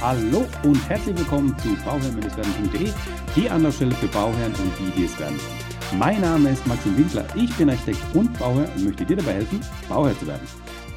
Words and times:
Hallo 0.00 0.46
und 0.64 0.88
herzlich 0.88 1.14
willkommen 1.18 1.54
zu 1.58 1.76
bauherrn-werden.de, 1.84 2.88
die 3.36 3.50
Anlaufstelle 3.50 3.92
für 3.92 4.06
Bauherren 4.06 4.52
und 4.54 4.72
die, 4.78 4.98
die 4.98 5.04
es 5.04 5.20
werden. 5.20 5.38
Mein 5.98 6.22
Name 6.22 6.52
ist 6.52 6.66
Maxim 6.66 6.96
Winkler, 6.96 7.26
ich 7.36 7.54
bin 7.58 7.68
Architekt 7.68 8.02
und 8.14 8.32
Bauherr 8.38 8.66
und 8.76 8.84
möchte 8.86 9.04
dir 9.04 9.16
dabei 9.16 9.34
helfen, 9.34 9.60
Bauherr 9.90 10.18
zu 10.18 10.26
werden. 10.26 10.48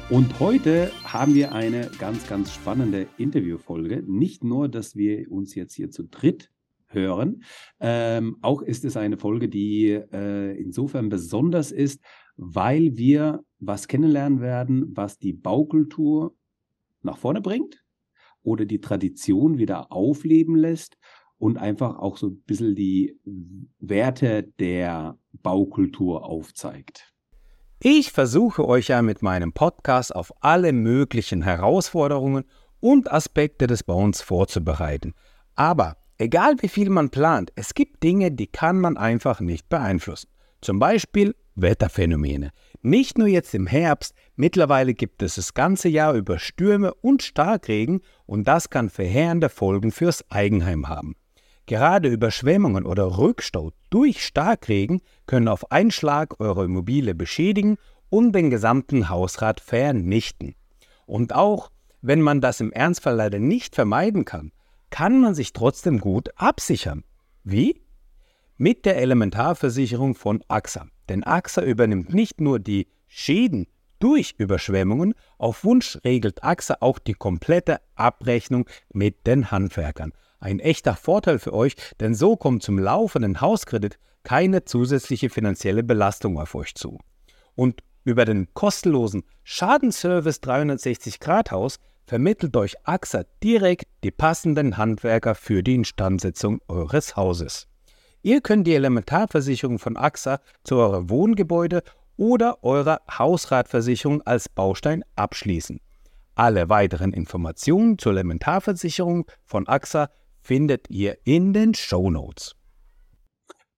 Und 0.08 0.40
heute 0.40 0.90
haben 1.04 1.34
wir 1.34 1.52
eine 1.52 1.90
ganz, 1.98 2.26
ganz 2.26 2.50
spannende 2.54 3.06
Interviewfolge. 3.18 4.02
Nicht 4.06 4.42
nur, 4.42 4.70
dass 4.70 4.96
wir 4.96 5.30
uns 5.30 5.54
jetzt 5.54 5.74
hier 5.74 5.90
zu 5.90 6.04
dritt 6.04 6.50
hören, 6.86 7.42
ähm, 7.80 8.38
auch 8.40 8.62
ist 8.62 8.86
es 8.86 8.96
eine 8.96 9.18
Folge, 9.18 9.50
die 9.50 9.90
äh, 9.90 10.58
insofern 10.58 11.10
besonders 11.10 11.72
ist, 11.72 12.02
weil 12.38 12.96
wir 12.96 13.44
was 13.58 13.86
kennenlernen 13.86 14.40
werden, 14.40 14.96
was 14.96 15.18
die 15.18 15.34
Baukultur 15.34 16.34
nach 17.02 17.18
vorne 17.18 17.42
bringt 17.42 17.83
oder 18.44 18.64
die 18.64 18.80
Tradition 18.80 19.58
wieder 19.58 19.90
aufleben 19.90 20.54
lässt 20.54 20.96
und 21.38 21.58
einfach 21.58 21.98
auch 21.98 22.16
so 22.16 22.28
ein 22.28 22.42
bisschen 22.46 22.76
die 22.76 23.18
Werte 23.80 24.44
der 24.60 25.18
Baukultur 25.32 26.24
aufzeigt. 26.24 27.12
Ich 27.80 28.12
versuche 28.12 28.66
euch 28.66 28.88
ja 28.88 29.02
mit 29.02 29.20
meinem 29.20 29.52
Podcast 29.52 30.14
auf 30.14 30.32
alle 30.40 30.72
möglichen 30.72 31.42
Herausforderungen 31.42 32.44
und 32.80 33.12
Aspekte 33.12 33.66
des 33.66 33.82
Bauens 33.82 34.22
vorzubereiten. 34.22 35.14
Aber 35.54 35.96
egal 36.18 36.56
wie 36.60 36.68
viel 36.68 36.88
man 36.88 37.10
plant, 37.10 37.52
es 37.56 37.74
gibt 37.74 38.02
Dinge, 38.02 38.30
die 38.30 38.46
kann 38.46 38.80
man 38.80 38.96
einfach 38.96 39.40
nicht 39.40 39.68
beeinflussen. 39.68 40.28
Zum 40.60 40.78
Beispiel 40.78 41.34
Wetterphänomene. 41.56 42.50
Nicht 42.86 43.16
nur 43.16 43.28
jetzt 43.28 43.54
im 43.54 43.66
Herbst, 43.66 44.14
mittlerweile 44.36 44.92
gibt 44.92 45.22
es 45.22 45.36
das 45.36 45.54
ganze 45.54 45.88
Jahr 45.88 46.12
über 46.12 46.38
Stürme 46.38 46.92
und 46.92 47.22
Starkregen 47.22 48.02
und 48.26 48.46
das 48.46 48.68
kann 48.68 48.90
verheerende 48.90 49.48
Folgen 49.48 49.90
fürs 49.90 50.30
Eigenheim 50.30 50.86
haben. 50.86 51.16
Gerade 51.64 52.10
Überschwemmungen 52.10 52.84
oder 52.84 53.16
Rückstau 53.16 53.72
durch 53.88 54.22
Starkregen 54.22 55.00
können 55.24 55.48
auf 55.48 55.72
einen 55.72 55.92
Schlag 55.92 56.38
eure 56.40 56.66
Immobilie 56.66 57.14
beschädigen 57.14 57.78
und 58.10 58.32
den 58.32 58.50
gesamten 58.50 59.08
Hausrat 59.08 59.60
vernichten. 59.60 60.54
Und 61.06 61.34
auch 61.34 61.70
wenn 62.02 62.20
man 62.20 62.42
das 62.42 62.60
im 62.60 62.70
Ernstfall 62.70 63.16
leider 63.16 63.38
nicht 63.38 63.74
vermeiden 63.74 64.26
kann, 64.26 64.52
kann 64.90 65.22
man 65.22 65.34
sich 65.34 65.54
trotzdem 65.54 66.00
gut 66.00 66.28
absichern. 66.36 67.02
Wie? 67.44 67.80
Mit 68.58 68.84
der 68.84 68.98
Elementarversicherung 68.98 70.14
von 70.14 70.44
AXA. 70.48 70.86
Denn 71.08 71.24
AXA 71.24 71.62
übernimmt 71.62 72.12
nicht 72.12 72.40
nur 72.40 72.58
die 72.58 72.88
Schäden 73.06 73.66
durch 73.98 74.34
Überschwemmungen, 74.38 75.14
auf 75.38 75.64
Wunsch 75.64 75.98
regelt 76.04 76.42
AXA 76.42 76.78
auch 76.80 76.98
die 76.98 77.14
komplette 77.14 77.80
Abrechnung 77.94 78.68
mit 78.92 79.26
den 79.26 79.50
Handwerkern. 79.50 80.12
Ein 80.40 80.60
echter 80.60 80.94
Vorteil 80.94 81.38
für 81.38 81.54
euch, 81.54 81.74
denn 82.00 82.14
so 82.14 82.36
kommt 82.36 82.62
zum 82.62 82.78
laufenden 82.78 83.40
Hauskredit 83.40 83.98
keine 84.22 84.64
zusätzliche 84.64 85.30
finanzielle 85.30 85.82
Belastung 85.82 86.38
auf 86.38 86.54
euch 86.54 86.74
zu. 86.74 86.98
Und 87.54 87.82
über 88.04 88.24
den 88.24 88.52
kostenlosen 88.52 89.22
Schadenservice 89.42 90.40
360 90.40 91.20
Grad 91.20 91.50
Haus 91.50 91.78
vermittelt 92.06 92.56
euch 92.56 92.74
AXA 92.84 93.24
direkt 93.42 93.86
die 94.02 94.10
passenden 94.10 94.76
Handwerker 94.76 95.34
für 95.34 95.62
die 95.62 95.76
Instandsetzung 95.76 96.60
eures 96.68 97.16
Hauses. 97.16 97.68
Ihr 98.24 98.40
könnt 98.40 98.66
die 98.66 98.72
Elementarversicherung 98.72 99.78
von 99.78 99.98
AXA 99.98 100.40
zu 100.62 100.76
eurem 100.76 101.10
Wohngebäude 101.10 101.82
oder 102.16 102.64
eurer 102.64 103.02
Hausratversicherung 103.06 104.22
als 104.22 104.48
Baustein 104.48 105.04
abschließen. 105.14 105.78
Alle 106.34 106.70
weiteren 106.70 107.12
Informationen 107.12 107.98
zur 107.98 108.12
Elementarversicherung 108.12 109.26
von 109.44 109.68
AXA 109.68 110.08
findet 110.40 110.88
ihr 110.88 111.18
in 111.24 111.52
den 111.52 111.74
Show 111.74 112.10
Notes. 112.10 112.56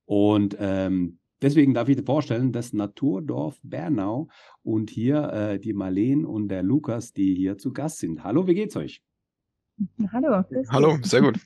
Und 0.05 0.57
ähm, 0.61 1.19
deswegen 1.43 1.75
darf 1.75 1.89
ich 1.89 1.97
dir 1.97 2.05
vorstellen, 2.05 2.53
das 2.53 2.73
Naturdorf 2.73 3.59
Bernau 3.65 4.29
und 4.63 4.91
hier 4.91 5.25
äh, 5.33 5.59
die 5.59 5.73
Marleen 5.73 6.25
und 6.25 6.47
der 6.51 6.63
Lukas, 6.63 7.13
die 7.13 7.35
hier 7.35 7.59
zu 7.59 7.73
Gast 7.73 7.99
sind. 7.99 8.23
Hallo, 8.23 8.47
wie 8.47 8.55
geht's 8.55 8.77
euch? 8.77 9.03
Hallo. 10.13 10.45
Hallo, 10.69 10.99
sehr 11.03 11.21
gut. 11.21 11.41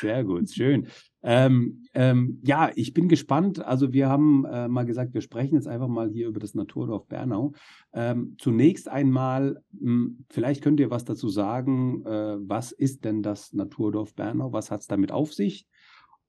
Sehr 0.00 0.22
gut, 0.22 0.48
schön. 0.50 0.86
Ähm, 1.22 1.84
ähm, 1.94 2.40
ja, 2.44 2.70
ich 2.74 2.94
bin 2.94 3.08
gespannt. 3.08 3.64
Also 3.64 3.92
wir 3.92 4.08
haben 4.08 4.44
äh, 4.44 4.68
mal 4.68 4.84
gesagt, 4.84 5.14
wir 5.14 5.20
sprechen 5.20 5.54
jetzt 5.54 5.66
einfach 5.66 5.88
mal 5.88 6.10
hier 6.10 6.28
über 6.28 6.40
das 6.40 6.54
Naturdorf 6.54 7.06
Bernau. 7.06 7.52
Ähm, 7.92 8.36
zunächst 8.38 8.88
einmal, 8.88 9.62
mh, 9.72 9.80
hm, 9.80 10.24
vielleicht 10.30 10.62
könnt 10.62 10.80
ihr 10.80 10.90
was 10.90 11.04
dazu 11.04 11.28
sagen. 11.28 12.04
Äh, 12.06 12.36
was 12.40 12.72
ist 12.72 13.04
denn 13.04 13.22
das 13.22 13.52
Naturdorf 13.52 14.14
Bernau? 14.14 14.52
Was 14.52 14.70
hat 14.70 14.80
es 14.80 14.86
damit 14.86 15.12
auf 15.12 15.34
sich? 15.34 15.66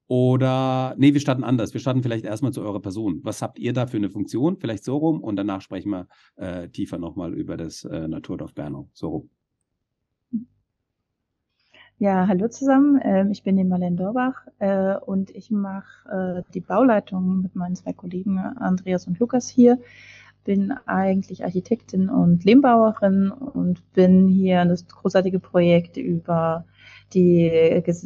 Oder, 0.07 0.95
nee, 0.97 1.13
wir 1.13 1.21
starten 1.21 1.43
anders. 1.43 1.73
Wir 1.73 1.81
starten 1.81 2.01
vielleicht 2.01 2.25
erstmal 2.25 2.51
zu 2.51 2.61
eurer 2.61 2.81
Person. 2.81 3.19
Was 3.23 3.43
habt 3.43 3.59
ihr 3.59 3.73
da 3.73 3.85
für 3.85 3.97
eine 3.97 4.09
Funktion? 4.09 4.57
Vielleicht 4.57 4.83
so 4.83 4.97
rum 4.97 5.21
und 5.21 5.35
danach 5.35 5.61
sprechen 5.61 5.91
wir 5.91 6.07
äh, 6.35 6.67
tiefer 6.69 6.97
nochmal 6.97 7.35
über 7.35 7.57
das 7.57 7.83
äh, 7.83 8.07
Naturdorf 8.07 8.55
Bernau. 8.55 8.89
So 8.93 9.09
rum. 9.09 9.38
Ja, 12.01 12.29
hallo 12.29 12.47
zusammen. 12.47 12.97
Ähm, 13.03 13.29
ich 13.29 13.43
bin 13.43 13.57
die 13.57 13.65
Marlene 13.65 13.97
Dorbach 13.97 14.47
äh, 14.59 14.95
und 14.95 15.31
ich 15.31 15.51
mache 15.51 16.45
äh, 16.47 16.51
die 16.53 16.61
Bauleitung 16.61 17.41
mit 17.41 17.57
meinen 17.57 17.75
zwei 17.75 17.91
Kollegen 17.91 18.39
Andreas 18.39 19.05
und 19.05 19.19
Lukas 19.19 19.49
hier. 19.49 19.77
Bin 20.45 20.71
eigentlich 20.85 21.43
Architektin 21.43 22.09
und 22.09 22.45
Lehmbauerin 22.45 23.31
und 23.31 23.83
bin 23.91 24.29
hier 24.29 24.61
in 24.61 24.69
das 24.69 24.87
großartige 24.87 25.41
Projekt 25.41 25.97
über 25.97 26.63
die 27.13 27.51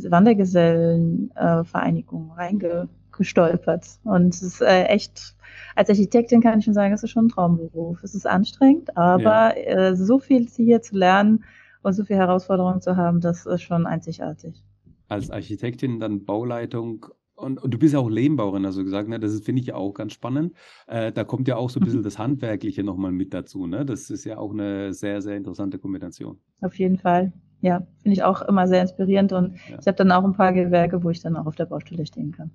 Wandergesellenvereinigung 0.10 2.32
reingestolpert. 2.32 4.00
Und 4.06 4.34
es 4.34 4.42
ist 4.42 4.60
äh, 4.62 4.86
echt, 4.86 5.36
als 5.76 5.92
Architektin 5.92 6.42
kann 6.42 6.58
ich 6.58 6.66
schon 6.66 6.74
sagen, 6.74 6.96
es 6.96 7.04
ist 7.04 7.12
schon 7.12 7.28
ein 7.28 7.30
Traumberuf. 7.30 8.02
Es 8.02 8.16
ist 8.16 8.26
anstrengend, 8.26 8.98
aber 8.98 9.54
ja. 9.56 9.96
so 9.96 10.18
viel 10.18 10.48
hier 10.48 10.82
zu 10.82 10.98
lernen, 10.98 11.44
und 11.84 11.94
so 11.94 12.04
viele 12.04 12.20
Herausforderungen 12.20 12.82
zu 12.82 12.96
haben, 12.96 13.22
das 13.22 13.46
ist 13.46 13.62
schon 13.62 13.86
einzigartig. 13.86 14.64
Als 15.08 15.30
Architektin 15.30 16.00
dann 16.00 16.26
Bauleitung 16.26 17.06
und, 17.36 17.62
und, 17.62 17.74
du 17.74 17.80
bist 17.80 17.94
ja 17.94 18.00
auch 18.00 18.10
Lehmbauerin, 18.10 18.66
also 18.66 18.84
gesagt, 18.84 19.10
ne? 19.10 19.20
das 19.20 19.40
finde 19.42 19.62
ich 19.62 19.68
ja 19.68 19.76
auch 19.76 19.94
ganz 19.94 20.14
spannend. 20.14 20.54
Äh, 20.88 21.12
da 21.12 21.24
kommt 21.24 21.48
ja 21.48 21.56
auch 21.56 21.70
so 21.70 21.80
ein 21.80 21.84
bisschen 21.84 22.04
das 22.04 22.20
Handwerkliche 22.20 22.84
nochmal 22.84 23.12
mit 23.12 23.34
dazu. 23.34 23.66
Ne? 23.66 23.86
Das 23.86 24.10
ist 24.10 24.24
ja 24.24 24.38
auch 24.38 24.52
eine 24.52 24.94
sehr, 24.94 25.22
sehr 25.22 25.36
interessante 25.36 25.80
Kombination. 25.80 26.40
Auf 26.62 26.78
jeden 26.78 26.98
Fall. 26.98 27.34
Ja, 27.62 27.88
finde 28.02 28.14
ich 28.14 28.24
auch 28.24 28.42
immer 28.42 28.68
sehr 28.68 28.82
inspirierend 28.82 29.32
und 29.32 29.56
ja. 29.70 29.78
ich 29.80 29.88
habe 29.88 29.96
dann 29.96 30.12
auch 30.12 30.24
ein 30.26 30.34
paar 30.34 30.52
Gewerke, 30.52 31.04
wo 31.04 31.10
ich 31.10 31.22
dann 31.22 31.38
auch 31.38 31.46
auf 31.46 31.56
der 31.56 31.66
Baustelle 31.66 32.06
stehen 32.06 32.34
kann. 32.34 32.52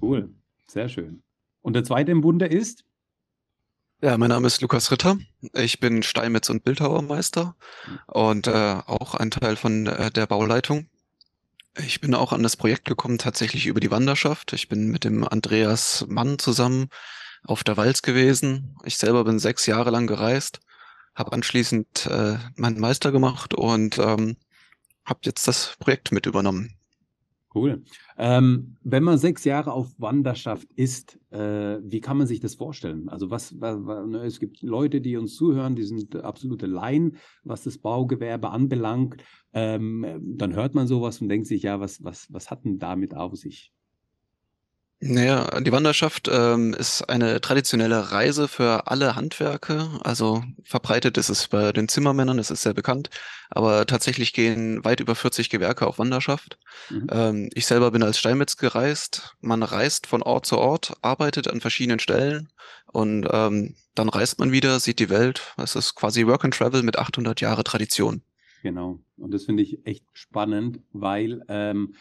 Cool, 0.00 0.30
sehr 0.68 0.88
schön. 0.88 1.20
Und 1.62 1.74
der 1.74 1.82
zweite 1.82 2.12
im 2.12 2.20
Bunde 2.20 2.46
ist? 2.46 2.84
Ja, 4.04 4.18
mein 4.18 4.30
Name 4.30 4.48
ist 4.48 4.60
Lukas 4.60 4.90
Ritter. 4.90 5.16
Ich 5.54 5.78
bin 5.78 6.02
Steinmetz- 6.02 6.50
und 6.50 6.64
Bildhauermeister 6.64 7.54
und 8.08 8.48
äh, 8.48 8.80
auch 8.84 9.14
ein 9.14 9.30
Teil 9.30 9.54
von 9.54 9.86
äh, 9.86 10.10
der 10.10 10.26
Bauleitung. 10.26 10.88
Ich 11.78 12.00
bin 12.00 12.12
auch 12.12 12.32
an 12.32 12.42
das 12.42 12.56
Projekt 12.56 12.84
gekommen, 12.84 13.18
tatsächlich 13.18 13.66
über 13.66 13.78
die 13.78 13.92
Wanderschaft. 13.92 14.54
Ich 14.54 14.68
bin 14.68 14.88
mit 14.88 15.04
dem 15.04 15.22
Andreas 15.22 16.04
Mann 16.08 16.40
zusammen 16.40 16.88
auf 17.44 17.62
der 17.62 17.76
Walz 17.76 18.02
gewesen. 18.02 18.76
Ich 18.84 18.98
selber 18.98 19.22
bin 19.22 19.38
sechs 19.38 19.66
Jahre 19.66 19.90
lang 19.90 20.08
gereist, 20.08 20.58
habe 21.14 21.30
anschließend 21.30 22.06
äh, 22.06 22.38
meinen 22.56 22.80
Meister 22.80 23.12
gemacht 23.12 23.54
und 23.54 23.98
ähm, 23.98 24.36
habe 25.04 25.20
jetzt 25.22 25.46
das 25.46 25.76
Projekt 25.78 26.10
mit 26.10 26.26
übernommen. 26.26 26.76
Cool. 27.54 27.82
Ähm, 28.16 28.76
wenn 28.82 29.02
man 29.02 29.18
sechs 29.18 29.44
Jahre 29.44 29.72
auf 29.72 29.92
Wanderschaft 29.98 30.68
ist, 30.74 31.18
äh, 31.30 31.80
wie 31.82 32.00
kann 32.00 32.16
man 32.16 32.26
sich 32.26 32.40
das 32.40 32.54
vorstellen? 32.54 33.10
Also 33.10 33.30
was, 33.30 33.60
was, 33.60 33.76
was 33.80 34.06
ne, 34.06 34.18
es 34.24 34.40
gibt 34.40 34.62
Leute, 34.62 35.02
die 35.02 35.18
uns 35.18 35.34
zuhören, 35.36 35.76
die 35.76 35.82
sind 35.82 36.16
absolute 36.16 36.66
Laien, 36.66 37.16
was 37.44 37.62
das 37.64 37.76
Baugewerbe 37.76 38.50
anbelangt. 38.50 39.22
Ähm, 39.52 40.06
dann 40.22 40.54
hört 40.54 40.74
man 40.74 40.86
sowas 40.86 41.20
und 41.20 41.28
denkt 41.28 41.46
sich, 41.46 41.62
ja, 41.64 41.78
was, 41.78 42.02
was, 42.02 42.32
was 42.32 42.50
hat 42.50 42.64
denn 42.64 42.78
damit 42.78 43.14
auf 43.14 43.36
sich? 43.36 43.72
Naja, 45.04 45.60
die 45.60 45.72
Wanderschaft 45.72 46.30
ähm, 46.32 46.74
ist 46.74 47.02
eine 47.02 47.40
traditionelle 47.40 48.12
Reise 48.12 48.46
für 48.46 48.86
alle 48.86 49.16
Handwerke. 49.16 49.88
Also 50.04 50.44
verbreitet 50.62 51.18
ist 51.18 51.28
es 51.28 51.48
bei 51.48 51.72
den 51.72 51.88
Zimmermännern, 51.88 52.36
das 52.36 52.52
ist 52.52 52.62
sehr 52.62 52.72
bekannt. 52.72 53.10
Aber 53.50 53.84
tatsächlich 53.84 54.32
gehen 54.32 54.84
weit 54.84 55.00
über 55.00 55.16
40 55.16 55.50
Gewerke 55.50 55.88
auf 55.88 55.98
Wanderschaft. 55.98 56.56
Mhm. 56.88 57.06
Ähm, 57.10 57.50
ich 57.52 57.66
selber 57.66 57.90
bin 57.90 58.04
als 58.04 58.16
Steinmetz 58.16 58.56
gereist. 58.56 59.34
Man 59.40 59.64
reist 59.64 60.06
von 60.06 60.22
Ort 60.22 60.46
zu 60.46 60.58
Ort, 60.58 60.92
arbeitet 61.02 61.48
an 61.48 61.60
verschiedenen 61.60 61.98
Stellen 61.98 62.48
und 62.92 63.26
ähm, 63.28 63.74
dann 63.96 64.08
reist 64.08 64.38
man 64.38 64.52
wieder, 64.52 64.78
sieht 64.78 65.00
die 65.00 65.10
Welt. 65.10 65.52
Es 65.56 65.74
ist 65.74 65.96
quasi 65.96 66.28
Work 66.28 66.44
and 66.44 66.54
Travel 66.54 66.84
mit 66.84 66.96
800 66.96 67.40
Jahre 67.40 67.64
Tradition. 67.64 68.22
Genau. 68.62 69.00
Und 69.16 69.34
das 69.34 69.46
finde 69.46 69.64
ich 69.64 69.84
echt 69.84 70.04
spannend, 70.12 70.78
weil 70.92 71.42
ähm, 71.48 71.96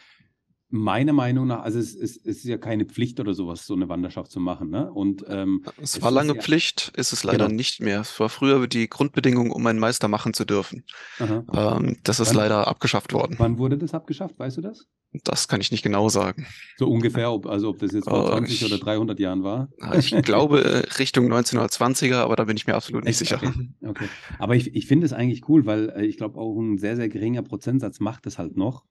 Meiner 0.73 1.13
Meinung 1.13 1.47
nach, 1.47 1.63
also 1.63 1.79
es, 1.79 1.93
es, 1.93 2.15
es, 2.17 2.37
ist 2.37 2.45
ja 2.45 2.57
keine 2.57 2.85
Pflicht 2.85 3.19
oder 3.19 3.33
sowas, 3.33 3.65
so 3.65 3.73
eine 3.73 3.89
Wanderschaft 3.89 4.31
zu 4.31 4.39
machen. 4.39 4.69
Ne? 4.69 4.91
Und, 4.91 5.25
ähm, 5.27 5.65
es, 5.81 6.01
war 6.01 6.11
lange 6.11 6.35
ja, 6.35 6.41
Pflicht, 6.41 6.93
ist 6.95 7.11
es 7.11 7.23
leider 7.23 7.47
genau. 7.47 7.57
nicht 7.57 7.81
mehr. 7.81 8.01
Es 8.01 8.19
war 8.19 8.29
früher 8.29 8.67
die 8.67 8.89
Grundbedingung, 8.89 9.51
um 9.51 9.67
einen 9.67 9.79
Meister 9.79 10.07
machen 10.07 10.33
zu 10.33 10.45
dürfen. 10.45 10.85
Ähm, 11.19 11.97
das 12.03 12.19
ist 12.19 12.29
wann, 12.29 12.37
leider 12.37 12.67
abgeschafft 12.67 13.13
worden. 13.13 13.35
Wann 13.37 13.57
wurde 13.57 13.77
das 13.77 13.93
abgeschafft? 13.93 14.39
Weißt 14.39 14.57
du 14.57 14.61
das? 14.61 14.87
Das 15.25 15.49
kann 15.49 15.59
ich 15.59 15.71
nicht 15.71 15.83
genau 15.83 16.07
sagen. 16.07 16.47
So 16.77 16.89
ungefähr, 16.89 17.31
ob, 17.31 17.45
also 17.45 17.69
ob 17.69 17.79
das 17.79 17.91
jetzt 17.91 18.07
vor 18.07 18.29
20 18.29 18.61
ich, 18.61 18.65
oder 18.65 18.81
300 18.81 19.19
Jahren 19.19 19.43
war? 19.43 19.69
Ich 19.97 20.11
glaube 20.21 20.63
äh, 20.63 20.77
Richtung 20.99 21.31
1920er, 21.31 22.15
aber 22.15 22.37
da 22.37 22.45
bin 22.45 22.55
ich 22.55 22.65
mir 22.65 22.75
absolut 22.75 23.03
nicht 23.03 23.17
sicher. 23.17 23.35
Okay. 23.43 23.69
okay. 23.85 24.05
Aber 24.39 24.55
ich, 24.55 24.73
ich 24.73 24.87
finde 24.87 25.05
es 25.05 25.11
eigentlich 25.11 25.49
cool, 25.49 25.65
weil 25.65 25.89
äh, 25.89 26.05
ich 26.05 26.15
glaube 26.15 26.39
auch 26.39 26.57
ein 26.57 26.77
sehr, 26.77 26.95
sehr 26.95 27.09
geringer 27.09 27.41
Prozentsatz 27.41 27.99
macht 27.99 28.25
es 28.25 28.37
halt 28.37 28.55
noch 28.55 28.85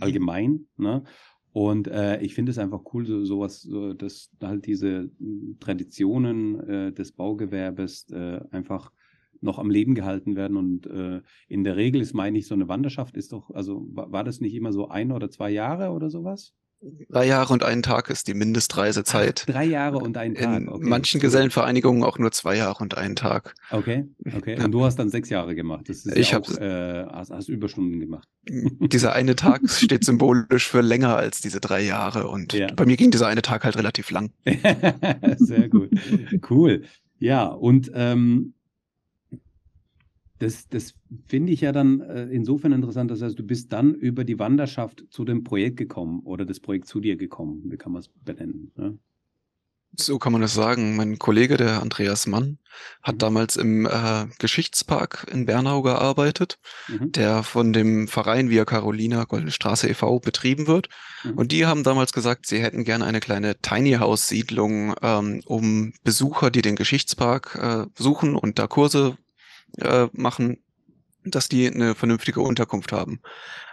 allgemein. 0.00 0.66
Ne? 0.76 1.04
Und 1.52 1.88
äh, 1.88 2.20
ich 2.20 2.34
finde 2.34 2.50
es 2.50 2.58
einfach 2.58 2.82
cool, 2.92 3.06
so 3.06 3.24
sowas, 3.24 3.62
so, 3.62 3.92
dass 3.92 4.30
halt 4.42 4.66
diese 4.66 5.10
hm, 5.18 5.56
Traditionen 5.58 6.60
äh, 6.60 6.92
des 6.92 7.12
Baugewerbes 7.12 8.08
äh, 8.10 8.40
einfach 8.50 8.92
noch 9.40 9.58
am 9.58 9.70
Leben 9.70 9.94
gehalten 9.94 10.36
werden. 10.36 10.56
Und 10.56 10.86
äh, 10.86 11.22
in 11.48 11.64
der 11.64 11.76
Regel 11.76 12.00
ist, 12.00 12.14
meine 12.14 12.38
ich, 12.38 12.46
so 12.46 12.54
eine 12.54 12.68
Wanderschaft 12.68 13.16
ist 13.16 13.32
doch, 13.32 13.50
also 13.50 13.86
war, 13.90 14.12
war 14.12 14.24
das 14.24 14.40
nicht 14.40 14.54
immer 14.54 14.72
so 14.72 14.88
ein 14.88 15.12
oder 15.12 15.30
zwei 15.30 15.50
Jahre 15.50 15.90
oder 15.90 16.10
sowas? 16.10 16.54
Drei 17.10 17.26
Jahre 17.26 17.52
und 17.52 17.62
einen 17.62 17.82
Tag 17.82 18.08
ist 18.08 18.26
die 18.26 18.32
Mindestreisezeit. 18.32 19.44
Ach, 19.46 19.52
drei 19.52 19.64
Jahre 19.64 19.98
und 19.98 20.16
einen 20.16 20.34
Tag. 20.34 20.56
In 20.56 20.68
okay. 20.68 20.86
manchen 20.86 21.20
Gesellenvereinigungen 21.20 22.02
auch 22.04 22.18
nur 22.18 22.32
zwei 22.32 22.56
Jahre 22.56 22.82
und 22.82 22.96
einen 22.96 23.16
Tag. 23.16 23.54
Okay, 23.70 24.08
okay. 24.34 24.58
Und 24.62 24.72
du 24.72 24.84
hast 24.84 24.96
dann 24.96 25.10
sechs 25.10 25.28
Jahre 25.28 25.54
gemacht. 25.54 25.88
Das 25.88 26.06
ist 26.06 26.16
ich 26.16 26.30
ja 26.30 26.40
auch, 26.40 26.50
äh, 26.56 27.04
hast, 27.04 27.30
hast, 27.30 27.48
Überstunden 27.48 28.00
gemacht. 28.00 28.26
Dieser 28.46 29.12
eine 29.12 29.36
Tag 29.36 29.68
steht 29.68 30.04
symbolisch 30.04 30.68
für 30.68 30.80
länger 30.80 31.16
als 31.16 31.42
diese 31.42 31.60
drei 31.60 31.82
Jahre. 31.82 32.28
Und 32.28 32.54
ja. 32.54 32.68
bei 32.74 32.86
mir 32.86 32.96
ging 32.96 33.10
dieser 33.10 33.26
eine 33.26 33.42
Tag 33.42 33.64
halt 33.64 33.76
relativ 33.76 34.10
lang. 34.10 34.32
Sehr 35.36 35.68
gut. 35.68 35.90
Cool. 36.48 36.84
Ja, 37.18 37.44
und 37.44 37.90
ähm, 37.94 38.54
das, 40.40 40.68
das 40.68 40.94
finde 41.26 41.52
ich 41.52 41.60
ja 41.60 41.70
dann 41.70 42.00
äh, 42.00 42.24
insofern 42.24 42.72
interessant. 42.72 43.10
Das 43.10 43.20
heißt, 43.20 43.38
du 43.38 43.42
bist 43.42 43.72
dann 43.72 43.94
über 43.94 44.24
die 44.24 44.38
Wanderschaft 44.38 45.04
zu 45.10 45.24
dem 45.24 45.44
Projekt 45.44 45.76
gekommen 45.76 46.20
oder 46.20 46.46
das 46.46 46.60
Projekt 46.60 46.88
zu 46.88 46.98
dir 46.98 47.16
gekommen. 47.16 47.62
Wie 47.66 47.76
kann 47.76 47.92
man 47.92 48.00
es 48.00 48.08
benennen? 48.08 48.72
Ne? 48.74 48.98
So 49.98 50.18
kann 50.18 50.32
man 50.32 50.40
das 50.40 50.54
sagen. 50.54 50.96
Mein 50.96 51.18
Kollege, 51.18 51.58
der 51.58 51.82
Andreas 51.82 52.26
Mann, 52.26 52.58
hat 53.02 53.16
mhm. 53.16 53.18
damals 53.18 53.56
im 53.56 53.84
äh, 53.84 54.26
Geschichtspark 54.38 55.26
in 55.30 55.44
Bernau 55.44 55.82
gearbeitet, 55.82 56.58
mhm. 56.88 57.12
der 57.12 57.42
von 57.42 57.74
dem 57.74 58.08
Verein 58.08 58.48
Via 58.48 58.64
Carolina 58.64 59.24
Goldene 59.24 59.50
Straße 59.50 59.90
e.V. 59.90 60.20
betrieben 60.20 60.66
wird. 60.66 60.88
Mhm. 61.22 61.32
Und 61.32 61.52
die 61.52 61.66
haben 61.66 61.82
damals 61.82 62.14
gesagt, 62.14 62.46
sie 62.46 62.62
hätten 62.62 62.84
gerne 62.84 63.04
eine 63.04 63.20
kleine 63.20 63.58
Tiny 63.60 63.94
House 63.94 64.28
Siedlung, 64.28 64.94
ähm, 65.02 65.42
um 65.44 65.92
Besucher, 66.02 66.50
die 66.50 66.62
den 66.62 66.76
Geschichtspark 66.76 67.58
äh, 67.60 67.86
suchen 67.94 68.36
und 68.36 68.58
da 68.58 68.68
Kurse 68.68 69.18
äh, 69.78 70.08
machen, 70.12 70.58
dass 71.24 71.48
die 71.48 71.70
eine 71.70 71.94
vernünftige 71.94 72.40
Unterkunft 72.40 72.92
haben. 72.92 73.20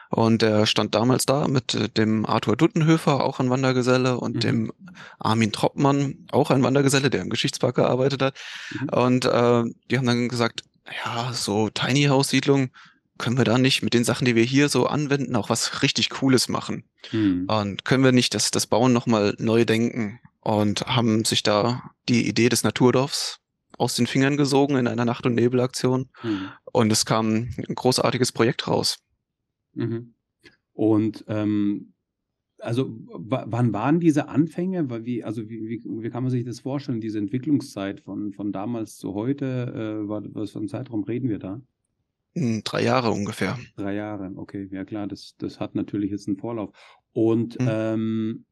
Und 0.10 0.42
er 0.42 0.66
stand 0.66 0.96
damals 0.96 1.26
da 1.26 1.48
mit 1.48 1.74
äh, 1.74 1.90
dem 1.90 2.26
Arthur 2.26 2.56
Duttenhöfer, 2.56 3.24
auch 3.24 3.40
ein 3.40 3.50
Wandergeselle, 3.50 4.18
und 4.18 4.36
mhm. 4.36 4.40
dem 4.40 4.74
Armin 5.20 5.52
Troppmann, 5.52 6.28
auch 6.32 6.50
ein 6.50 6.64
Wandergeselle, 6.64 7.10
der 7.10 7.22
im 7.22 7.30
Geschichtspark 7.30 7.76
gearbeitet 7.76 8.22
hat. 8.22 8.36
Mhm. 8.72 8.90
Und 8.90 9.26
äh, 9.26 9.64
die 9.90 9.98
haben 9.98 10.06
dann 10.06 10.30
gesagt, 10.30 10.64
ja, 11.06 11.34
so 11.34 11.70
Tiny 11.70 12.06
House 12.06 12.30
Siedlung, 12.30 12.70
können 13.18 13.38
wir 13.38 13.46
da 13.46 13.58
nicht 13.58 13.82
mit 13.82 13.94
den 13.94 14.04
Sachen, 14.04 14.26
die 14.26 14.36
wir 14.36 14.44
hier 14.44 14.70
so 14.70 14.86
anwenden, 14.86 15.36
auch 15.36 15.50
was 15.50 15.82
richtig 15.82 16.10
Cooles 16.10 16.50
machen? 16.50 16.84
Mhm. 17.12 17.46
Und 17.48 17.84
können 17.84 18.04
wir 18.04 18.12
nicht 18.12 18.34
das, 18.34 18.52
das 18.52 18.68
Bauen 18.68 18.94
nochmal 18.94 19.36
neu 19.40 19.66
denken? 19.66 20.20
Und 20.42 20.86
haben 20.86 21.26
sich 21.26 21.44
da 21.44 21.92
die 22.08 22.28
Idee 22.28 22.48
des 22.48 22.64
Naturdorfs 22.64 23.40
aus 23.78 23.96
den 23.96 24.08
Fingern 24.08 24.38
gesogen 24.38 24.76
in 24.76 24.88
einer 24.88 25.06
Nacht- 25.06 25.26
und 25.26 25.36
Nebelaktion. 25.36 26.10
Mhm. 26.24 26.50
Und 26.72 26.92
es 26.92 27.06
kam 27.06 27.50
ein 27.58 27.76
großartiges 27.76 28.32
Projekt 28.32 28.68
raus. 28.68 28.98
Mhm. 29.74 30.14
Und 30.74 31.24
ähm, 31.28 31.94
also 32.60 32.90
wann 32.90 33.74
waren 33.74 34.00
diese 34.00 34.30
Anfänge? 34.30 34.90
Wie, 35.06 35.24
also 35.24 35.48
wie, 35.48 35.70
wie, 35.70 35.84
wie, 35.86 36.10
kann 36.10 36.24
man 36.24 36.32
sich 36.32 36.44
das 36.44 36.62
vorstellen, 36.62 37.02
diese 37.02 37.20
Entwicklungszeit 37.20 38.02
von, 38.02 38.34
von 38.34 38.52
damals 38.52 38.98
zu 38.98 39.14
heute? 39.14 40.04
Äh, 40.06 40.10
was 40.10 40.52
für 40.52 40.60
einen 40.60 40.68
Zeitraum 40.68 41.04
reden 41.04 41.30
wir 41.30 41.40
da? 41.40 41.62
Hm, 42.36 42.62
drei 42.64 42.84
Jahre 42.84 43.12
ungefähr. 43.12 43.58
Drei 43.76 43.96
Jahre, 43.96 44.32
okay, 44.36 44.68
ja 44.72 44.86
klar, 44.86 45.08
das, 45.08 45.36
das 45.38 45.60
hat 45.60 45.76
natürlich 45.76 46.12
jetzt 46.12 46.28
einen 46.28 46.38
Vorlauf. 46.38 46.72
Und 47.14 47.60
mhm. 47.60 47.68
ähm, 47.70 48.46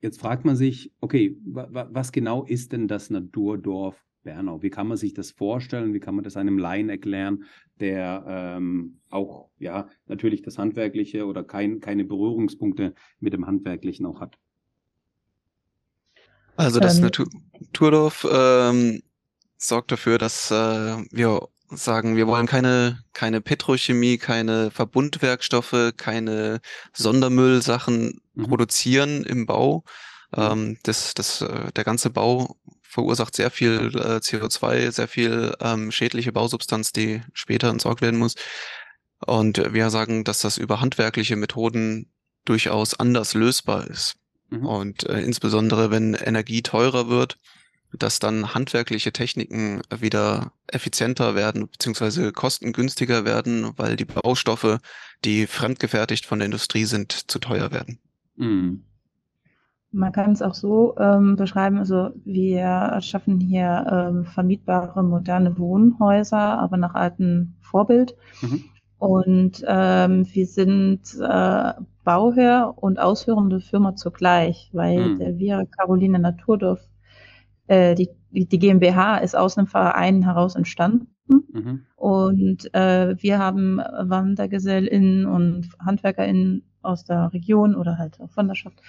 jetzt 0.00 0.20
fragt 0.20 0.44
man 0.44 0.56
sich, 0.56 0.92
okay, 1.00 1.36
was 1.44 2.12
genau 2.12 2.44
ist 2.44 2.72
denn 2.72 2.88
das 2.88 3.10
Naturdorf 3.10 4.02
Bernau. 4.22 4.62
Wie 4.62 4.70
kann 4.70 4.88
man 4.88 4.96
sich 4.96 5.14
das 5.14 5.30
vorstellen? 5.30 5.94
Wie 5.94 6.00
kann 6.00 6.14
man 6.14 6.24
das 6.24 6.36
einem 6.36 6.58
Laien 6.58 6.88
erklären, 6.88 7.44
der 7.80 8.24
ähm, 8.26 9.00
auch 9.10 9.50
ja 9.58 9.88
natürlich 10.06 10.42
das 10.42 10.58
Handwerkliche 10.58 11.26
oder 11.26 11.44
kein, 11.44 11.80
keine 11.80 12.04
Berührungspunkte 12.04 12.94
mit 13.20 13.32
dem 13.32 13.46
Handwerklichen 13.46 14.06
auch 14.06 14.20
hat? 14.20 14.38
Also 16.56 16.80
das 16.80 16.98
ähm, 16.98 17.04
Naturdorf 17.04 18.26
ähm, 18.30 19.02
sorgt 19.56 19.92
dafür, 19.92 20.18
dass 20.18 20.50
äh, 20.50 20.96
wir 21.10 21.48
sagen, 21.70 22.16
wir 22.16 22.26
wollen 22.26 22.46
keine, 22.46 23.02
keine 23.12 23.40
Petrochemie, 23.40 24.18
keine 24.18 24.70
Verbundwerkstoffe, 24.70 25.92
keine 25.96 26.60
Sondermüllsachen 26.92 28.20
mhm. 28.34 28.42
produzieren 28.44 29.24
im 29.24 29.46
Bau. 29.46 29.84
Mhm. 30.36 30.42
Ähm, 30.42 30.78
das, 30.82 31.14
das, 31.14 31.40
äh, 31.40 31.72
der 31.72 31.84
ganze 31.84 32.10
Bau 32.10 32.56
verursacht 32.92 33.34
sehr 33.34 33.50
viel 33.50 33.90
äh, 33.94 34.18
CO2, 34.18 34.90
sehr 34.90 35.08
viel 35.08 35.54
ähm, 35.60 35.90
schädliche 35.90 36.30
Bausubstanz, 36.30 36.92
die 36.92 37.22
später 37.32 37.70
entsorgt 37.70 38.02
werden 38.02 38.20
muss. 38.20 38.34
Und 39.24 39.72
wir 39.72 39.88
sagen, 39.88 40.24
dass 40.24 40.40
das 40.40 40.58
über 40.58 40.82
handwerkliche 40.82 41.36
Methoden 41.36 42.12
durchaus 42.44 42.92
anders 42.92 43.32
lösbar 43.32 43.86
ist. 43.86 44.16
Mhm. 44.50 44.66
Und 44.66 45.08
äh, 45.08 45.22
insbesondere 45.22 45.90
wenn 45.90 46.12
Energie 46.12 46.60
teurer 46.60 47.08
wird, 47.08 47.38
dass 47.94 48.18
dann 48.18 48.52
handwerkliche 48.52 49.12
Techniken 49.12 49.80
wieder 49.94 50.52
effizienter 50.66 51.34
werden 51.34 51.68
beziehungsweise 51.68 52.30
kostengünstiger 52.32 53.24
werden, 53.24 53.72
weil 53.76 53.96
die 53.96 54.04
Baustoffe, 54.04 54.80
die 55.24 55.46
fremdgefertigt 55.46 56.26
von 56.26 56.40
der 56.40 56.46
Industrie 56.46 56.84
sind, 56.84 57.30
zu 57.30 57.38
teuer 57.38 57.70
werden. 57.70 58.00
Mhm. 58.36 58.84
Man 59.92 60.12
kann 60.12 60.32
es 60.32 60.42
auch 60.42 60.54
so 60.54 60.96
ähm, 60.98 61.36
beschreiben, 61.36 61.78
also 61.78 62.10
wir 62.24 62.98
schaffen 63.02 63.38
hier 63.40 63.86
ähm, 63.90 64.24
vermietbare 64.24 65.04
moderne 65.04 65.58
Wohnhäuser, 65.58 66.58
aber 66.58 66.78
nach 66.78 66.94
altem 66.94 67.54
Vorbild. 67.60 68.16
Mhm. 68.40 68.64
Und 68.98 69.64
ähm, 69.66 70.26
wir 70.32 70.46
sind 70.46 71.00
äh, 71.20 71.72
Bauherr 72.04 72.74
und 72.76 73.00
ausführende 73.00 73.60
Firma 73.60 73.96
zugleich, 73.96 74.70
weil 74.72 75.14
mhm. 75.14 75.18
der 75.18 75.38
Via 75.38 75.64
Caroline 75.66 76.20
Naturdorf, 76.20 76.80
äh, 77.66 77.94
die, 77.94 78.10
die 78.30 78.58
GmbH 78.58 79.18
ist 79.18 79.36
aus 79.36 79.58
einem 79.58 79.66
Verein 79.66 80.22
heraus 80.22 80.54
entstanden. 80.54 81.08
Mhm. 81.26 81.84
Und 81.96 82.72
äh, 82.74 83.16
wir 83.20 83.38
haben 83.38 83.78
WandergesellInnen 83.78 85.26
und 85.26 85.68
HandwerkerInnen 85.84 86.62
aus 86.82 87.04
der 87.04 87.32
Region 87.32 87.74
oder 87.74 87.98
halt 87.98 88.20
auch 88.20 88.36
Wanderschaft 88.36 88.80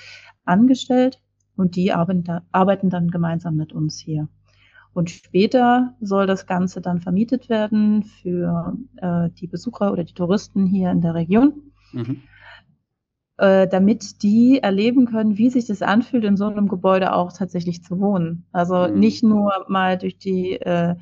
angestellt 0.46 1.22
und 1.56 1.76
die 1.76 1.94
arbeiten, 1.94 2.90
dann 2.90 3.10
gemeinsam 3.10 3.56
mit 3.56 3.74
uns 3.74 4.00
hier. 4.00 4.28
Und 4.94 5.10
später 5.10 5.96
soll 6.02 6.28
das 6.28 6.46
Ganze 6.46 6.80
dann 6.80 7.02
vermietet 7.02 7.50
werden 7.50 8.04
für 8.04 8.78
äh, 8.98 9.30
die 9.32 9.48
Besucher 9.48 9.92
oder 9.92 10.04
die 10.04 10.14
Touristen 10.14 10.68
hier 10.68 10.92
in 10.92 11.02
der 11.02 11.16
Region, 11.16 11.72
mhm. 11.92 12.22
äh, 13.38 13.68
damit 13.68 14.22
die 14.22 14.60
erleben 14.62 15.08
können, 15.08 15.38
wie 15.38 15.50
sich 15.50 15.66
das 15.66 15.82
anfühlt, 15.82 16.24
in 16.24 16.38
so 16.38 16.46
einem 16.46 16.68
Gebäude 16.68 17.14
auch 17.14 17.34
tatsächlich 17.34 17.84
zu 17.84 18.00
wohnen. 18.00 18.46
Also 18.52 18.88
mhm. 18.88 19.00
nicht 19.00 19.24
nur 19.24 19.66
mal 19.68 19.98
durch 19.98 20.20
die 20.20 20.54
äh, 20.62 20.96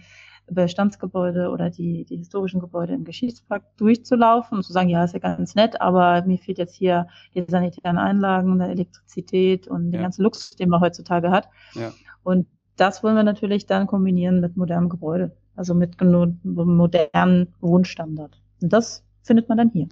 Bestandsgebäude 0.54 1.50
oder 1.50 1.70
die, 1.70 2.06
die 2.06 2.18
historischen 2.18 2.60
Gebäude 2.60 2.94
im 2.94 3.04
Geschichtspark 3.04 3.64
durchzulaufen 3.78 4.58
und 4.58 4.64
zu 4.64 4.74
sagen, 4.74 4.90
ja, 4.90 5.04
ist 5.04 5.14
ja 5.14 5.20
ganz 5.20 5.56
nett, 5.56 5.80
aber 5.82 6.24
mir 6.26 6.38
fehlt 6.38 6.58
jetzt 6.58 6.76
hier 6.76 7.08
die 7.34 7.46
sanitären 7.48 7.98
Einlagen, 7.98 8.60
die 8.60 8.66
Elektrizität 8.66 9.68
und 9.68 9.86
ja. 9.86 9.92
den 9.92 10.02
ganzen 10.02 10.24
Luxus, 10.24 10.56
den 10.56 10.70
man 10.70 10.82
heutzutage 10.82 11.32
hat. 11.32 11.48
Ja. 11.74 11.92
Und 12.24 12.48
das 12.76 13.04
wollen 13.04 13.16
wir 13.16 13.24
natürlich 13.24 13.66
dann 13.66 13.88
kombinieren 13.88 14.40
mit 14.42 14.58
modernem 14.58 14.90
Gebäude, 14.90 15.36
also 15.56 15.74
mit 15.74 16.02
modernen 16.02 17.54
Wohnstandard. 17.60 18.42
Und 18.62 18.74
das 18.74 19.04
findet 19.22 19.50
man 19.50 19.58
dann 19.58 19.70
hier. 19.70 19.88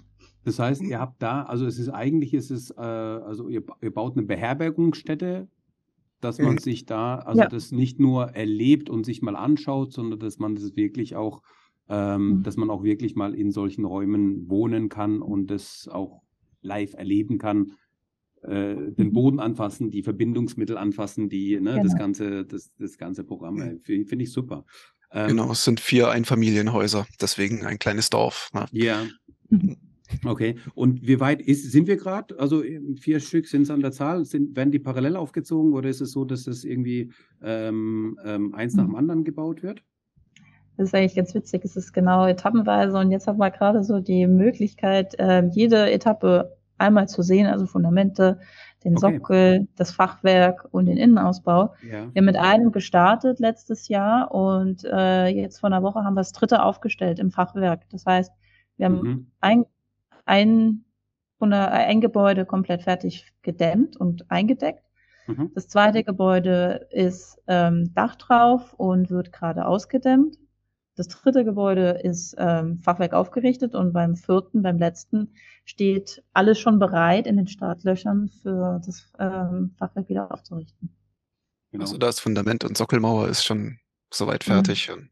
Das 0.45 0.57
heißt, 0.57 0.81
ihr 0.81 0.99
habt 0.99 1.21
da, 1.21 1.43
also 1.43 1.65
es 1.65 1.77
ist 1.77 1.89
eigentlich, 1.89 2.33
ist 2.33 2.49
es, 2.49 2.71
äh, 2.71 2.81
also 2.81 3.49
ihr, 3.49 3.63
ihr 3.81 3.93
baut 3.93 4.15
eine 4.17 4.25
Beherbergungsstätte 4.25 5.47
dass 6.21 6.39
man 6.39 6.53
mhm. 6.53 6.59
sich 6.59 6.85
da, 6.85 7.15
also 7.15 7.41
ja. 7.41 7.47
das 7.47 7.71
nicht 7.71 7.99
nur 7.99 8.29
erlebt 8.29 8.89
und 8.89 9.05
sich 9.05 9.21
mal 9.21 9.35
anschaut, 9.35 9.93
sondern 9.93 10.19
dass 10.19 10.39
man 10.39 10.55
das 10.55 10.75
wirklich 10.75 11.15
auch, 11.15 11.41
ähm, 11.87 12.37
mhm. 12.37 12.43
dass 12.43 12.57
man 12.57 12.69
auch 12.69 12.83
wirklich 12.83 13.15
mal 13.15 13.33
in 13.33 13.51
solchen 13.51 13.85
Räumen 13.85 14.49
wohnen 14.49 14.89
kann 14.89 15.21
und 15.21 15.47
das 15.47 15.87
auch 15.91 16.21
live 16.61 16.93
erleben 16.93 17.37
kann, 17.37 17.73
äh, 18.41 18.75
den 18.91 19.07
mhm. 19.07 19.13
Boden 19.13 19.39
anfassen, 19.39 19.91
die 19.91 20.03
Verbindungsmittel 20.03 20.77
anfassen, 20.77 21.29
die 21.29 21.59
ne, 21.59 21.71
genau. 21.71 21.83
das 21.83 21.97
ganze, 21.97 22.45
das, 22.45 22.71
das 22.77 22.97
ganze 22.97 23.23
Programm. 23.23 23.55
Mhm. 23.55 24.05
Finde 24.05 24.23
ich 24.23 24.31
super. 24.31 24.65
Ähm, 25.11 25.29
genau, 25.29 25.51
es 25.51 25.63
sind 25.63 25.79
vier 25.79 26.09
Einfamilienhäuser, 26.09 27.07
deswegen 27.19 27.65
ein 27.65 27.79
kleines 27.79 28.09
Dorf. 28.09 28.49
Ne? 28.53 28.65
Ja. 28.71 29.05
Mhm. 29.49 29.77
Okay. 30.25 30.55
Und 30.75 31.05
wie 31.07 31.19
weit 31.19 31.41
ist, 31.41 31.71
sind 31.71 31.87
wir 31.87 31.97
gerade? 31.97 32.37
Also 32.39 32.63
vier 32.99 33.19
Stück 33.19 33.47
sind 33.47 33.63
es 33.63 33.69
an 33.69 33.81
der 33.81 33.91
Zahl. 33.91 34.25
Sind, 34.25 34.55
werden 34.55 34.71
die 34.71 34.79
parallel 34.79 35.15
aufgezogen 35.15 35.73
oder 35.73 35.89
ist 35.89 36.01
es 36.01 36.11
so, 36.11 36.25
dass 36.25 36.47
es 36.47 36.63
irgendwie 36.63 37.11
ähm, 37.43 38.17
ähm, 38.25 38.53
eins 38.53 38.75
nach 38.75 38.85
dem 38.85 38.95
anderen 38.95 39.23
gebaut 39.23 39.63
wird? 39.63 39.83
Das 40.77 40.87
ist 40.87 40.95
eigentlich 40.95 41.15
ganz 41.15 41.35
witzig. 41.35 41.65
Es 41.65 41.75
ist 41.75 41.91
genau 41.91 42.25
etappenweise 42.25 42.97
und 42.97 43.11
jetzt 43.11 43.27
haben 43.27 43.37
wir 43.37 43.51
gerade 43.51 43.83
so 43.83 43.99
die 43.99 44.27
Möglichkeit, 44.27 45.13
äh, 45.19 45.45
jede 45.47 45.91
Etappe 45.91 46.57
einmal 46.77 47.07
zu 47.09 47.21
sehen, 47.21 47.47
also 47.47 47.65
Fundamente, 47.65 48.39
den 48.83 48.97
okay. 48.97 49.17
Sockel, 49.17 49.67
das 49.75 49.91
Fachwerk 49.91 50.67
und 50.71 50.85
den 50.85 50.97
Innenausbau. 50.97 51.73
Ja. 51.83 52.07
Wir 52.13 52.19
haben 52.21 52.25
mit 52.25 52.37
einem 52.37 52.71
gestartet 52.71 53.39
letztes 53.39 53.89
Jahr 53.89 54.33
und 54.33 54.85
äh, 54.85 55.27
jetzt 55.27 55.59
vor 55.59 55.67
einer 55.67 55.83
Woche 55.83 56.03
haben 56.03 56.13
wir 56.13 56.21
das 56.21 56.31
dritte 56.31 56.63
aufgestellt 56.63 57.19
im 57.19 57.31
Fachwerk. 57.31 57.81
Das 57.89 58.05
heißt, 58.05 58.31
wir 58.77 58.85
haben 58.85 59.01
mhm. 59.01 59.27
ein, 59.41 59.65
ein, 60.29 60.85
ein 61.39 62.01
Gebäude 62.01 62.45
komplett 62.45 62.83
fertig 62.83 63.33
gedämmt 63.41 63.97
und 63.97 64.29
eingedeckt. 64.29 64.83
Mhm. 65.27 65.51
Das 65.55 65.67
zweite 65.67 66.03
Gebäude 66.03 66.87
ist 66.91 67.41
ähm, 67.47 67.93
Dach 67.93 68.15
drauf 68.15 68.73
und 68.73 69.09
wird 69.09 69.31
gerade 69.31 69.65
ausgedämmt. 69.65 70.37
Das 70.95 71.07
dritte 71.07 71.45
Gebäude 71.45 72.01
ist 72.03 72.35
ähm, 72.37 72.79
Fachwerk 72.79 73.13
aufgerichtet 73.13 73.73
und 73.73 73.93
beim 73.93 74.15
vierten, 74.15 74.61
beim 74.61 74.77
letzten, 74.77 75.33
steht 75.63 76.23
alles 76.33 76.59
schon 76.59 76.77
bereit 76.77 77.25
in 77.25 77.37
den 77.37 77.47
Startlöchern 77.47 78.27
für 78.27 78.81
das 78.85 79.11
ähm, 79.17 79.75
Fachwerk 79.77 80.09
wieder 80.09 80.31
aufzurichten. 80.31 80.89
Genau. 81.71 81.83
Also 81.83 81.97
das 81.97 82.19
Fundament 82.19 82.65
und 82.65 82.77
Sockelmauer 82.77 83.29
ist 83.29 83.45
schon 83.45 83.79
soweit 84.11 84.43
fertig. 84.43 84.89
Mhm. 84.89 85.09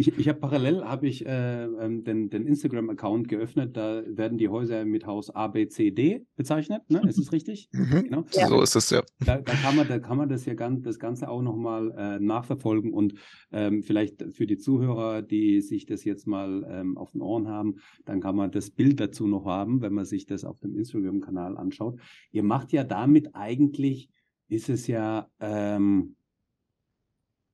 Ich, 0.00 0.16
ich 0.16 0.28
habe 0.28 0.38
parallel 0.38 0.84
habe 0.84 1.08
ich 1.08 1.26
äh, 1.26 1.64
ähm, 1.64 2.04
den, 2.04 2.30
den 2.30 2.46
Instagram-Account 2.46 3.28
geöffnet. 3.28 3.76
Da 3.76 4.04
werden 4.06 4.38
die 4.38 4.48
Häuser 4.48 4.84
mit 4.84 5.06
Haus 5.06 5.28
A, 5.34 5.48
B, 5.48 5.66
C, 5.66 5.90
D 5.90 6.24
bezeichnet. 6.36 6.88
Ne? 6.88 7.02
Ist 7.08 7.18
es 7.18 7.32
richtig? 7.32 7.68
Mhm. 7.72 8.04
Genau. 8.04 8.24
Ja. 8.32 8.46
So 8.46 8.62
ist 8.62 8.76
es 8.76 8.90
ja. 8.90 9.02
Da, 9.26 9.38
da, 9.38 9.52
kann 9.54 9.74
man, 9.74 9.88
da 9.88 9.98
kann 9.98 10.16
man 10.16 10.28
das 10.28 10.46
ja 10.46 10.54
ganz, 10.54 10.82
das 10.82 11.00
Ganze 11.00 11.28
auch 11.28 11.42
nochmal 11.42 11.90
äh, 11.98 12.20
nachverfolgen 12.20 12.92
und 12.92 13.14
ähm, 13.50 13.82
vielleicht 13.82 14.22
für 14.32 14.46
die 14.46 14.56
Zuhörer, 14.56 15.20
die 15.20 15.60
sich 15.60 15.84
das 15.84 16.04
jetzt 16.04 16.28
mal 16.28 16.64
ähm, 16.70 16.96
auf 16.96 17.10
den 17.10 17.20
Ohren 17.20 17.48
haben, 17.48 17.80
dann 18.04 18.20
kann 18.20 18.36
man 18.36 18.52
das 18.52 18.70
Bild 18.70 19.00
dazu 19.00 19.26
noch 19.26 19.46
haben, 19.46 19.82
wenn 19.82 19.94
man 19.94 20.04
sich 20.04 20.26
das 20.26 20.44
auf 20.44 20.60
dem 20.60 20.76
Instagram-Kanal 20.76 21.56
anschaut. 21.56 21.98
Ihr 22.30 22.44
macht 22.44 22.70
ja 22.70 22.84
damit 22.84 23.34
eigentlich, 23.34 24.10
ist 24.48 24.68
es 24.68 24.86
ja 24.86 25.28
ähm, 25.40 26.14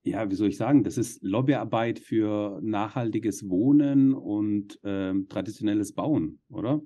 ja, 0.04 0.30
wie 0.30 0.34
soll 0.34 0.48
ich 0.48 0.58
sagen, 0.58 0.84
das 0.84 0.98
ist 0.98 1.22
Lobbyarbeit 1.22 1.98
für 1.98 2.60
nachhaltiges 2.62 3.48
Wohnen 3.48 4.14
und 4.14 4.78
ähm, 4.84 5.28
traditionelles 5.28 5.94
Bauen, 5.94 6.40
oder? 6.50 6.80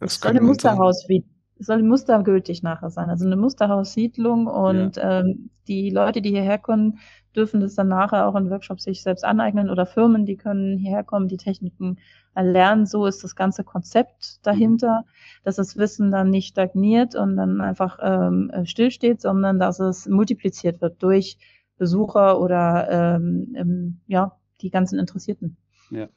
Das, 0.00 0.18
das 0.18 0.20
soll 0.20 0.36
ein 0.36 0.44
Musterhaus 0.44 1.06
wie 1.08 1.24
soll 1.58 1.82
mustergültig 1.82 2.62
nachher 2.62 2.90
sein, 2.90 3.08
also 3.08 3.24
eine 3.24 3.36
Musterhaussiedlung 3.36 4.46
und 4.46 4.96
ja. 4.96 5.20
ähm, 5.20 5.50
die 5.68 5.90
Leute, 5.90 6.20
die 6.20 6.30
hierher 6.30 6.58
kommen, 6.58 6.98
dürfen 7.34 7.60
das 7.60 7.74
dann 7.74 7.88
nachher 7.88 8.26
auch 8.28 8.34
in 8.36 8.50
Workshops 8.50 8.84
sich 8.84 9.02
selbst 9.02 9.24
aneignen 9.24 9.70
oder 9.70 9.86
Firmen, 9.86 10.26
die 10.26 10.36
können 10.36 10.78
hierher 10.78 11.02
kommen, 11.02 11.28
die 11.28 11.36
Techniken 11.36 11.98
erlernen. 12.34 12.86
So 12.86 13.06
ist 13.06 13.24
das 13.24 13.36
ganze 13.36 13.64
Konzept 13.64 14.46
dahinter, 14.46 15.00
mhm. 15.00 15.40
dass 15.44 15.56
das 15.56 15.76
Wissen 15.76 16.10
dann 16.10 16.30
nicht 16.30 16.48
stagniert 16.48 17.14
und 17.14 17.36
dann 17.36 17.60
einfach 17.60 17.98
ähm, 18.02 18.52
stillsteht, 18.64 19.20
sondern 19.22 19.58
dass 19.58 19.80
es 19.80 20.06
multipliziert 20.06 20.80
wird 20.80 21.02
durch 21.02 21.38
Besucher 21.78 22.40
oder 22.40 23.16
ähm, 23.16 24.00
ja, 24.06 24.38
die 24.60 24.70
ganzen 24.70 24.98
Interessierten. 24.98 25.56
Ja. 25.90 26.08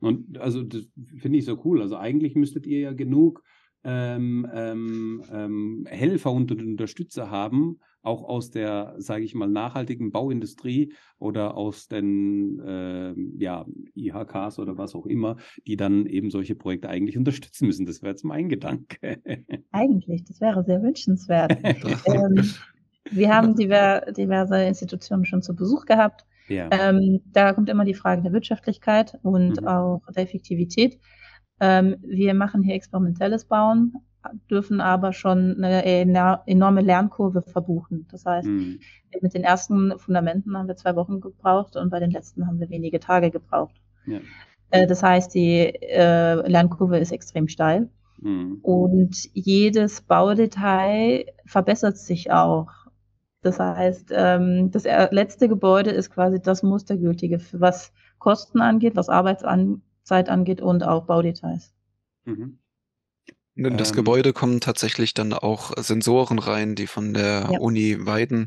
Und 0.00 0.38
also 0.38 0.62
das 0.62 0.88
finde 1.18 1.38
ich 1.38 1.44
so 1.44 1.60
cool. 1.64 1.80
Also 1.80 1.96
eigentlich 1.96 2.34
müsstet 2.34 2.66
ihr 2.66 2.80
ja 2.80 2.92
genug 2.92 3.42
ähm, 3.84 4.46
ähm, 4.52 5.22
ähm, 5.32 5.86
Helfer 5.88 6.32
und 6.32 6.52
Unterstützer 6.52 7.30
haben, 7.30 7.80
auch 8.02 8.24
aus 8.24 8.50
der, 8.50 8.94
sage 8.98 9.24
ich 9.24 9.34
mal, 9.34 9.48
nachhaltigen 9.48 10.12
Bauindustrie 10.12 10.92
oder 11.18 11.56
aus 11.56 11.88
den 11.88 12.60
äh, 12.60 13.14
ja, 13.38 13.66
IHKs 13.94 14.58
oder 14.58 14.76
was 14.76 14.94
auch 14.94 15.06
immer, 15.06 15.36
die 15.66 15.76
dann 15.76 16.06
eben 16.06 16.30
solche 16.30 16.54
Projekte 16.54 16.88
eigentlich 16.88 17.16
unterstützen 17.16 17.66
müssen. 17.66 17.86
Das 17.86 18.02
wäre 18.02 18.10
jetzt 18.10 18.24
mein 18.24 18.48
Gedanke. 18.48 19.20
Eigentlich, 19.72 20.24
das 20.24 20.40
wäre 20.40 20.64
sehr 20.64 20.82
wünschenswert. 20.82 21.58
ähm, 22.06 22.44
wir 23.12 23.34
haben 23.34 23.54
diver, 23.54 24.12
diverse 24.12 24.62
Institutionen 24.64 25.24
schon 25.24 25.42
zu 25.42 25.54
Besuch 25.54 25.86
gehabt. 25.86 26.24
Ja. 26.48 26.68
Ähm, 26.70 27.20
da 27.32 27.52
kommt 27.52 27.68
immer 27.68 27.84
die 27.84 27.94
Frage 27.94 28.22
der 28.22 28.32
Wirtschaftlichkeit 28.32 29.18
und 29.22 29.60
mhm. 29.60 29.66
auch 29.66 30.02
der 30.14 30.24
Effektivität. 30.24 30.98
Ähm, 31.60 31.96
wir 32.02 32.34
machen 32.34 32.62
hier 32.62 32.74
experimentelles 32.74 33.44
Bauen, 33.44 33.94
dürfen 34.50 34.80
aber 34.80 35.12
schon 35.12 35.62
eine 35.62 35.84
enorme 36.46 36.80
Lernkurve 36.80 37.42
verbuchen. 37.42 38.06
Das 38.10 38.26
heißt, 38.26 38.48
mhm. 38.48 38.80
mit 39.20 39.34
den 39.34 39.44
ersten 39.44 39.98
Fundamenten 39.98 40.56
haben 40.56 40.68
wir 40.68 40.76
zwei 40.76 40.96
Wochen 40.96 41.20
gebraucht 41.20 41.76
und 41.76 41.90
bei 41.90 42.00
den 42.00 42.10
letzten 42.10 42.46
haben 42.46 42.60
wir 42.60 42.68
wenige 42.70 43.00
Tage 43.00 43.30
gebraucht. 43.30 43.74
Ja. 44.06 44.18
Äh, 44.70 44.86
das 44.86 45.02
heißt, 45.02 45.34
die 45.34 45.60
äh, 45.60 46.48
Lernkurve 46.48 46.98
ist 46.98 47.12
extrem 47.12 47.48
steil. 47.48 47.88
Mhm. 48.20 48.58
Und 48.62 49.28
jedes 49.32 50.00
Baudetail 50.00 51.26
verbessert 51.46 51.98
sich 51.98 52.30
auch. 52.30 52.68
Das 53.42 53.58
heißt, 53.58 54.10
ähm, 54.12 54.70
das 54.70 54.84
letzte 54.84 55.48
Gebäude 55.48 55.90
ist 55.90 56.10
quasi 56.10 56.40
das 56.40 56.62
Mustergültige, 56.62 57.40
was 57.52 57.92
Kosten 58.18 58.60
angeht, 58.60 58.94
was 58.94 59.08
Arbeitszeit 59.08 60.28
angeht 60.28 60.60
und 60.60 60.84
auch 60.84 61.06
Baudetails. 61.06 61.72
Mhm. 62.24 62.58
In 63.54 63.76
das 63.76 63.90
ähm, 63.90 63.96
Gebäude 63.96 64.32
kommen 64.32 64.60
tatsächlich 64.60 65.12
dann 65.12 65.32
auch 65.32 65.72
Sensoren 65.76 66.38
rein, 66.38 66.74
die 66.76 66.86
von 66.86 67.12
der 67.12 67.48
ja. 67.50 67.58
Uni 67.58 68.06
Weiden 68.06 68.46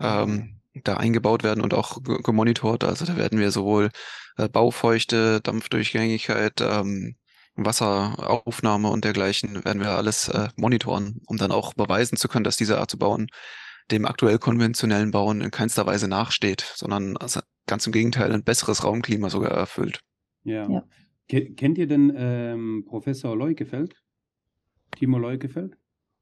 ähm, 0.00 0.60
da 0.74 0.96
eingebaut 0.96 1.44
werden 1.44 1.62
und 1.62 1.72
auch 1.72 2.02
gemonitort. 2.02 2.84
Also 2.84 3.04
da 3.04 3.16
werden 3.16 3.38
wir 3.38 3.50
sowohl 3.52 3.90
äh, 4.36 4.48
Baufeuchte, 4.48 5.40
Dampfdurchgängigkeit, 5.40 6.60
ähm, 6.60 7.14
Wasseraufnahme 7.54 8.88
und 8.88 9.04
dergleichen 9.04 9.64
werden 9.64 9.80
wir 9.80 9.90
alles 9.90 10.28
äh, 10.28 10.48
monitoren, 10.56 11.20
um 11.26 11.36
dann 11.36 11.52
auch 11.52 11.74
beweisen 11.74 12.16
zu 12.16 12.28
können, 12.28 12.44
dass 12.44 12.56
diese 12.56 12.78
Art 12.78 12.90
zu 12.90 12.98
bauen 12.98 13.28
dem 13.90 14.06
aktuell 14.06 14.38
konventionellen 14.38 15.10
Bauen 15.10 15.40
in 15.40 15.50
keinster 15.50 15.86
Weise 15.86 16.08
nachsteht, 16.08 16.72
sondern 16.74 17.16
also 17.16 17.40
ganz 17.66 17.86
im 17.86 17.92
Gegenteil 17.92 18.32
ein 18.32 18.44
besseres 18.44 18.84
Raumklima 18.84 19.30
sogar 19.30 19.52
erfüllt. 19.52 20.00
Ja. 20.44 20.68
ja. 20.68 20.84
Kennt 21.28 21.78
ihr 21.78 21.86
denn 21.86 22.12
ähm, 22.14 22.84
Professor 22.86 23.36
Leukefeld? 23.36 23.94
Timo 24.96 25.18
Leukefeld? 25.18 25.76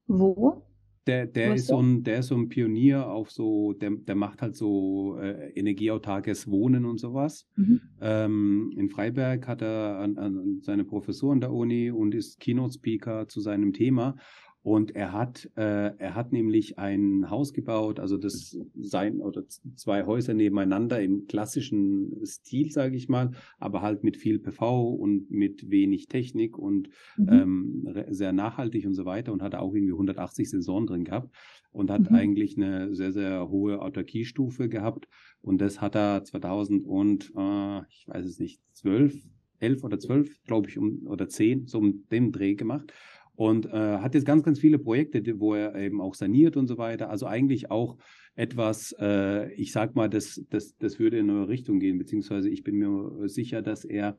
Wo? 0.07 0.67
Der, 1.07 1.27
der, 1.27 1.55
ist 1.55 1.69
so 1.69 1.83
ein, 1.83 2.05
der 2.05 2.19
ist 2.19 2.29
so 2.29 2.37
ein 2.37 2.49
Pionier 2.49 3.09
auf 3.09 3.31
so, 3.31 3.73
der, 3.73 3.91
der 3.91 4.15
macht 4.15 4.43
halt 4.43 4.55
so 4.55 5.19
äh, 5.19 5.51
energieautarkes 5.55 6.49
Wohnen 6.49 6.85
und 6.85 6.99
sowas. 6.99 7.49
Mhm. 7.57 7.81
Ähm, 8.01 8.73
in 8.77 8.91
Freiberg 8.91 9.49
hat 9.49 9.63
er 9.63 9.99
an, 9.99 10.19
an 10.19 10.61
seine 10.61 10.85
Professur 10.85 11.33
an 11.33 11.41
der 11.41 11.53
Uni 11.53 11.91
und 11.91 12.15
ist 12.15 12.39
Keynote-Speaker 12.39 13.29
zu 13.29 13.41
seinem 13.41 13.73
Thema. 13.73 14.15
Und 14.63 14.95
er 14.95 15.13
hat, 15.13 15.51
äh, 15.57 15.97
er 15.97 16.15
hat 16.15 16.33
nämlich 16.33 16.79
ein 16.79 17.31
Haus 17.31 17.55
gebaut, 17.55 17.99
also 17.99 18.19
das 18.19 18.59
sein 18.79 19.23
oder 19.23 19.47
zwei 19.47 20.05
Häuser 20.05 20.35
nebeneinander 20.35 21.01
im 21.01 21.27
klassischen 21.27 22.15
Stil, 22.27 22.71
sage 22.71 22.95
ich 22.95 23.09
mal, 23.09 23.31
aber 23.59 23.81
halt 23.81 24.05
mit 24.05 24.19
viel 24.19 24.39
PV 24.39 24.91
und 24.91 25.31
mit 25.31 25.71
wenig 25.71 26.09
Technik 26.09 26.59
und 26.59 26.91
mhm. 27.17 27.29
ähm, 27.31 27.95
sehr 28.11 28.33
nachhaltig 28.33 28.85
und 28.85 28.93
so 28.93 29.07
weiter 29.07 29.33
und 29.33 29.43
hat 29.43 29.55
auch 29.55 29.75
irgendwie 29.75 29.95
180 29.95 30.51
Sensoren 30.51 30.87
drin 30.87 31.05
gehabt 31.05 31.35
und 31.73 31.91
hat 31.91 32.11
mhm. 32.11 32.17
eigentlich 32.17 32.59
eine 32.59 32.95
sehr, 32.95 33.13
sehr 33.13 33.49
hohe 33.49 33.81
Autarkiestufe 33.81 34.69
gehabt. 34.69 35.09
Und 35.41 35.63
das 35.63 35.81
hat 35.81 35.95
er 35.95 36.23
2000 36.23 36.85
und, 36.85 37.33
äh, 37.35 37.81
ich 37.89 38.07
weiß 38.09 38.27
es 38.27 38.39
nicht, 38.39 38.61
12, 38.75 39.15
11 39.61 39.85
oder 39.85 39.99
12, 39.99 40.45
glaube 40.45 40.69
ich, 40.69 40.77
um, 40.77 41.07
oder 41.07 41.29
10, 41.29 41.67
so 41.67 41.79
um 41.79 42.07
den 42.11 42.31
Dreh 42.31 42.55
gemacht 42.57 42.93
und 43.41 43.65
äh, 43.65 43.71
hat 43.71 44.15
jetzt 44.15 44.27
ganz, 44.27 44.43
ganz 44.43 44.59
viele 44.59 44.79
Projekte, 44.79 45.41
wo 45.41 45.55
er 45.55 45.75
eben 45.75 46.03
auch 46.03 46.15
saniert 46.15 46.59
und 46.59 46.67
so 46.67 46.77
weiter. 46.77 47.09
Also 47.09 47.25
eigentlich 47.25 47.71
auch 47.71 47.97
etwas, 48.35 48.95
äh, 49.01 49.51
ich 49.55 49.73
sag 49.73 49.97
mal, 49.97 50.11
das, 50.11 50.45
das, 50.51 50.77
das 50.77 50.99
würde 50.99 51.17
in 51.17 51.31
eine 51.31 51.49
Richtung 51.49 51.81
gehen, 51.81 51.97
beziehungsweise 51.97 52.51
ich 52.51 52.65
bin 52.65 52.77
mir 52.77 53.31
sicher, 53.31 53.63
dass 53.63 53.87
er 53.87 54.19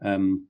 ähm, 0.00 0.48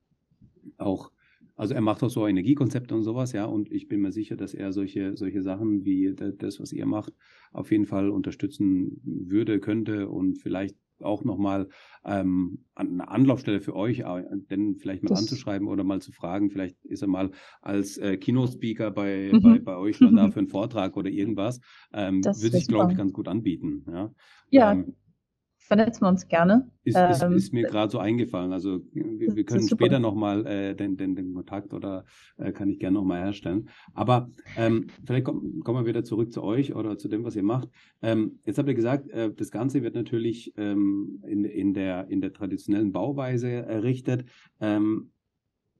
auch, 0.78 1.10
also 1.56 1.74
er 1.74 1.80
macht 1.80 2.04
auch 2.04 2.10
so 2.10 2.24
Energiekonzepte 2.28 2.94
und 2.94 3.02
sowas, 3.02 3.32
ja, 3.32 3.44
und 3.44 3.72
ich 3.72 3.88
bin 3.88 4.00
mir 4.00 4.12
sicher, 4.12 4.36
dass 4.36 4.54
er 4.54 4.72
solche, 4.72 5.16
solche 5.16 5.42
Sachen 5.42 5.84
wie 5.84 6.14
das, 6.14 6.60
was 6.60 6.72
ihr 6.72 6.86
macht, 6.86 7.14
auf 7.52 7.72
jeden 7.72 7.86
Fall 7.86 8.08
unterstützen 8.08 9.00
würde, 9.02 9.58
könnte. 9.58 10.08
Und 10.08 10.38
vielleicht 10.38 10.76
auch 11.04 11.24
nochmal 11.24 11.68
ähm, 12.04 12.64
eine 12.74 13.08
Anlaufstelle 13.08 13.60
für 13.60 13.74
euch, 13.76 14.00
äh, 14.00 14.24
denn 14.50 14.76
vielleicht 14.76 15.02
mal 15.02 15.10
Das- 15.10 15.18
anzuschreiben 15.18 15.68
oder 15.68 15.84
mal 15.84 16.00
zu 16.00 16.12
fragen. 16.12 16.50
Vielleicht 16.50 16.84
ist 16.84 17.02
er 17.02 17.08
mal 17.08 17.30
als 17.60 17.96
äh, 17.98 18.16
Kinospeaker 18.16 18.90
bei, 18.90 19.32
Mhm. 19.32 19.42
bei, 19.42 19.58
bei 19.60 19.76
euch 19.76 19.96
schon 19.96 20.16
da 20.16 20.28
für 20.32 20.38
einen 20.40 20.48
Vortrag 20.48 20.96
oder 20.96 21.10
irgendwas. 21.10 21.60
Ähm, 21.92 22.22
Das 22.22 22.40
würde 22.42 22.56
sich, 22.56 22.66
glaube 22.68 22.90
ich, 22.92 22.96
ganz 22.96 23.12
gut 23.12 23.28
anbieten. 23.28 23.84
Ja, 23.90 24.10
Ja, 24.50 24.72
Ähm, 24.72 24.96
vernetzen 25.76 26.02
wir 26.02 26.08
uns 26.08 26.28
gerne. 26.28 26.70
ist, 26.84 26.96
ist, 26.96 27.22
Ähm, 27.22 27.32
ist 27.32 27.52
mir 27.52 27.62
gerade 27.64 27.90
so 27.90 27.98
eingefallen. 27.98 28.52
Also 28.52 28.80
wir, 28.92 29.36
wir 29.36 29.44
können 29.44 29.68
später 29.68 29.98
nochmal 29.98 30.46
äh, 30.46 30.74
den, 30.74 30.96
den, 30.96 31.14
den 31.14 31.32
Kontakt 31.34 31.72
oder 31.72 32.04
äh, 32.38 32.52
kann 32.52 32.68
ich 32.68 32.78
gerne 32.78 32.94
nochmal 32.94 33.20
herstellen. 33.20 33.68
Aber 33.94 34.28
ähm, 34.56 34.88
vielleicht 35.04 35.24
kommen, 35.24 35.60
kommen 35.60 35.84
wir 35.84 35.88
wieder 35.88 36.04
zurück 36.04 36.32
zu 36.32 36.42
euch 36.42 36.74
oder 36.74 36.98
zu 36.98 37.08
dem, 37.08 37.24
was 37.24 37.36
ihr 37.36 37.42
macht. 37.42 37.68
Ähm, 38.02 38.40
jetzt 38.44 38.58
habt 38.58 38.68
ihr 38.68 38.74
gesagt, 38.74 39.08
äh, 39.10 39.32
das 39.32 39.50
Ganze 39.50 39.82
wird 39.82 39.94
natürlich 39.94 40.52
ähm, 40.56 41.22
in, 41.26 41.44
in, 41.44 41.74
der, 41.74 42.08
in 42.08 42.20
der 42.20 42.32
traditionellen 42.32 42.92
Bauweise 42.92 43.48
errichtet. 43.50 44.24
Ähm, 44.60 45.11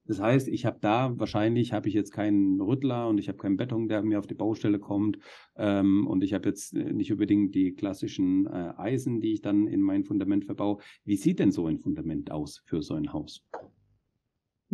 das 0.04 0.20
heißt, 0.20 0.48
ich 0.48 0.66
habe 0.66 0.78
da 0.80 1.12
wahrscheinlich 1.18 1.72
habe 1.72 1.88
ich 1.88 1.94
jetzt 1.94 2.12
keinen 2.12 2.60
Rüttler 2.60 3.08
und 3.08 3.18
ich 3.18 3.28
habe 3.28 3.38
keinen 3.38 3.56
Beton, 3.56 3.88
der 3.88 4.02
mir 4.02 4.18
auf 4.18 4.26
die 4.26 4.34
Baustelle 4.34 4.78
kommt 4.78 5.18
ähm, 5.56 6.06
und 6.06 6.24
ich 6.24 6.34
habe 6.34 6.48
jetzt 6.48 6.74
äh, 6.74 6.92
nicht 6.92 7.12
unbedingt 7.12 7.54
die 7.54 7.74
klassischen 7.74 8.46
äh, 8.46 8.72
Eisen, 8.76 9.20
die 9.20 9.32
ich 9.32 9.42
dann 9.42 9.66
in 9.66 9.80
mein 9.80 10.04
Fundament 10.04 10.44
verbaue. 10.44 10.78
Wie 11.04 11.16
sieht 11.16 11.38
denn 11.38 11.52
so 11.52 11.66
ein 11.66 11.78
Fundament 11.78 12.30
aus 12.30 12.62
für 12.66 12.82
so 12.82 12.94
ein 12.94 13.12
Haus? 13.12 13.44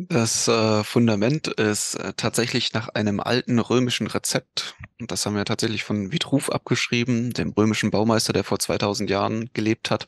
Das 0.00 0.46
äh, 0.46 0.84
Fundament 0.84 1.48
ist 1.48 1.96
äh, 1.96 2.12
tatsächlich 2.16 2.72
nach 2.72 2.88
einem 2.90 3.18
alten 3.18 3.58
römischen 3.58 4.06
Rezept. 4.06 4.76
Das 5.00 5.26
haben 5.26 5.34
wir 5.34 5.44
tatsächlich 5.44 5.82
von 5.82 6.12
Vitruv 6.12 6.50
abgeschrieben, 6.50 7.32
dem 7.32 7.50
römischen 7.50 7.90
Baumeister, 7.90 8.32
der 8.32 8.44
vor 8.44 8.60
2000 8.60 9.10
Jahren 9.10 9.50
gelebt 9.54 9.90
hat. 9.90 10.06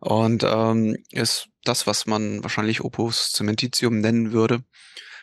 Und 0.00 0.44
ähm, 0.44 0.96
ist 1.10 1.48
das, 1.64 1.86
was 1.86 2.06
man 2.06 2.42
wahrscheinlich 2.42 2.82
Opus 2.82 3.32
Cementitium 3.32 4.00
nennen 4.00 4.32
würde. 4.32 4.62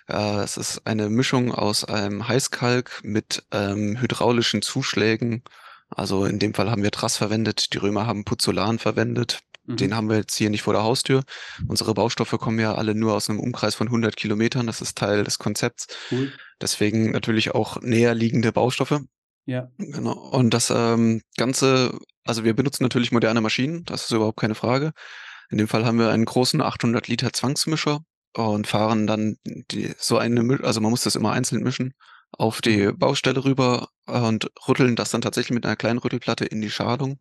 Äh, 0.07 0.43
es 0.43 0.57
ist 0.57 0.85
eine 0.85 1.09
Mischung 1.09 1.53
aus 1.53 1.85
einem 1.85 2.27
Heißkalk 2.27 3.01
mit 3.03 3.43
ähm, 3.51 3.99
hydraulischen 3.99 4.61
Zuschlägen. 4.61 5.43
Also 5.89 6.25
in 6.25 6.39
dem 6.39 6.53
Fall 6.53 6.69
haben 6.69 6.83
wir 6.83 6.91
Trass 6.91 7.17
verwendet, 7.17 7.73
die 7.73 7.77
Römer 7.77 8.05
haben 8.07 8.25
Puzzolan 8.25 8.79
verwendet. 8.79 9.39
Mhm. 9.65 9.77
Den 9.77 9.95
haben 9.95 10.09
wir 10.09 10.17
jetzt 10.17 10.35
hier 10.35 10.49
nicht 10.49 10.61
vor 10.61 10.73
der 10.73 10.83
Haustür. 10.83 11.23
Unsere 11.67 11.93
Baustoffe 11.93 12.37
kommen 12.39 12.59
ja 12.59 12.75
alle 12.75 12.95
nur 12.95 13.13
aus 13.13 13.29
einem 13.29 13.39
Umkreis 13.39 13.75
von 13.75 13.87
100 13.87 14.15
Kilometern. 14.15 14.67
Das 14.67 14.81
ist 14.81 14.97
Teil 14.97 15.23
des 15.23 15.39
Konzepts. 15.39 15.87
Cool. 16.11 16.31
Deswegen 16.61 17.11
natürlich 17.11 17.51
auch 17.51 17.81
näher 17.81 18.13
liegende 18.15 18.51
Baustoffe. 18.51 19.01
Ja. 19.45 19.69
Genau. 19.77 20.13
Und 20.13 20.53
das 20.53 20.71
ähm, 20.71 21.21
Ganze, 21.37 21.97
also 22.25 22.43
wir 22.43 22.55
benutzen 22.55 22.83
natürlich 22.83 23.11
moderne 23.11 23.41
Maschinen. 23.41 23.85
Das 23.85 24.05
ist 24.05 24.11
überhaupt 24.11 24.39
keine 24.39 24.55
Frage. 24.55 24.91
In 25.49 25.57
dem 25.57 25.67
Fall 25.67 25.85
haben 25.85 25.99
wir 25.99 26.09
einen 26.09 26.25
großen 26.25 26.61
800 26.61 27.07
Liter 27.07 27.31
Zwangsmischer 27.33 28.01
und 28.33 28.67
fahren 28.67 29.07
dann 29.07 29.37
die, 29.45 29.93
so 29.97 30.17
eine, 30.17 30.59
also 30.63 30.81
man 30.81 30.91
muss 30.91 31.03
das 31.03 31.15
immer 31.15 31.31
einzeln 31.31 31.63
mischen, 31.63 31.93
auf 32.31 32.61
die 32.61 32.87
Mhm. 32.87 32.99
Baustelle 32.99 33.45
rüber 33.45 33.89
und 34.07 34.49
rütteln 34.67 34.95
das 34.95 35.11
dann 35.11 35.21
tatsächlich 35.21 35.53
mit 35.55 35.65
einer 35.65 35.75
kleinen 35.75 35.99
Rüttelplatte 35.99 36.45
in 36.45 36.61
die 36.61 36.71
Schalung, 36.71 37.19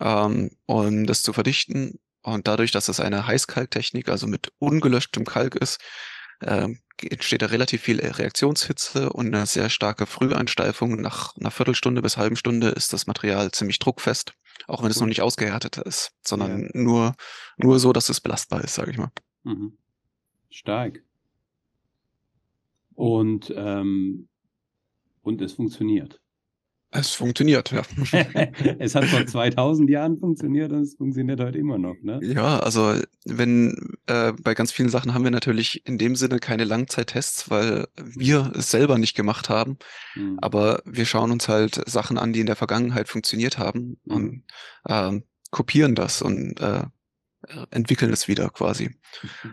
ähm, 0.00 0.50
um 0.66 1.06
das 1.06 1.22
zu 1.22 1.32
verdichten. 1.32 2.00
Und 2.22 2.48
dadurch, 2.48 2.70
dass 2.72 2.88
es 2.88 3.00
eine 3.00 3.26
Heißkalktechnik, 3.26 4.08
also 4.08 4.26
mit 4.26 4.52
ungelöschtem 4.58 5.24
Kalk 5.24 5.56
ist, 5.56 5.80
ähm, 6.42 6.80
entsteht 7.10 7.42
da 7.42 7.46
relativ 7.46 7.82
viel 7.82 8.00
Reaktionshitze 8.00 9.10
und 9.12 9.34
eine 9.34 9.46
sehr 9.46 9.70
starke 9.70 10.06
Früheinsteifung. 10.06 11.00
Nach 11.00 11.36
einer 11.36 11.50
Viertelstunde 11.50 12.02
bis 12.02 12.16
halben 12.16 12.36
Stunde 12.36 12.68
ist 12.68 12.92
das 12.92 13.06
Material 13.06 13.50
ziemlich 13.50 13.78
druckfest, 13.78 14.34
auch 14.66 14.82
wenn 14.82 14.90
es 14.90 15.00
noch 15.00 15.06
nicht 15.06 15.22
ausgehärtet 15.22 15.78
ist, 15.78 16.12
sondern 16.22 16.62
Ja. 16.64 16.68
nur, 16.74 17.14
nur 17.56 17.78
so, 17.78 17.92
dass 17.92 18.08
es 18.08 18.20
belastbar 18.20 18.62
ist, 18.64 18.74
sage 18.74 18.90
ich 18.90 18.98
mal. 18.98 19.10
Mhm. 19.44 19.76
Stark. 20.50 21.02
Und, 22.94 23.52
ähm, 23.56 24.28
und 25.22 25.40
es 25.42 25.54
funktioniert. 25.54 26.20
Es 26.96 27.10
funktioniert, 27.10 27.72
ja. 27.72 27.82
es 28.78 28.94
hat 28.94 29.04
vor 29.06 29.26
2000 29.26 29.90
Jahren 29.90 30.18
funktioniert 30.18 30.72
und 30.72 30.82
es 30.82 30.94
funktioniert 30.94 31.40
heute 31.40 31.58
immer 31.58 31.76
noch, 31.76 31.96
ne? 32.02 32.20
Ja, 32.22 32.60
also 32.60 32.94
wenn 33.24 33.96
äh, 34.06 34.32
bei 34.32 34.54
ganz 34.54 34.70
vielen 34.70 34.88
Sachen 34.88 35.12
haben 35.12 35.24
wir 35.24 35.32
natürlich 35.32 35.84
in 35.86 35.98
dem 35.98 36.14
Sinne 36.14 36.38
keine 36.38 36.64
Langzeittests, 36.64 37.50
weil 37.50 37.88
wir 37.96 38.52
es 38.54 38.70
selber 38.70 38.96
nicht 38.96 39.14
gemacht 39.16 39.48
haben. 39.48 39.78
Mhm. 40.14 40.38
Aber 40.40 40.82
wir 40.84 41.04
schauen 41.04 41.32
uns 41.32 41.48
halt 41.48 41.82
Sachen 41.88 42.16
an, 42.16 42.32
die 42.32 42.40
in 42.40 42.46
der 42.46 42.56
Vergangenheit 42.56 43.08
funktioniert 43.08 43.58
haben 43.58 43.98
Mhm. 44.04 44.14
und 44.14 44.42
ähm, 44.88 45.24
kopieren 45.50 45.94
das 45.94 46.22
und 46.22 46.60
äh, 46.60 46.84
entwickeln 47.70 48.12
es 48.12 48.28
wieder 48.28 48.48
quasi. 48.50 48.90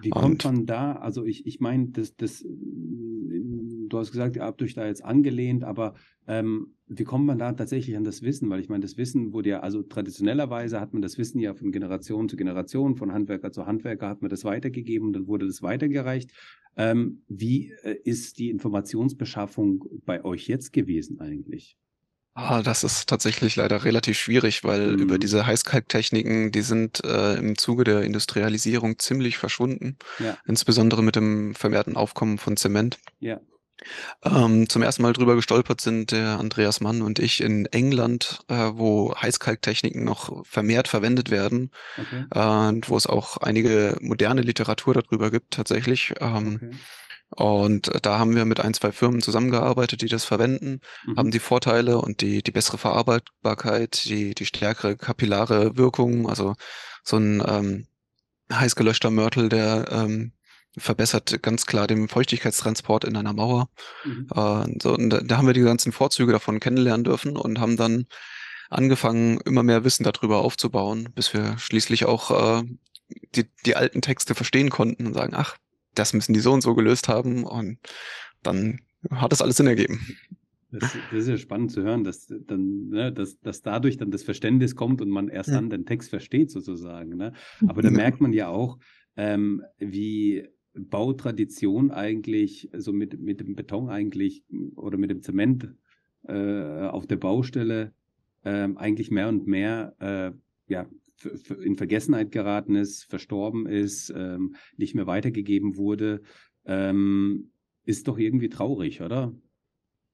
Wie 0.02 0.10
kommt 0.10 0.46
Und- 0.46 0.56
man 0.56 0.66
da? 0.66 0.94
Also 0.94 1.26
ich, 1.26 1.46
ich 1.46 1.60
meine, 1.60 1.90
das, 1.90 2.16
das, 2.16 2.44
du 2.44 3.90
hast 3.98 4.12
gesagt, 4.12 4.36
ihr 4.36 4.44
habt 4.44 4.62
euch 4.62 4.74
da 4.74 4.86
jetzt 4.86 5.04
angelehnt, 5.04 5.64
aber 5.64 5.96
ähm, 6.28 6.76
wie 6.88 7.04
kommt 7.04 7.26
man 7.26 7.38
da 7.40 7.52
tatsächlich 7.54 7.96
an 7.98 8.04
das 8.04 8.22
Wissen? 8.22 8.50
Weil 8.50 8.60
ich 8.60 8.70
meine, 8.70 8.82
das 8.82 8.98
Wissen 8.98 9.34
wurde 9.34 9.50
ja, 9.50 9.60
also 9.62 9.82
traditionellerweise 9.84 10.80
hat 10.80 10.94
man 10.94 11.02
das 11.02 11.18
Wissen 11.18 11.40
ja 11.40 11.54
von 11.54 11.72
Generation 11.72 12.30
zu 12.30 12.36
Generation, 12.38 12.96
von 12.96 13.12
Handwerker 13.12 13.52
zu 13.52 13.66
Handwerker 13.66 14.10
hat 14.10 14.22
man 14.22 14.30
das 14.30 14.44
weitergegeben, 14.44 15.14
dann 15.14 15.28
wurde 15.28 15.48
das 15.48 15.62
weitergereicht. 15.62 16.32
Ähm, 16.78 17.24
wie 17.28 17.72
äh, 17.84 17.98
ist 18.04 18.40
die 18.40 18.50
Informationsbeschaffung 18.50 19.86
bei 20.06 20.24
euch 20.24 20.48
jetzt 20.48 20.72
gewesen 20.74 21.20
eigentlich? 21.20 21.78
Ah, 22.34 22.62
das 22.64 22.84
ist 22.86 23.10
tatsächlich 23.10 23.58
leider 23.58 23.84
relativ 23.84 24.18
schwierig, 24.18 24.64
weil 24.64 24.94
Mhm. 24.94 25.00
über 25.00 25.20
diese 25.20 25.46
Heißkalktechniken, 25.46 26.52
die 26.52 26.62
sind 26.62 27.04
äh, 27.04 27.34
im 27.36 27.58
Zuge 27.58 27.84
der 27.84 28.04
Industrialisierung 28.04 28.98
ziemlich 29.00 29.38
verschwunden, 29.38 29.98
Ja, 30.18 30.38
insbesondere 30.46 31.04
mit 31.04 31.18
dem 31.18 31.56
vermehrten 31.56 31.98
Aufkommen 31.98 32.38
von 32.38 32.56
Zement. 32.56 33.00
ja. 33.20 33.40
Ähm, 34.24 34.70
zum 34.70 34.84
ersten 34.84 35.02
Mal 35.02 35.14
drüber 35.14 35.36
gestolpert 35.36 35.82
sind 35.82 36.12
der 36.12 36.40
Andreas 36.40 36.82
Mann 36.82 37.02
und 37.02 37.18
ich 37.20 37.42
in 37.42 37.66
England, 37.68 38.42
äh, 38.48 38.72
wo 38.74 39.16
Heißkalktechniken 39.16 40.04
noch 40.04 40.46
vermehrt 40.46 40.88
verwendet 40.88 41.32
werden 41.32 41.72
Okay. 41.98 42.26
äh, 42.32 42.40
und 42.70 42.90
wo 42.90 42.98
es 42.98 43.08
auch 43.08 43.38
einige 43.38 43.98
moderne 44.02 44.42
Literatur 44.42 44.94
darüber 44.94 45.32
gibt 45.32 45.54
tatsächlich. 45.56 46.14
Ähm, 46.20 46.56
okay. 46.58 46.72
Und 47.32 47.92
da 48.02 48.20
haben 48.20 48.36
wir 48.36 48.46
mit 48.46 48.60
ein, 48.60 48.74
zwei 48.74 48.92
Firmen 48.92 49.22
zusammengearbeitet, 49.22 50.02
die 50.02 50.08
das 50.08 50.26
verwenden, 50.26 50.82
Mhm. 51.06 51.18
haben 51.18 51.32
die 51.32 51.40
Vorteile 51.40 51.98
und 51.98 52.22
die, 52.22 52.44
die 52.44 52.52
bessere 52.52 52.78
Verarbeitbarkeit, 52.78 54.04
die, 54.06 54.36
die 54.36 54.46
stärkere 54.46 54.98
kapillare 54.98 55.78
Wirkung, 55.78 56.30
also 56.30 56.56
so 57.04 57.18
ein 57.18 57.42
ähm, 57.48 57.88
heiß 58.52 58.76
gelöschter 58.76 59.12
Mörtel, 59.12 59.48
der 59.50 59.88
ähm, 59.92 60.34
verbessert 60.78 61.42
ganz 61.42 61.66
klar 61.66 61.88
den 61.88 62.08
Feuchtigkeitstransport 62.08 63.06
in 63.06 63.16
einer 63.16 63.34
Mauer. 63.34 63.70
Mhm. 64.04 64.28
Äh, 64.34 64.80
so, 64.82 64.94
und 64.94 65.10
da, 65.10 65.22
da 65.22 65.38
haben 65.38 65.48
wir 65.48 65.54
die 65.54 65.62
ganzen 65.62 65.92
Vorzüge 65.92 66.32
davon 66.34 66.60
kennenlernen 66.60 67.04
dürfen 67.04 67.38
und 67.38 67.60
haben 67.60 67.78
dann 67.78 68.08
angefangen, 68.70 69.40
immer 69.42 69.64
mehr 69.64 69.84
Wissen 69.84 70.04
darüber 70.04 70.40
aufzubauen, 70.40 71.10
bis 71.14 71.34
wir 71.34 71.58
schließlich 71.58 72.06
auch 72.06 72.60
äh, 72.60 72.64
die, 73.36 73.46
die 73.66 73.76
alten 73.76 74.02
Texte 74.02 74.36
verstehen 74.36 74.70
konnten 74.70 75.08
und 75.08 75.14
sagen, 75.14 75.34
ach, 75.36 75.58
das 75.96 76.14
müssen 76.14 76.34
die 76.34 76.40
so 76.40 76.52
und 76.54 76.62
so 76.62 76.74
gelöst 76.76 77.08
haben 77.08 77.44
und 77.44 77.78
dann 78.44 78.80
hat 79.10 79.32
das 79.32 79.42
alles 79.42 79.58
Sinn 79.58 79.68
ergeben. 79.68 80.00
Das, 80.72 80.94
das 80.94 81.12
ist 81.24 81.28
ja 81.28 81.38
spannend 81.38 81.72
zu 81.72 81.84
hören, 81.84 82.04
dass 82.06 82.28
dann, 82.28 82.88
ne, 82.88 83.12
dass, 83.12 83.40
dass 83.42 83.62
dadurch 83.62 83.98
dann 83.98 84.10
das 84.10 84.24
Verständnis 84.24 84.76
kommt 84.76 85.02
und 85.02 85.10
man 85.10 85.28
erst 85.28 85.50
Ja. 85.50 85.56
dann 85.56 85.70
den 85.70 85.86
Text 85.86 86.10
versteht, 86.10 86.50
sozusagen. 86.50 87.18
Ne? 87.18 87.34
Aber 87.68 87.82
da 87.82 87.90
Ja. 87.90 87.96
merkt 87.96 88.22
man 88.22 88.32
ja 88.32 88.48
auch, 88.48 88.78
ähm, 89.18 89.62
wie 89.80 90.48
Bautradition 90.74 91.92
eigentlich, 91.92 92.70
so 92.78 92.94
mit, 92.94 93.20
mit 93.20 93.42
dem 93.42 93.56
Beton 93.56 93.90
eigentlich 93.90 94.44
oder 94.76 94.98
mit 94.98 95.10
dem 95.12 95.22
Zement 95.22 95.68
äh, 96.28 96.88
auf 96.88 97.06
der 97.06 97.18
Baustelle 97.18 97.94
ähm, 98.46 98.78
eigentlich 98.78 99.12
mehr 99.12 99.28
und 99.28 99.48
mehr 99.48 99.94
äh, 100.00 100.32
ja, 100.72 100.86
in 101.64 101.78
Vergessenheit 101.78 102.32
geraten 102.32 102.76
ist, 102.76 103.06
verstorben 103.06 103.66
ist, 103.68 104.12
ähm, 104.16 104.56
nicht 104.78 104.96
mehr 104.96 105.08
weitergegeben 105.08 105.78
wurde. 105.78 106.22
Ähm, 106.66 107.52
ist 107.84 108.08
doch 108.08 108.18
irgendwie 108.18 108.50
traurig, 108.50 109.02
oder? 109.02 109.34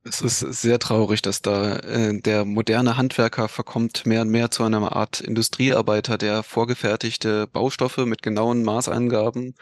Es 0.04 0.22
ist 0.22 0.40
sehr 0.40 0.80
traurig, 0.80 1.22
dass 1.22 1.42
da 1.42 1.80
äh, 1.80 2.22
der 2.22 2.46
moderne 2.46 2.96
Handwerker 2.96 3.50
verkommt 3.50 4.06
mehr 4.06 4.22
und 4.22 4.30
mehr 4.30 4.50
zu 4.50 4.64
einer 4.64 4.96
Art 4.96 5.20
Industriearbeiter, 5.20 6.18
der 6.18 6.44
vorgefertigte 6.44 7.48
Baustoffe 7.48 8.06
mit 8.06 8.22
genauen 8.22 8.64
Maßangaben 8.64 9.56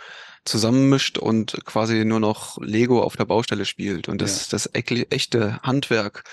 zusammenmischt 0.43 1.17
und 1.17 1.57
quasi 1.65 2.05
nur 2.05 2.19
noch 2.19 2.61
Lego 2.61 3.01
auf 3.01 3.17
der 3.17 3.25
Baustelle 3.25 3.65
spielt. 3.65 4.07
Und 4.07 4.21
das, 4.21 4.47
das 4.47 4.71
ekle- 4.75 5.11
echte 5.11 5.59
Handwerk, 5.63 6.23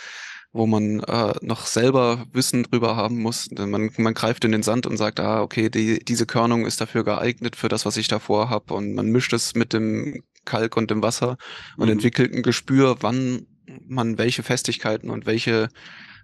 wo 0.53 0.67
man 0.67 1.01
äh, 1.01 1.33
noch 1.43 1.67
selber 1.67 2.27
Wissen 2.33 2.65
drüber 2.65 2.97
haben 2.97 3.19
muss. 3.23 3.49
Denn 3.49 3.71
Man, 3.71 3.91
man 3.99 4.15
greift 4.15 4.45
in 4.45 4.53
den 4.53 4.63
Sand 4.63 4.87
und 4.87 4.97
sagt, 4.99 5.21
ah, 5.21 5.43
okay, 5.43 5.71
die, 5.71 6.05
diese 6.05 6.27
Körnung 6.27 6.67
ist 6.67 6.81
dafür 6.81 7.05
geeignet 7.05 7.57
für 7.57 7.69
das, 7.69 7.87
was 7.87 7.97
ich 7.97 8.09
davor 8.09 8.51
habe. 8.51 8.75
Und 8.75 8.95
man 8.95 9.07
mischt 9.11 9.33
es 9.33 9.55
mit 9.55 9.73
dem 9.73 10.23
Kalk 10.45 10.77
und 10.77 10.91
dem 10.91 11.03
Wasser 11.03 11.37
und 11.77 11.89
Mhm. 11.89 11.93
entwickelt 11.93 12.35
ein 12.35 12.43
Gespür, 12.43 12.97
wann 13.01 13.47
man 13.87 14.19
welche 14.19 14.43
Festigkeiten 14.43 15.11
und 15.11 15.25
welche 15.27 15.69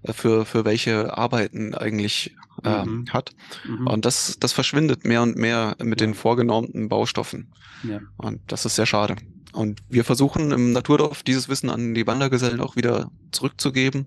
für, 0.05 0.45
für 0.45 0.65
welche 0.65 1.17
Arbeiten 1.17 1.75
eigentlich 1.75 2.35
äh, 2.65 2.85
mhm. 2.85 3.07
hat. 3.11 3.33
Mhm. 3.67 3.87
Und 3.87 4.05
das, 4.05 4.37
das 4.41 4.53
verschwindet 4.53 5.05
mehr 5.05 5.23
und 5.23 5.37
mehr 5.37 5.77
mit 5.83 6.01
ja. 6.01 6.07
den 6.07 6.15
vorgenormten 6.15 6.89
Baustoffen. 6.89 7.53
Ja. 7.89 8.01
Und 8.17 8.41
das 8.47 8.65
ist 8.65 8.77
sehr 8.77 8.87
schade. 8.87 9.17
Und 9.53 9.81
wir 9.89 10.05
versuchen 10.05 10.51
im 10.51 10.73
Naturdorf 10.73 11.23
dieses 11.23 11.49
Wissen 11.49 11.71
an 11.71 11.95
die 11.95 12.07
Wandergesellen 12.07 12.61
auch 12.61 12.77
wieder 12.77 13.11
zurückzugeben 13.33 14.07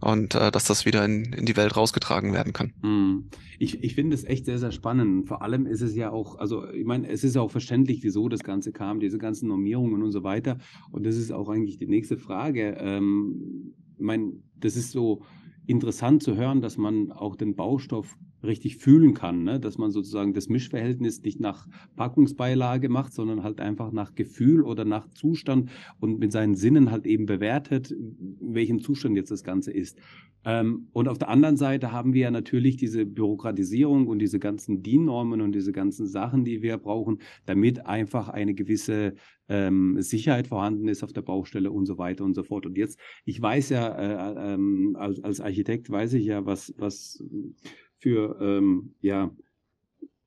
und 0.00 0.34
äh, 0.34 0.50
dass 0.50 0.64
das 0.64 0.84
wieder 0.84 1.04
in, 1.04 1.32
in 1.32 1.46
die 1.46 1.56
Welt 1.56 1.76
rausgetragen 1.76 2.32
werden 2.32 2.52
kann. 2.52 2.72
Hm. 2.82 3.28
Ich, 3.58 3.82
ich 3.84 3.94
finde 3.94 4.16
es 4.16 4.24
echt 4.24 4.44
sehr, 4.46 4.58
sehr 4.58 4.72
spannend. 4.72 5.28
Vor 5.28 5.42
allem 5.42 5.66
ist 5.66 5.82
es 5.82 5.94
ja 5.94 6.10
auch, 6.10 6.38
also 6.38 6.68
ich 6.68 6.84
meine, 6.84 7.08
es 7.08 7.22
ist 7.22 7.36
ja 7.36 7.42
auch 7.42 7.50
verständlich, 7.52 8.02
wieso 8.02 8.28
das 8.28 8.42
Ganze 8.42 8.72
kam, 8.72 8.98
diese 8.98 9.18
ganzen 9.18 9.46
Normierungen 9.48 10.02
und 10.02 10.10
so 10.10 10.24
weiter. 10.24 10.58
Und 10.90 11.06
das 11.06 11.16
ist 11.16 11.30
auch 11.30 11.48
eigentlich 11.48 11.78
die 11.78 11.86
nächste 11.86 12.18
Frage. 12.18 12.76
Ähm, 12.80 13.74
meine, 14.02 14.32
das 14.58 14.76
ist 14.76 14.92
so 14.92 15.22
interessant 15.66 16.22
zu 16.22 16.36
hören, 16.36 16.60
dass 16.60 16.76
man 16.76 17.12
auch 17.12 17.36
den 17.36 17.54
Baustoff 17.54 18.16
richtig 18.44 18.76
fühlen 18.76 19.14
kann, 19.14 19.44
ne? 19.44 19.60
dass 19.60 19.78
man 19.78 19.90
sozusagen 19.90 20.34
das 20.34 20.48
Mischverhältnis 20.48 21.22
nicht 21.22 21.40
nach 21.40 21.68
Packungsbeilage 21.96 22.88
macht, 22.88 23.12
sondern 23.12 23.42
halt 23.42 23.60
einfach 23.60 23.92
nach 23.92 24.14
Gefühl 24.14 24.62
oder 24.62 24.84
nach 24.84 25.08
Zustand 25.10 25.70
und 26.00 26.18
mit 26.18 26.32
seinen 26.32 26.56
Sinnen 26.56 26.90
halt 26.90 27.06
eben 27.06 27.26
bewertet, 27.26 27.92
in 27.92 28.54
welchem 28.54 28.80
Zustand 28.80 29.16
jetzt 29.16 29.30
das 29.30 29.44
Ganze 29.44 29.70
ist. 29.72 29.98
Ähm, 30.44 30.88
und 30.92 31.08
auf 31.08 31.18
der 31.18 31.28
anderen 31.28 31.56
Seite 31.56 31.92
haben 31.92 32.14
wir 32.14 32.22
ja 32.22 32.30
natürlich 32.30 32.76
diese 32.76 33.06
Bürokratisierung 33.06 34.08
und 34.08 34.18
diese 34.18 34.40
ganzen 34.40 34.82
DIN-Normen 34.82 35.40
und 35.40 35.52
diese 35.52 35.72
ganzen 35.72 36.06
Sachen, 36.06 36.44
die 36.44 36.62
wir 36.62 36.78
brauchen, 36.78 37.18
damit 37.46 37.86
einfach 37.86 38.28
eine 38.28 38.54
gewisse 38.54 39.14
ähm, 39.52 40.00
Sicherheit 40.00 40.46
vorhanden 40.46 40.88
ist 40.88 41.04
auf 41.04 41.12
der 41.12 41.20
Baustelle 41.20 41.70
und 41.70 41.84
so 41.84 41.98
weiter 41.98 42.24
und 42.24 42.32
so 42.32 42.42
fort. 42.42 42.64
Und 42.64 42.78
jetzt, 42.78 42.98
ich 43.26 43.40
weiß 43.40 43.68
ja, 43.68 43.88
äh, 43.88 44.54
äh, 44.54 44.94
als, 44.94 45.22
als 45.22 45.40
Architekt 45.40 45.90
weiß 45.90 46.14
ich 46.14 46.24
ja, 46.24 46.46
was, 46.46 46.74
was 46.78 47.22
für 47.98 48.38
ähm, 48.40 48.94
ja, 49.02 49.30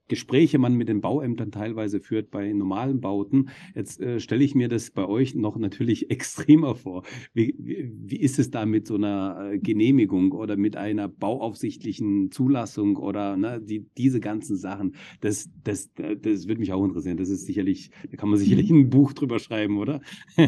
Gespräche 0.08 0.60
man 0.60 0.76
mit 0.76 0.88
den 0.88 1.02
Bauämtern 1.02 1.52
teilweise 1.52 2.00
führt 2.00 2.30
bei 2.30 2.52
normalen 2.54 3.02
Bauten. 3.02 3.50
Jetzt 3.74 4.00
äh, 4.02 4.20
stelle 4.20 4.44
ich 4.44 4.54
mir 4.54 4.68
das 4.68 4.92
bei 4.92 5.06
euch 5.06 5.36
noch 5.36 5.58
natürlich 5.58 6.10
extremer 6.12 6.76
vor. 6.76 7.04
Wie, 7.34 7.56
wie, 7.58 7.92
wie 7.96 8.20
ist 8.20 8.38
es 8.38 8.52
da 8.52 8.66
mit 8.66 8.86
so 8.86 8.96
einer 8.96 9.52
äh, 9.54 9.60
Genehmigung 9.60 10.32
oder 10.32 10.58
mit 10.58 10.76
einer 10.76 11.08
bauaufsichtlichen 11.08 12.32
Zulassung 12.32 12.98
oder 12.98 13.36
ne, 13.36 13.62
die, 13.62 13.88
diese 13.98 14.20
ganzen 14.20 14.58
Sachen? 14.58 14.96
Das, 15.22 15.50
das, 15.64 15.92
das 15.94 16.48
würde 16.48 16.60
mich 16.60 16.72
auch 16.72 16.86
interessieren. 16.86 17.18
Das 17.18 17.30
ist 17.30 17.46
sicherlich, 17.46 17.90
da 18.10 18.18
kann 18.18 18.30
man 18.30 18.38
sicherlich 18.38 18.70
ein 18.70 18.90
Buch 18.90 19.14
drüber 19.14 19.40
schreiben, 19.40 19.78
oder? 19.80 20.02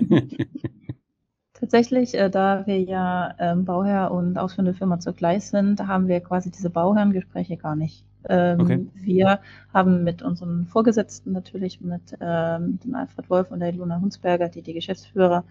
Tatsächlich, 1.60 2.14
äh, 2.14 2.30
da 2.30 2.68
wir 2.68 2.80
ja 2.80 3.34
ähm, 3.40 3.66
Bauherr 3.66 4.12
und 4.12 4.38
ausführende 4.38 4.76
Firma 4.76 5.00
zugleich 5.00 5.48
sind, 5.48 5.88
haben 5.88 6.08
wir 6.08 6.20
quasi 6.20 6.52
diese 6.52 6.70
Bauherrengespräche 6.70 7.58
gar 7.58 7.76
nicht. 7.76 8.06
Ähm, 8.30 8.60
okay. 8.60 8.88
Wir 8.96 9.40
haben 9.74 10.04
mit 10.04 10.22
unseren 10.22 10.66
Vorgesetzten 10.66 11.32
natürlich, 11.32 11.82
mit 11.82 12.18
ähm, 12.20 12.80
dem 12.84 12.96
Alfred 12.96 13.30
Wolf 13.30 13.52
und 13.52 13.60
der 13.60 13.70
Ilona 13.70 14.00
Hunsberger, 14.02 14.50
die 14.50 14.62
die 14.62 14.74
Geschäftsführer 14.74 15.44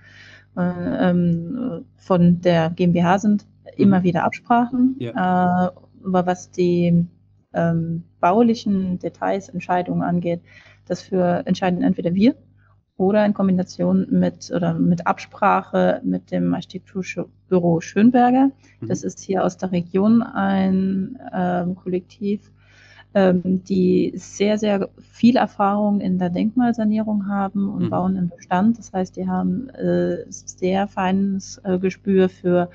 äh, 0.56 1.10
ähm, 1.10 1.84
von 1.96 2.40
der 2.40 2.70
GmbH 2.70 3.18
sind, 3.18 3.46
mhm. 3.46 3.70
immer 3.76 4.02
wieder 4.02 4.24
Absprachen. 4.24 4.96
Ja. 4.98 5.10
Äh, 5.10 5.70
aber 6.04 6.26
was 6.26 6.50
die 6.50 7.06
ähm, 7.52 8.04
baulichen 8.20 8.98
Details, 8.98 9.48
Entscheidungen 9.48 10.02
angeht, 10.02 10.40
das 10.86 11.02
für 11.02 11.42
entscheiden 11.46 11.82
entweder 11.82 12.14
wir 12.14 12.36
oder 12.96 13.26
in 13.26 13.34
Kombination 13.34 14.06
mit 14.10 14.50
oder 14.54 14.74
mit 14.74 15.06
Absprache 15.06 16.00
mit 16.04 16.30
dem 16.30 16.54
Architekturbüro 16.54 17.80
Schönberger. 17.80 18.50
Mhm. 18.80 18.88
Das 18.88 19.02
ist 19.02 19.20
hier 19.20 19.44
aus 19.44 19.58
der 19.58 19.72
Region 19.72 20.22
ein 20.22 21.18
ähm, 21.34 21.74
Kollektiv, 21.76 22.50
ähm, 23.14 23.64
die 23.64 24.12
sehr, 24.16 24.58
sehr 24.58 24.88
viel 25.00 25.36
Erfahrung 25.36 26.00
in 26.00 26.18
der 26.18 26.30
Denkmalsanierung 26.30 27.28
haben 27.28 27.68
und 27.68 27.84
mhm. 27.84 27.90
bauen 27.90 28.16
im 28.16 28.28
Bestand. 28.28 28.78
Das 28.78 28.92
heißt, 28.92 29.16
die 29.16 29.26
haben 29.26 29.68
äh, 29.70 30.24
sehr 30.28 30.86
feines 30.86 31.60
äh, 31.64 31.78
Gespür 31.78 32.28
für 32.28 32.70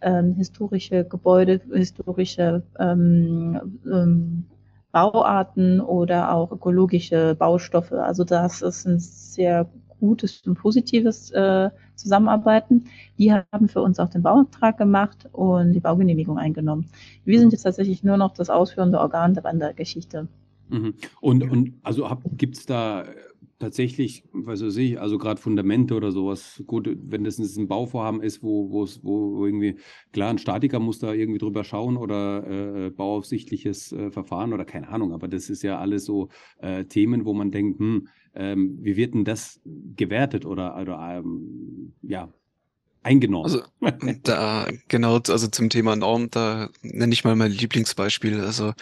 ähm, 0.00 0.34
historische 0.34 1.04
Gebäude, 1.04 1.60
historische 1.72 2.62
ähm, 2.78 3.78
ähm, 3.86 4.46
Bauarten 4.90 5.80
oder 5.80 6.34
auch 6.34 6.52
ökologische 6.52 7.34
Baustoffe. 7.34 7.92
Also 7.92 8.24
das 8.24 8.60
ist 8.60 8.86
ein 8.86 8.98
sehr 8.98 9.68
gutes 10.02 10.42
und 10.46 10.54
positives 10.54 11.30
äh, 11.30 11.70
Zusammenarbeiten. 11.94 12.84
Die 13.18 13.32
haben 13.32 13.68
für 13.68 13.80
uns 13.82 13.98
auch 14.00 14.08
den 14.08 14.22
Bauantrag 14.22 14.76
gemacht 14.76 15.28
und 15.32 15.72
die 15.72 15.80
Baugenehmigung 15.80 16.38
eingenommen. 16.38 16.86
Wir 17.24 17.38
sind 17.38 17.52
jetzt 17.52 17.62
tatsächlich 17.62 18.02
nur 18.02 18.16
noch 18.16 18.34
das 18.34 18.50
ausführende 18.50 18.98
Organ 18.98 19.34
der 19.34 19.44
Wandergeschichte. 19.44 20.28
Mhm. 20.68 20.94
Und, 21.20 21.48
und 21.50 21.74
also 21.82 22.08
gibt 22.36 22.56
es 22.56 22.66
da 22.66 23.04
tatsächlich, 23.62 24.24
was 24.32 24.60
weiß 24.60 24.76
ich, 24.78 25.00
also 25.00 25.18
gerade 25.18 25.40
Fundamente 25.40 25.94
oder 25.94 26.10
sowas, 26.10 26.64
gut, 26.66 26.90
wenn 27.00 27.22
das 27.22 27.38
ein 27.38 27.68
Bauvorhaben 27.68 28.20
ist, 28.20 28.42
wo, 28.42 28.72
wo, 28.72 28.88
wo 29.02 29.46
irgendwie, 29.46 29.76
klar, 30.12 30.30
ein 30.30 30.38
Statiker 30.38 30.80
muss 30.80 30.98
da 30.98 31.12
irgendwie 31.12 31.38
drüber 31.38 31.62
schauen 31.62 31.96
oder 31.96 32.86
äh, 32.86 32.90
bauaufsichtliches 32.90 33.92
äh, 33.92 34.10
Verfahren 34.10 34.52
oder 34.52 34.64
keine 34.64 34.88
Ahnung, 34.88 35.12
aber 35.12 35.28
das 35.28 35.48
ist 35.48 35.62
ja 35.62 35.78
alles 35.78 36.04
so 36.04 36.28
äh, 36.58 36.86
Themen, 36.86 37.24
wo 37.24 37.34
man 37.34 37.52
denkt, 37.52 37.78
hm, 37.78 38.08
ähm, 38.34 38.78
wie 38.80 38.96
wird 38.96 39.14
denn 39.14 39.24
das 39.24 39.60
gewertet 39.96 40.44
oder, 40.44 40.76
oder 40.80 40.98
ähm, 41.18 41.92
ja, 42.02 42.32
eingenommen. 43.02 43.44
Also 43.44 43.62
da 44.22 44.68
genau, 44.88 45.16
also 45.16 45.48
zum 45.48 45.70
Thema 45.70 45.96
Norm, 45.96 46.30
da 46.30 46.68
nenne 46.82 47.12
ich 47.12 47.24
mal 47.24 47.36
mein 47.36 47.52
Lieblingsbeispiel. 47.52 48.40
Also 48.40 48.72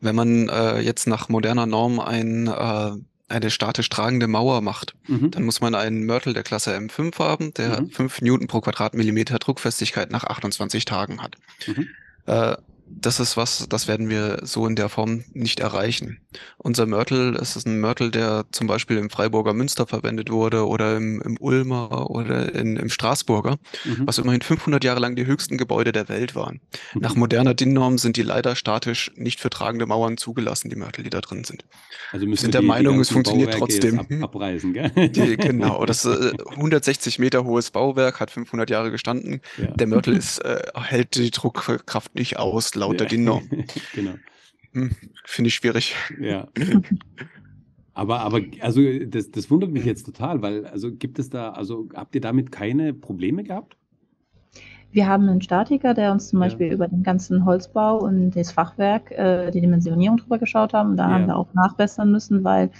wenn 0.00 0.14
man 0.14 0.48
äh, 0.48 0.80
jetzt 0.80 1.06
nach 1.06 1.28
moderner 1.28 1.66
Norm 1.66 2.00
ein 2.00 2.46
äh, 2.46 2.92
eine 3.30 3.50
statisch 3.50 3.88
tragende 3.88 4.26
Mauer 4.26 4.60
macht, 4.60 4.96
mhm. 5.06 5.30
dann 5.30 5.44
muss 5.44 5.60
man 5.60 5.76
einen 5.76 6.04
Mörtel 6.04 6.34
der 6.34 6.42
Klasse 6.42 6.76
M5 6.76 7.16
haben, 7.20 7.54
der 7.54 7.82
mhm. 7.82 7.90
5 7.90 8.22
Newton 8.22 8.48
pro 8.48 8.60
Quadratmillimeter 8.60 9.38
Druckfestigkeit 9.38 10.10
nach 10.10 10.24
28 10.24 10.84
Tagen 10.84 11.22
hat. 11.22 11.36
Mhm. 11.66 11.88
Äh, 12.26 12.56
das 12.92 13.20
ist 13.20 13.36
was, 13.36 13.66
das 13.68 13.88
werden 13.88 14.08
wir 14.08 14.40
so 14.42 14.66
in 14.66 14.76
der 14.76 14.88
Form 14.88 15.24
nicht 15.32 15.60
erreichen. 15.60 16.18
Unser 16.58 16.86
Mörtel, 16.86 17.36
es 17.36 17.56
ist 17.56 17.66
ein 17.66 17.80
Mörtel, 17.80 18.10
der 18.10 18.46
zum 18.52 18.66
Beispiel 18.66 18.98
im 18.98 19.10
Freiburger 19.10 19.54
Münster 19.54 19.86
verwendet 19.86 20.30
wurde 20.30 20.66
oder 20.66 20.96
im, 20.96 21.20
im 21.22 21.36
Ulmer 21.40 22.10
oder 22.10 22.54
in, 22.54 22.76
im 22.76 22.88
Straßburger, 22.88 23.58
mhm. 23.84 24.06
was 24.06 24.18
immerhin 24.18 24.42
500 24.42 24.82
Jahre 24.84 25.00
lang 25.00 25.16
die 25.16 25.26
höchsten 25.26 25.56
Gebäude 25.56 25.92
der 25.92 26.08
Welt 26.08 26.34
waren. 26.34 26.60
Mhm. 26.94 27.00
Nach 27.00 27.14
moderner 27.14 27.54
DIN-Norm 27.54 27.98
sind 27.98 28.16
die 28.16 28.22
leider 28.22 28.56
statisch 28.56 29.12
nicht 29.16 29.40
für 29.40 29.50
tragende 29.50 29.86
Mauern 29.86 30.16
zugelassen, 30.16 30.68
die 30.68 30.76
Mörtel, 30.76 31.04
die 31.04 31.10
da 31.10 31.20
drin 31.20 31.44
sind. 31.44 31.64
Also 32.12 32.26
wir 32.26 32.36
sind 32.36 32.54
der 32.54 32.60
die, 32.62 32.66
Meinung, 32.66 32.96
die 32.96 33.02
es 33.02 33.10
funktioniert 33.10 33.52
Bauwerke 33.52 33.72
trotzdem. 33.72 33.98
Ab, 34.00 34.34
abreißen, 34.34 34.72
gell? 34.72 34.90
Die, 35.10 35.36
genau, 35.36 35.84
das 35.84 36.04
äh, 36.04 36.32
160 36.50 37.18
Meter 37.18 37.44
hohes 37.44 37.70
Bauwerk 37.70 38.20
hat 38.20 38.30
500 38.30 38.70
Jahre 38.70 38.90
gestanden. 38.90 39.40
Ja. 39.58 39.68
Der 39.68 39.86
Mörtel 39.86 40.16
ist, 40.16 40.38
äh, 40.38 40.62
hält 40.74 41.14
die 41.16 41.30
Druckkraft 41.30 42.14
nicht 42.14 42.38
aus 42.38 42.74
lauter 42.80 43.04
ja. 43.04 43.10
DIN-Norm. 43.10 43.48
genau. 43.94 44.14
Hm, 44.72 44.90
Finde 45.24 45.48
ich 45.48 45.54
schwierig. 45.54 45.94
Ja. 46.20 46.48
Aber, 47.94 48.20
aber 48.20 48.40
also 48.60 48.80
das, 49.06 49.30
das 49.30 49.50
wundert 49.50 49.70
mich 49.72 49.84
jetzt 49.84 50.04
total, 50.06 50.42
weil 50.42 50.66
also 50.66 50.90
gibt 50.92 51.18
es 51.18 51.28
da, 51.28 51.50
also 51.50 51.88
habt 51.94 52.14
ihr 52.14 52.20
damit 52.20 52.52
keine 52.52 52.94
Probleme 52.94 53.42
gehabt? 53.42 53.76
Wir 54.92 55.06
haben 55.06 55.28
einen 55.28 55.40
Statiker, 55.40 55.94
der 55.94 56.10
uns 56.10 56.28
zum 56.28 56.40
Beispiel 56.40 56.72
über 56.72 56.88
den 56.88 57.02
ganzen 57.02 57.44
Holzbau 57.44 57.98
und 57.98 58.32
das 58.32 58.50
Fachwerk, 58.50 59.12
äh, 59.12 59.50
die 59.52 59.60
Dimensionierung 59.60 60.16
drüber 60.16 60.38
geschaut 60.38 60.72
haben. 60.72 60.96
Da 60.96 61.08
ja. 61.08 61.14
haben 61.14 61.26
wir 61.26 61.36
auch 61.36 61.52
nachbessern 61.54 62.10
müssen, 62.10 62.42
weil 62.42 62.70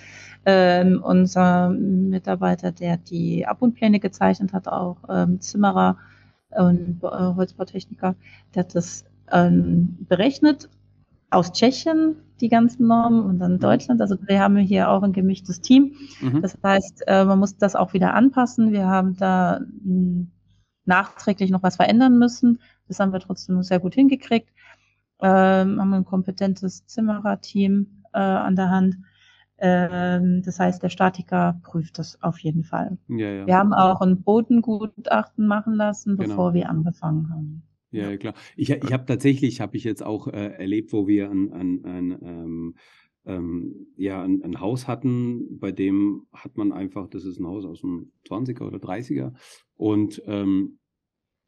ähm, 0.45 1.01
unser 1.05 1.71
Mitarbeiter, 1.71 2.73
der 2.73 2.97
die 2.97 3.47
Abbundpläne 3.47 4.01
gezeichnet 4.01 4.53
hat, 4.53 4.67
auch 4.67 4.97
ähm, 5.09 5.41
Zimmerer 5.41 5.99
und 6.51 7.01
äh, 7.03 7.07
Holzbautechniker, 7.07 8.17
der 8.55 8.65
hat 8.65 8.75
das 8.75 9.05
ähm, 9.33 9.97
berechnet 10.09 10.69
aus 11.31 11.53
Tschechien 11.53 12.17
die 12.41 12.49
ganzen 12.49 12.87
Normen 12.87 13.23
und 13.23 13.39
dann 13.39 13.55
mhm. 13.55 13.61
Deutschland. 13.61 14.01
Also 14.01 14.17
wir 14.27 14.41
haben 14.41 14.57
hier 14.57 14.91
auch 14.91 15.03
ein 15.03 15.13
gemischtes 15.13 15.61
Team. 15.61 15.95
Mhm. 16.21 16.43
Das 16.43 16.57
heißt, 16.63 17.05
äh, 17.07 17.25
man 17.25 17.39
muss 17.39 17.57
das 17.57 17.77
auch 17.77 17.93
wieder 17.93 18.15
anpassen. 18.15 18.73
Wir 18.73 18.87
haben 18.87 19.17
da 19.17 19.59
hm, 19.59 20.31
nachträglich 20.85 21.51
noch 21.51 21.63
was 21.63 21.77
verändern 21.77 22.19
müssen. 22.19 22.61
Das 22.89 22.99
haben 22.99 23.13
wir 23.13 23.21
trotzdem 23.21 23.63
sehr 23.63 23.79
gut 23.79 23.95
hingekriegt. 23.95 24.51
Ähm, 25.21 25.81
haben 25.81 25.93
ein 25.93 26.05
kompetentes 26.05 26.87
Zimmererteam 26.87 28.05
äh, 28.13 28.19
an 28.19 28.57
der 28.57 28.71
Hand. 28.71 28.97
Ähm, 29.59 30.43
das 30.43 30.59
heißt, 30.59 30.83
der 30.83 30.89
Statiker 30.89 31.61
prüft 31.63 31.99
das 31.99 32.23
auf 32.23 32.39
jeden 32.39 32.65
Fall. 32.65 32.97
Ja, 33.09 33.29
ja. 33.31 33.47
Wir 33.47 33.59
haben 33.59 33.75
auch 33.75 34.01
ein 34.01 34.23
Bodengutachten 34.23 35.47
machen 35.47 35.75
lassen, 35.75 36.17
genau. 36.17 36.29
bevor 36.29 36.53
genau. 36.53 36.65
wir 36.65 36.71
angefangen 36.71 37.31
haben. 37.31 37.63
Ja, 37.93 38.17
klar. 38.17 38.35
Ich, 38.57 38.71
ich 38.71 38.93
habe 38.93 39.05
tatsächlich, 39.05 39.61
habe 39.61 39.77
ich 39.77 39.85
jetzt 39.85 40.03
auch 40.03 40.29
äh, 40.29 40.53
erlebt, 40.53 40.93
wo 40.93 41.07
wir 41.07 41.31
ein, 41.31 41.53
ein, 41.53 41.85
ein, 41.85 42.19
ähm, 42.23 42.75
ähm, 43.27 43.87
ja, 43.97 44.23
ein, 44.23 44.43
ein, 44.43 44.61
Haus 44.61 44.87
hatten, 44.87 45.59
bei 45.59 45.73
dem 45.73 46.27
hat 46.33 46.57
man 46.57 46.73
einfach, 46.73 47.09
das 47.09 47.25
ist 47.25 47.39
ein 47.39 47.47
Haus 47.47 47.65
aus 47.65 47.81
dem 47.81 48.13
20er 48.29 48.63
oder 48.63 48.79
30er 48.79 49.33
und 49.75 50.23
ähm, 50.27 50.79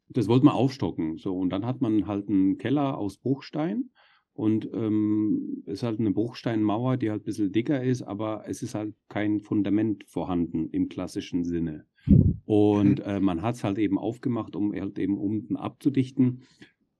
das 0.09 0.27
wollte 0.27 0.45
man 0.45 0.53
aufstocken. 0.53 1.17
So, 1.17 1.37
und 1.37 1.49
dann 1.49 1.65
hat 1.65 1.81
man 1.81 2.07
halt 2.07 2.29
einen 2.29 2.57
Keller 2.57 2.97
aus 2.97 3.17
Bruchstein 3.17 3.89
und 4.33 4.69
ähm, 4.73 5.63
ist 5.65 5.83
halt 5.83 5.99
eine 5.99 6.11
Bruchsteinmauer, 6.11 6.97
die 6.97 7.11
halt 7.11 7.21
ein 7.21 7.25
bisschen 7.25 7.51
dicker 7.51 7.83
ist, 7.83 8.01
aber 8.01 8.43
es 8.47 8.63
ist 8.63 8.75
halt 8.75 8.95
kein 9.07 9.39
Fundament 9.39 10.03
vorhanden 10.07 10.69
im 10.71 10.89
klassischen 10.89 11.43
Sinne. 11.43 11.85
Und 12.45 12.99
äh, 12.99 13.19
man 13.19 13.41
hat 13.41 13.55
es 13.55 13.63
halt 13.63 13.77
eben 13.77 13.97
aufgemacht, 13.97 14.55
um 14.55 14.73
halt 14.73 14.99
eben 14.99 15.17
unten 15.17 15.55
abzudichten. 15.55 16.41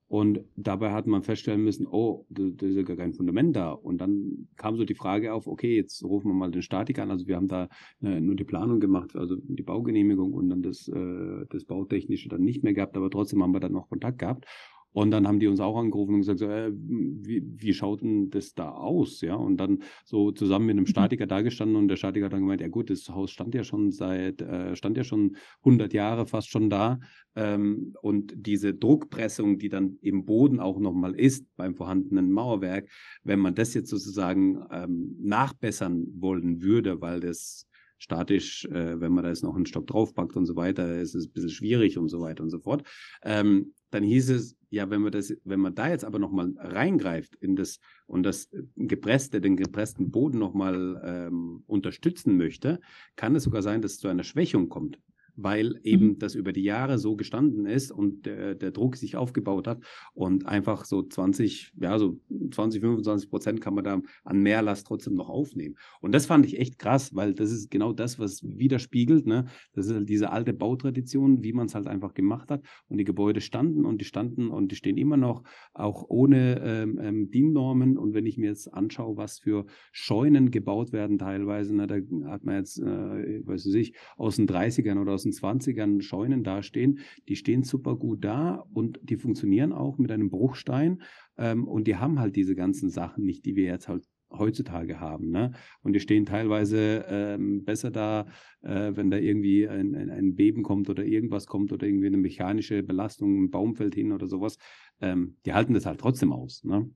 Und 0.08 0.42
dabei 0.56 0.92
hat 0.92 1.08
man 1.08 1.24
feststellen 1.24 1.64
müssen, 1.64 1.88
oh, 1.88 2.28
da, 2.30 2.44
da 2.54 2.68
ist 2.68 2.76
ja 2.76 2.84
gar 2.84 2.98
kein 2.98 3.16
Fundament 3.16 3.56
da. 3.56 3.72
Und 3.72 3.98
dann 3.98 4.48
kam 4.58 4.78
so 4.78 4.86
die 4.86 4.94
Frage 4.94 5.34
auf, 5.34 5.48
okay, 5.48 5.76
jetzt 5.76 6.04
rufen 6.04 6.28
wir 6.28 6.36
mal 6.36 6.52
den 6.52 6.62
Statiker 6.62 7.02
an. 7.02 7.10
Also 7.10 7.26
wir 7.26 7.36
haben 7.36 7.48
da 7.48 7.68
äh, 8.04 8.22
nur 8.22 8.36
die 8.36 8.44
Planung 8.44 8.80
gemacht, 8.80 9.16
also 9.16 9.38
die 9.42 9.64
Baugenehmigung 9.64 10.34
und 10.34 10.50
dann 10.50 10.62
das, 10.62 10.88
äh, 10.88 11.46
das 11.50 11.66
Bautechnische 11.66 12.30
dann 12.30 12.44
nicht 12.44 12.64
mehr 12.64 12.76
gehabt, 12.76 12.96
aber 12.96 13.10
trotzdem 13.10 13.42
haben 13.42 13.54
wir 13.56 13.60
dann 13.60 13.72
noch 13.72 13.90
Kontakt 13.90 14.20
gehabt. 14.20 14.46
Und 14.94 15.12
dann 15.12 15.28
haben 15.28 15.40
die 15.40 15.48
uns 15.48 15.60
auch 15.60 15.78
angerufen 15.78 16.14
und 16.14 16.20
gesagt, 16.22 16.40
so, 16.40 16.48
äh, 16.48 16.72
wie, 16.74 17.44
wie 17.46 17.74
schaut 17.74 18.02
denn 18.02 18.30
das 18.30 18.54
da 18.54 18.70
aus? 18.70 19.22
Ja, 19.22 19.36
und 19.36 19.58
dann 19.58 19.84
so 20.06 20.32
zusammen 20.32 20.68
mit 20.68 20.74
einem 20.74 20.84
mhm. 20.84 20.88
Statiker 20.88 21.28
da 21.28 21.42
gestanden 21.42 21.76
und 21.76 21.88
der 21.88 21.96
Statiker 21.96 22.26
hat 22.26 22.34
dann 22.34 22.42
gemeint, 22.42 22.62
ja 22.62 22.68
gut, 22.68 22.90
das 22.90 23.10
Haus 23.10 23.32
stand 23.32 23.56
ja 23.56 23.64
schon 23.64 23.92
seit, 23.92 24.42
äh, 24.42 24.76
stand 24.76 24.96
ja 24.98 25.04
schon 25.04 25.36
100 25.60 25.94
Jahre 25.94 26.26
fast 26.28 26.50
schon 26.50 26.70
da. 26.70 27.00
Ähm, 27.36 27.96
und 28.02 28.34
diese 28.36 28.74
Druckpressung, 28.74 29.58
die 29.58 29.70
dann 29.70 29.98
im 30.02 30.26
Boden 30.26 30.60
auch 30.60 30.80
nochmal 30.80 31.16
ist 31.16 31.46
beim 31.56 31.76
vorhandenen 31.76 32.32
Mauerwerk, 32.32 32.90
wenn 33.24 33.40
man 33.40 33.56
das 33.56 33.74
jetzt 33.74 33.90
sozusagen 33.90 34.64
ähm, 34.72 35.18
nachbessern 35.20 36.06
wollen 36.16 36.62
würde, 36.62 37.02
weil 37.02 37.20
das 37.20 37.68
statisch, 37.98 38.66
äh, 38.66 39.00
wenn 39.00 39.14
man 39.14 39.24
da 39.24 39.30
jetzt 39.30 39.44
noch 39.44 39.56
einen 39.56 39.66
Stock 39.66 39.88
draufpackt 39.88 40.36
und 40.36 40.46
so 40.46 40.56
weiter, 40.56 41.00
ist 41.00 41.16
es 41.16 41.28
ein 41.28 41.32
bisschen 41.32 41.50
schwierig 41.50 41.98
und 41.98 42.10
so 42.10 42.20
weiter 42.20 42.44
und 42.44 42.50
so 42.50 42.60
fort. 42.60 42.84
Ähm, 43.24 43.74
dann 43.94 44.04
hieß 44.04 44.30
es, 44.32 44.58
ja, 44.70 44.90
wenn 44.90 45.02
man 45.02 45.12
das, 45.12 45.36
wenn 45.44 45.60
man 45.60 45.76
da 45.76 45.90
jetzt 45.90 46.04
aber 46.04 46.20
nochmal 46.20 46.54
reingreift 46.58 47.36
in 47.36 47.56
das 47.56 47.80
und 48.08 48.24
das 48.24 48.50
gepresste, 48.76 49.40
den 49.40 49.56
gepressten 49.56 50.10
Boden 50.12 50.40
nochmal 50.40 51.02
ähm, 51.06 51.64
unterstützen 51.68 52.38
möchte, 52.38 52.80
kann 53.16 53.36
es 53.36 53.44
sogar 53.44 53.62
sein, 53.62 53.82
dass 53.82 53.94
es 53.94 54.00
zu 54.00 54.08
einer 54.08 54.24
Schwächung 54.24 54.70
kommt 54.70 55.00
weil 55.36 55.80
eben 55.84 56.10
mhm. 56.10 56.20
das 56.20 56.36
über 56.36 56.54
die 56.54 56.64
Jahre 56.64 56.98
so 56.98 57.16
gestanden 57.16 57.66
ist 57.66 57.92
und 57.92 58.26
der, 58.26 58.56
der 58.56 58.72
Druck 58.72 58.96
sich 58.96 59.16
aufgebaut 59.16 59.68
hat 59.68 59.82
und 60.14 60.46
einfach 60.46 60.86
so 60.86 61.04
20, 61.04 61.74
ja, 61.80 61.98
so 61.98 62.20
20, 62.52 62.82
25 62.82 63.30
Prozent 63.30 63.62
kann 63.62 63.76
man 63.76 63.84
da 63.84 64.02
an 64.24 64.40
Mehrlast 64.40 64.88
trotzdem 64.88 65.16
noch 65.16 65.30
aufnehmen. 65.30 65.76
Und 66.02 66.14
das 66.14 66.26
fand 66.26 66.46
ich 66.46 66.60
echt 66.60 66.80
krass, 66.80 67.16
weil 67.16 67.34
das 67.34 67.52
ist 67.52 67.72
genau 67.72 67.94
das, 67.94 68.20
was 68.20 68.44
widerspiegelt, 68.44 69.26
ne? 69.26 69.46
Das 69.74 69.88
ist 69.88 69.94
halt 69.94 70.10
diese 70.10 70.32
alte 70.32 70.54
Bautradition, 70.54 71.44
wie 71.44 71.54
man 71.54 71.68
es 71.68 71.76
halt 71.76 71.88
einfach 71.88 72.14
gemacht 72.14 72.52
hat 72.52 72.64
und 72.88 72.98
die 72.98 73.04
Gebäude 73.04 73.42
standen 73.42 73.86
und 73.86 74.02
die 74.02 74.06
standen 74.06 74.50
und 74.50 74.72
die 74.72 74.76
stehen 74.76 74.98
immer 74.98 75.18
noch, 75.18 75.44
auch 75.74 76.06
ohne 76.10 76.62
ähm, 76.64 77.00
ähm, 77.02 77.32
DIN-Normen 77.32 77.98
und 77.98 78.14
wenn 78.14 78.26
ich 78.26 78.38
mir 78.38 78.50
jetzt 78.50 78.74
anschaue, 78.74 79.18
was 79.18 79.40
für 79.40 79.66
Scheunen 79.92 80.52
gebaut 80.52 80.92
werden 80.92 81.18
teilweise, 81.18 81.76
ne, 81.76 81.88
da 81.88 81.96
hat 82.30 82.44
man 82.44 82.56
jetzt, 82.56 82.80
äh, 82.80 83.46
weiß 83.46 83.66
ich, 83.68 83.96
aus 84.18 84.36
den 84.36 84.48
30ern 84.48 85.02
oder 85.02 85.14
aus 85.14 85.23
aus 85.24 85.40
den 85.40 85.50
20ern 85.50 86.02
Scheunen 86.02 86.44
dastehen, 86.44 87.00
die 87.28 87.36
stehen 87.36 87.64
super 87.64 87.96
gut 87.96 88.24
da 88.24 88.66
und 88.74 89.00
die 89.04 89.18
funktionieren 89.18 89.72
auch 89.72 89.98
mit 89.98 90.12
einem 90.12 90.30
Bruchstein 90.30 91.02
ähm, 91.38 91.68
und 91.68 91.88
die 91.88 91.96
haben 91.96 92.20
halt 92.20 92.36
diese 92.36 92.56
ganzen 92.56 92.90
Sachen 92.90 93.24
nicht, 93.24 93.46
die 93.46 93.56
wir 93.56 93.66
jetzt 93.66 93.88
halt 93.88 94.04
heutzutage 94.32 95.00
haben. 95.00 95.30
Ne? 95.30 95.52
Und 95.84 95.94
die 95.94 96.00
stehen 96.00 96.26
teilweise 96.26 97.06
ähm, 97.08 97.64
besser 97.64 97.92
da, 97.92 98.26
äh, 98.62 98.92
wenn 98.96 99.12
da 99.12 99.18
irgendwie 99.18 99.68
ein, 99.68 99.96
ein, 99.96 100.10
ein, 100.10 100.36
Beben 100.36 100.64
kommt 100.64 100.90
oder 100.90 101.06
irgendwas 101.06 101.46
kommt 101.46 101.72
oder 101.72 101.86
irgendwie 101.86 102.08
eine 102.08 102.18
mechanische 102.18 102.82
Belastung, 102.82 103.44
ein 103.44 103.52
Baum 103.52 103.76
fällt 103.76 103.94
hin 103.94 104.12
oder 104.12 104.26
sowas. 104.26 104.58
Ähm, 105.02 105.38
die 105.46 105.54
halten 105.54 105.76
das 105.76 105.86
halt 105.86 106.00
trotzdem 106.00 106.34
aus. 106.34 106.64
Ne? 106.64 106.90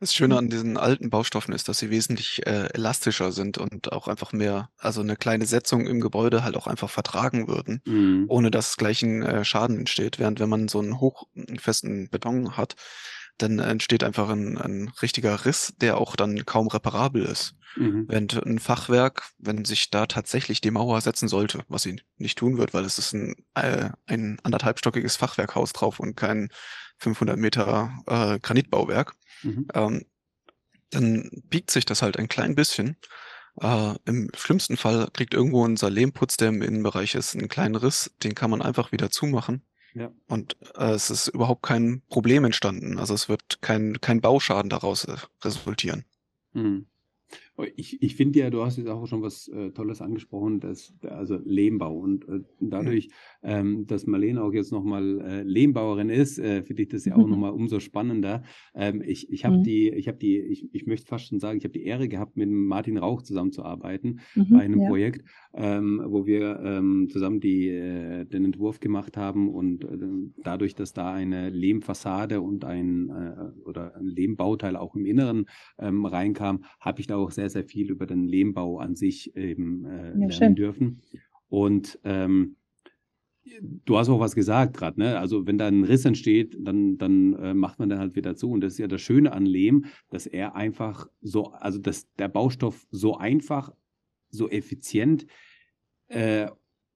Das 0.00 0.14
Schöne 0.14 0.36
an 0.36 0.50
diesen 0.50 0.76
alten 0.76 1.08
Baustoffen 1.08 1.54
ist, 1.54 1.68
dass 1.68 1.78
sie 1.78 1.90
wesentlich 1.90 2.46
äh, 2.46 2.68
elastischer 2.74 3.32
sind 3.32 3.58
und 3.58 3.92
auch 3.92 4.08
einfach 4.08 4.32
mehr, 4.32 4.68
also 4.76 5.00
eine 5.00 5.16
kleine 5.16 5.46
Setzung 5.46 5.86
im 5.86 6.00
Gebäude 6.00 6.42
halt 6.44 6.56
auch 6.56 6.66
einfach 6.66 6.90
vertragen 6.90 7.48
würden, 7.48 7.80
mhm. 7.86 8.26
ohne 8.28 8.50
dass 8.50 8.76
gleich 8.76 9.02
ein 9.02 9.22
äh, 9.22 9.44
Schaden 9.44 9.78
entsteht. 9.78 10.18
Während 10.18 10.40
wenn 10.40 10.48
man 10.48 10.68
so 10.68 10.80
einen 10.80 11.00
hochfesten 11.00 12.08
Beton 12.10 12.56
hat, 12.56 12.74
dann 13.38 13.58
entsteht 13.58 14.04
einfach 14.04 14.28
ein, 14.28 14.58
ein 14.58 14.92
richtiger 15.02 15.44
Riss, 15.44 15.74
der 15.80 15.98
auch 15.98 16.16
dann 16.16 16.44
kaum 16.44 16.68
reparabel 16.68 17.24
ist. 17.24 17.54
Mhm. 17.76 18.04
Während 18.08 18.34
ein 18.46 18.58
Fachwerk, 18.60 19.30
wenn 19.38 19.64
sich 19.64 19.90
da 19.90 20.06
tatsächlich 20.06 20.60
die 20.60 20.70
Mauer 20.70 21.00
setzen 21.00 21.28
sollte, 21.28 21.64
was 21.68 21.82
sie 21.82 22.00
nicht 22.16 22.38
tun 22.38 22.58
wird, 22.58 22.74
weil 22.74 22.84
es 22.84 22.98
ist 22.98 23.12
ein, 23.12 23.34
äh, 23.54 23.90
ein 24.06 24.38
anderthalbstockiges 24.42 25.16
Fachwerkhaus 25.16 25.72
drauf 25.72 25.98
und 25.98 26.16
kein 26.16 26.50
500 26.98 27.36
Meter 27.36 27.92
äh, 28.06 28.38
Granitbauwerk, 28.38 29.14
mhm. 29.42 29.68
ähm, 29.74 30.04
dann 30.90 31.30
biegt 31.48 31.70
sich 31.70 31.84
das 31.84 32.02
halt 32.02 32.18
ein 32.18 32.28
klein 32.28 32.54
bisschen. 32.54 32.96
Äh, 33.60 33.94
Im 34.04 34.30
schlimmsten 34.36 34.76
Fall 34.76 35.08
kriegt 35.12 35.34
irgendwo 35.34 35.66
ein 35.66 35.76
Salemputz, 35.76 36.36
der 36.36 36.48
im 36.48 36.62
Innenbereich 36.62 37.14
ist, 37.14 37.34
einen 37.34 37.48
kleinen 37.48 37.76
Riss, 37.76 38.12
den 38.22 38.34
kann 38.34 38.50
man 38.50 38.62
einfach 38.62 38.92
wieder 38.92 39.10
zumachen. 39.10 39.62
Ja. 39.94 40.10
Und 40.26 40.56
äh, 40.76 40.90
es 40.90 41.10
ist 41.10 41.28
überhaupt 41.28 41.62
kein 41.62 42.02
Problem 42.08 42.44
entstanden. 42.44 42.98
Also 42.98 43.14
es 43.14 43.28
wird 43.28 43.60
kein, 43.60 44.00
kein 44.00 44.20
Bauschaden 44.20 44.68
daraus 44.68 45.04
äh, 45.04 45.16
resultieren. 45.42 46.04
Mhm. 46.52 46.86
Ich, 47.76 48.02
ich 48.02 48.16
finde 48.16 48.40
ja, 48.40 48.50
du 48.50 48.64
hast 48.64 48.78
jetzt 48.78 48.88
auch 48.88 49.06
schon 49.06 49.22
was 49.22 49.46
äh, 49.46 49.70
Tolles 49.70 50.02
angesprochen, 50.02 50.58
dass, 50.58 50.92
also 51.02 51.38
Lehmbau. 51.44 51.96
Und 51.96 52.28
äh, 52.28 52.40
dadurch, 52.58 53.10
ähm, 53.44 53.86
dass 53.86 54.06
Marlene 54.06 54.42
auch 54.42 54.52
jetzt 54.52 54.72
nochmal 54.72 55.20
äh, 55.20 55.42
Lehmbauerin 55.42 56.10
ist, 56.10 56.38
äh, 56.40 56.64
finde 56.64 56.82
ich 56.82 56.88
das 56.88 57.04
ja 57.04 57.14
auch 57.14 57.28
nochmal 57.28 57.52
umso 57.52 57.78
spannender. 57.78 58.42
Ähm, 58.74 59.02
ich 59.06 59.30
ich 59.30 59.44
habe 59.44 59.58
mhm. 59.58 59.62
die, 59.62 59.88
ich 59.90 60.08
habe 60.08 60.18
die, 60.18 60.38
ich, 60.38 60.74
ich 60.74 60.86
möchte 60.86 61.06
fast 61.06 61.26
schon 61.26 61.38
sagen, 61.38 61.58
ich 61.58 61.64
habe 61.64 61.72
die 61.72 61.84
Ehre 61.84 62.08
gehabt, 62.08 62.36
mit 62.36 62.50
Martin 62.50 62.98
Rauch 62.98 63.22
zusammenzuarbeiten 63.22 64.20
mhm, 64.34 64.46
bei 64.50 64.60
einem 64.60 64.80
ja. 64.80 64.88
Projekt, 64.88 65.28
ähm, 65.54 66.02
wo 66.04 66.26
wir 66.26 66.60
ähm, 66.60 67.08
zusammen 67.08 67.38
die, 67.38 67.68
äh, 67.68 68.24
den 68.24 68.46
Entwurf 68.46 68.80
gemacht 68.80 69.16
haben 69.16 69.48
und 69.48 69.84
äh, 69.84 69.98
dadurch, 70.42 70.74
dass 70.74 70.92
da 70.92 71.12
eine 71.12 71.50
Lehmfassade 71.50 72.40
und 72.40 72.64
ein 72.64 72.94
oder 73.64 73.94
ein 73.96 74.06
Lehmbauteil 74.06 74.76
auch 74.76 74.96
im 74.96 75.06
Inneren 75.06 75.46
ähm, 75.78 76.04
reinkam, 76.04 76.64
habe 76.80 77.00
ich 77.00 77.06
da 77.06 77.16
auch 77.16 77.30
sehr, 77.30 77.43
sehr 77.48 77.64
viel 77.64 77.90
über 77.90 78.06
den 78.06 78.26
Lehmbau 78.26 78.78
an 78.78 78.96
sich 78.96 79.36
eben 79.36 79.84
äh, 79.84 79.88
ja, 79.88 80.12
lernen 80.12 80.32
schön. 80.32 80.54
dürfen. 80.54 81.00
Und 81.48 81.98
ähm, 82.04 82.56
du 83.84 83.98
hast 83.98 84.08
auch 84.08 84.20
was 84.20 84.34
gesagt 84.34 84.76
gerade, 84.76 84.98
ne? 84.98 85.18
Also 85.18 85.46
wenn 85.46 85.58
da 85.58 85.68
ein 85.68 85.84
Riss 85.84 86.04
entsteht, 86.04 86.56
dann, 86.58 86.98
dann 86.98 87.34
äh, 87.34 87.54
macht 87.54 87.78
man 87.78 87.88
dann 87.88 87.98
halt 87.98 88.16
wieder 88.16 88.36
zu. 88.36 88.50
Und 88.50 88.60
das 88.62 88.74
ist 88.74 88.78
ja 88.78 88.86
das 88.86 89.00
Schöne 89.00 89.32
an 89.32 89.46
Lehm, 89.46 89.86
dass 90.10 90.26
er 90.26 90.56
einfach 90.56 91.08
so, 91.20 91.52
also 91.52 91.78
dass 91.78 92.12
der 92.14 92.28
Baustoff 92.28 92.86
so 92.90 93.16
einfach, 93.16 93.72
so 94.30 94.48
effizient 94.48 95.26
äh, 96.08 96.48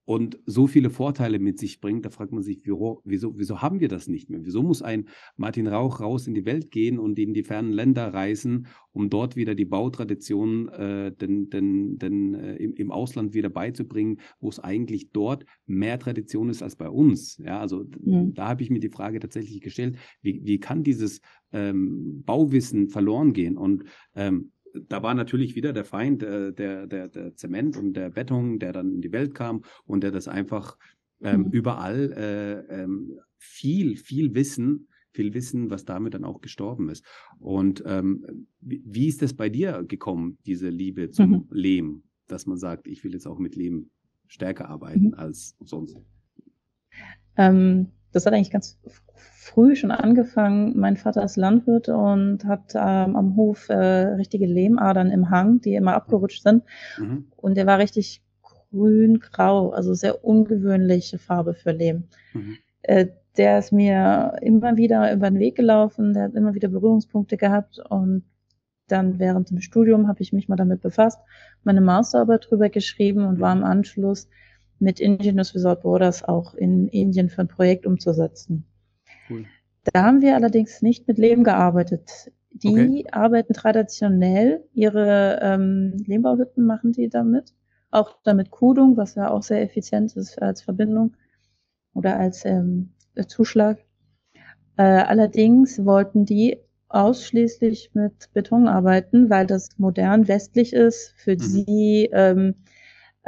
und 0.09 0.40
so 0.47 0.66
viele 0.66 0.88
Vorteile 0.88 1.38
mit 1.38 1.59
sich 1.59 1.83
bringt, 1.83 2.07
da 2.07 2.09
fragt 2.09 2.33
man 2.33 2.42
sich, 2.42 2.62
wieso, 2.64 3.03
wieso, 3.05 3.61
haben 3.61 3.79
wir 3.79 3.88
das 3.88 4.09
nicht 4.09 4.31
mehr? 4.31 4.40
Wieso 4.42 4.62
muss 4.62 4.81
ein 4.81 5.07
Martin 5.37 5.66
Rauch 5.66 6.01
raus 6.01 6.27
in 6.27 6.33
die 6.33 6.47
Welt 6.47 6.71
gehen 6.71 6.99
und 6.99 7.18
in 7.18 7.35
die 7.35 7.42
fernen 7.42 7.73
Länder 7.73 8.14
reisen, 8.14 8.68
um 8.92 9.11
dort 9.11 9.37
wieder 9.37 9.55
die 9.55 9.66
Bautradition 9.66 10.71
äh, 10.71 11.12
den, 11.12 11.51
den, 11.51 11.99
den, 11.99 12.33
äh, 12.33 12.57
im, 12.57 12.73
im 12.73 12.90
Ausland 12.90 13.35
wieder 13.35 13.51
beizubringen, 13.51 14.18
wo 14.40 14.49
es 14.49 14.59
eigentlich 14.59 15.11
dort 15.12 15.44
mehr 15.66 15.99
Tradition 15.99 16.49
ist 16.49 16.62
als 16.62 16.77
bei 16.77 16.88
uns? 16.88 17.37
Ja, 17.44 17.61
also 17.61 17.85
mhm. 18.01 18.33
da 18.33 18.49
habe 18.49 18.62
ich 18.62 18.71
mir 18.71 18.81
die 18.81 18.88
Frage 18.88 19.21
tatsächlich 19.21 19.61
gestellt, 19.61 19.99
wie, 20.23 20.40
wie 20.42 20.59
kann 20.59 20.85
dieses 20.85 21.21
ähm, 21.53 22.23
Bauwissen 22.25 22.88
verloren 22.88 23.35
gehen? 23.35 23.59
Und 23.59 23.85
ähm, 24.14 24.53
da 24.75 25.03
war 25.03 25.15
natürlich 25.15 25.55
wieder 25.55 25.73
der 25.73 25.85
Feind, 25.85 26.23
äh, 26.23 26.53
der, 26.53 26.87
der, 26.87 27.09
der 27.09 27.35
Zement 27.35 27.77
und 27.77 27.95
der 27.95 28.11
Beton, 28.11 28.59
der 28.59 28.73
dann 28.73 28.93
in 28.93 29.01
die 29.01 29.13
Welt 29.13 29.35
kam 29.35 29.63
und 29.85 30.03
der 30.03 30.11
das 30.11 30.29
einfach 30.29 30.77
ähm, 31.21 31.43
mhm. 31.43 31.51
überall 31.51 32.13
äh, 32.13 32.83
ähm, 32.83 33.19
viel, 33.37 33.97
viel 33.97 34.35
Wissen, 34.35 34.89
viel 35.13 35.35
Wissen, 35.35 35.71
was 35.71 35.85
damit 35.85 36.15
dann 36.15 36.25
auch 36.25 36.41
gestorben 36.41 36.89
ist. 36.89 37.05
Und 37.39 37.83
ähm, 37.87 38.47
wie, 38.61 39.09
ist 39.09 39.23
das 39.23 39.35
bei 39.35 39.49
dir 39.49 39.85
gekommen, 39.85 40.39
diese 40.47 40.69
Liebe 40.69 41.11
zum 41.11 41.31
mhm. 41.31 41.47
Lehm, 41.51 42.03
dass 42.27 42.47
man 42.47 42.59
sagt, 42.59 42.87
ich 42.87 43.03
will 43.05 43.13
jetzt 43.13 43.27
auch 43.27 43.39
mit 43.39 43.57
Lehm 43.57 43.91
stärker 44.27 44.69
arbeiten 44.69 45.09
mhm. 45.09 45.15
als 45.15 45.57
sonst? 45.61 45.97
Ähm, 47.37 47.89
das 48.12 48.27
hat 48.27 48.33
eigentlich 48.33 48.51
ganz 48.51 48.79
früh 49.59 49.77
schon 49.77 49.90
angefangen. 49.90 50.79
Mein 50.79 50.97
Vater 50.97 51.23
ist 51.25 51.37
Landwirt 51.37 51.88
und 51.88 52.44
hat 52.44 52.75
ähm, 52.75 53.16
am 53.16 53.37
Hof 53.37 53.68
äh, 53.68 53.75
richtige 53.75 54.47
Lehmadern 54.47 55.11
im 55.11 55.31
Hang, 55.31 55.61
die 55.61 55.75
immer 55.75 55.94
abgerutscht 55.94 56.42
sind. 56.42 56.64
Mhm. 56.99 57.27
Und 57.37 57.57
der 57.57 57.66
war 57.66 57.79
richtig 57.79 58.23
grün-grau, 58.71 59.71
also 59.71 59.94
sehr 59.94 60.25
ungewöhnliche 60.25 61.18
Farbe 61.18 61.55
für 61.55 61.73
Lehm. 61.73 62.05
Mhm. 62.35 62.57
Äh, 62.83 63.07
der 63.37 63.59
ist 63.59 63.73
mir 63.73 64.37
immer 64.42 64.77
wieder 64.77 65.12
über 65.12 65.31
den 65.31 65.38
Weg 65.38 65.57
gelaufen, 65.57 66.12
der 66.12 66.25
hat 66.25 66.35
immer 66.35 66.55
wieder 66.55 66.68
Berührungspunkte 66.68 67.37
gehabt 67.37 67.79
und 67.88 68.25
dann 68.88 69.18
während 69.18 69.51
dem 69.51 69.61
Studium 69.61 70.09
habe 70.09 70.23
ich 70.23 70.33
mich 70.33 70.49
mal 70.49 70.57
damit 70.57 70.81
befasst, 70.81 71.21
meine 71.62 71.81
Masterarbeit 71.81 72.49
drüber 72.49 72.68
geschrieben 72.68 73.25
und 73.27 73.38
war 73.38 73.55
im 73.55 73.62
Anschluss 73.62 74.29
mit 74.81 75.01
Indigenous 75.01 75.55
Without 75.55 75.83
Borders 75.83 76.25
auch 76.25 76.55
in 76.55 76.88
Indien 76.88 77.29
für 77.29 77.43
ein 77.43 77.49
Projekt 77.49 77.87
umzusetzen. 77.87 78.64
Cool. 79.29 79.45
Da 79.93 80.05
haben 80.05 80.21
wir 80.21 80.35
allerdings 80.35 80.83
nicht 80.83 81.09
mit 81.09 81.19
Lehm 81.19 81.45
gearbeitet. 81.45 82.33
Die 82.51 82.69
okay. 82.69 83.07
arbeiten 83.12 83.53
traditionell, 83.53 84.64
ihre 84.73 85.38
ähm, 85.43 85.97
Lehmbauhütten 86.07 86.67
machen 86.67 86.93
die 86.93 87.09
damit, 87.09 87.55
auch 87.91 88.17
damit 88.25 88.51
Kudung, 88.51 88.97
was 88.97 89.14
ja 89.14 89.31
auch 89.31 89.43
sehr 89.43 89.62
effizient 89.62 90.17
ist 90.17 90.41
als 90.41 90.62
Verbindung 90.62 91.14
oder 91.95 92.19
als 92.19 92.45
ähm, 92.45 92.91
Zuschlag. 93.27 93.79
Äh, 94.77 94.83
allerdings 94.83 95.85
wollten 95.85 96.25
die 96.25 96.59
ausschließlich 96.88 97.91
mit 97.95 98.33
Beton 98.33 98.67
arbeiten, 98.67 99.29
weil 99.29 99.47
das 99.47 99.69
modern 99.79 100.27
westlich 100.29 100.73
ist, 100.73 101.14
für 101.17 101.35
mhm. 101.35 101.41
sie, 101.41 102.09
ähm, 102.12 102.55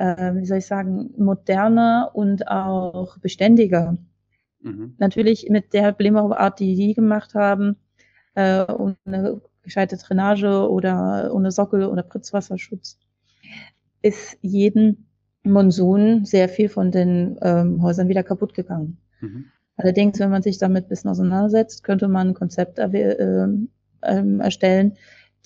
äh, 0.00 0.34
wie 0.34 0.46
soll 0.46 0.58
ich 0.58 0.66
sagen, 0.66 1.10
moderner 1.18 2.10
und 2.14 2.48
auch 2.48 3.18
beständiger. 3.18 3.98
Mhm. 4.62 4.94
Natürlich 4.98 5.48
mit 5.50 5.74
der 5.74 5.92
Blimmerart, 5.92 6.58
die 6.58 6.74
die 6.74 6.94
gemacht 6.94 7.34
haben, 7.34 7.76
äh, 8.34 8.64
ohne 8.72 9.42
gescheite 9.62 9.98
Drainage 9.98 10.70
oder 10.70 11.30
ohne 11.34 11.50
Sockel 11.50 11.84
oder 11.84 12.02
Pritzwasserschutz, 12.02 12.98
ist 14.00 14.38
jeden 14.40 15.06
Monsun 15.42 16.24
sehr 16.24 16.48
viel 16.48 16.70
von 16.70 16.90
den 16.90 17.38
ähm, 17.42 17.82
Häusern 17.82 18.08
wieder 18.08 18.22
kaputt 18.22 18.54
gegangen. 18.54 18.98
Mhm. 19.20 19.46
Allerdings, 19.76 20.18
wenn 20.18 20.30
man 20.30 20.42
sich 20.42 20.56
damit 20.56 20.86
ein 20.86 20.88
bisschen 20.88 21.10
auseinandersetzt, 21.10 21.84
könnte 21.84 22.08
man 22.08 22.28
ein 22.28 22.34
Konzept 22.34 22.78
äh, 22.78 23.46
ähm, 24.02 24.40
erstellen, 24.40 24.96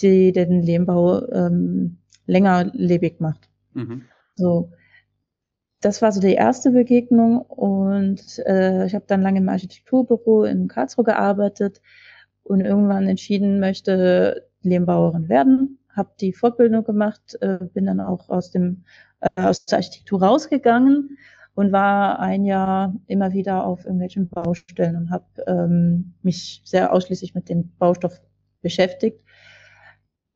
die 0.00 0.30
den 0.30 0.62
Lehmbau 0.62 1.26
ähm, 1.30 1.98
länger 2.26 2.70
lebig 2.72 3.20
macht. 3.20 3.48
Mhm. 3.72 4.02
So, 4.36 4.70
das 5.80 6.00
war 6.02 6.12
so 6.12 6.20
die 6.20 6.32
erste 6.34 6.70
Begegnung 6.70 7.40
und 7.42 8.38
äh, 8.46 8.86
ich 8.86 8.94
habe 8.94 9.04
dann 9.06 9.22
lange 9.22 9.38
im 9.38 9.48
Architekturbüro 9.48 10.44
in 10.44 10.68
Karlsruhe 10.68 11.04
gearbeitet 11.04 11.80
und 12.42 12.60
irgendwann 12.60 13.08
entschieden 13.08 13.60
möchte 13.60 14.48
Lehmbauerin 14.62 15.28
werden, 15.28 15.78
habe 15.90 16.10
die 16.20 16.32
Fortbildung 16.32 16.84
gemacht, 16.84 17.36
äh, 17.42 17.58
bin 17.74 17.86
dann 17.86 18.00
auch 18.00 18.28
aus 18.30 18.50
dem 18.50 18.84
äh, 19.20 19.42
aus 19.42 19.66
der 19.66 19.78
Architektur 19.78 20.22
rausgegangen 20.22 21.18
und 21.54 21.72
war 21.72 22.18
ein 22.18 22.44
Jahr 22.44 22.94
immer 23.06 23.32
wieder 23.32 23.64
auf 23.66 23.84
irgendwelchen 23.84 24.28
Baustellen 24.28 24.96
und 24.96 25.10
habe 25.10 25.26
ähm, 25.46 26.14
mich 26.22 26.62
sehr 26.64 26.92
ausschließlich 26.92 27.34
mit 27.34 27.48
dem 27.48 27.70
Baustoff 27.78 28.20
beschäftigt. 28.62 29.23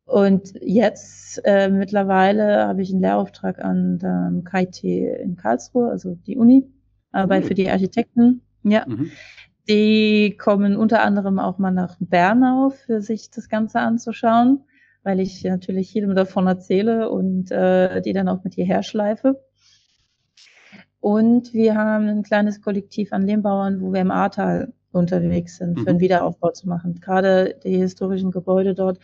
Und 0.08 0.54
jetzt 0.62 1.38
äh, 1.44 1.68
mittlerweile 1.68 2.66
habe 2.66 2.80
ich 2.80 2.90
einen 2.90 3.02
Lehrauftrag 3.02 3.62
an 3.62 3.98
der 3.98 4.32
KIT 4.50 4.82
in 4.82 5.36
Karlsruhe, 5.36 5.90
also 5.90 6.14
die 6.14 6.38
Uni, 6.38 6.66
Arbeit 7.12 7.44
für 7.44 7.54
die 7.54 7.68
Architekten. 7.68 8.40
Ja. 8.62 8.86
Mhm. 8.88 9.10
Die 9.68 10.34
kommen 10.38 10.76
unter 10.76 11.02
anderem 11.02 11.38
auch 11.38 11.58
mal 11.58 11.72
nach 11.72 11.96
Bernau, 12.00 12.70
für 12.70 13.02
sich 13.02 13.30
das 13.30 13.50
Ganze 13.50 13.80
anzuschauen, 13.80 14.64
weil 15.02 15.20
ich 15.20 15.44
natürlich 15.44 15.92
jedem 15.92 16.14
davon 16.14 16.46
erzähle 16.46 17.10
und 17.10 17.50
äh, 17.50 18.00
die 18.00 18.14
dann 18.14 18.28
auch 18.28 18.44
mit 18.44 18.54
hierher 18.54 18.82
schleife. 18.82 19.44
Und 21.00 21.52
wir 21.52 21.74
haben 21.74 22.08
ein 22.08 22.22
kleines 22.22 22.62
Kollektiv 22.62 23.12
an 23.12 23.26
Lehmbauern, 23.26 23.82
wo 23.82 23.92
wir 23.92 24.00
im 24.00 24.10
Ahrtal 24.10 24.72
unterwegs 24.90 25.58
sind, 25.58 25.80
für 25.80 25.88
einen 25.88 25.98
mhm. 25.98 26.02
Wiederaufbau 26.02 26.50
zu 26.52 26.66
machen. 26.66 26.98
Gerade 27.02 27.56
die 27.62 27.76
historischen 27.76 28.30
Gebäude 28.30 28.74
dort, 28.74 29.00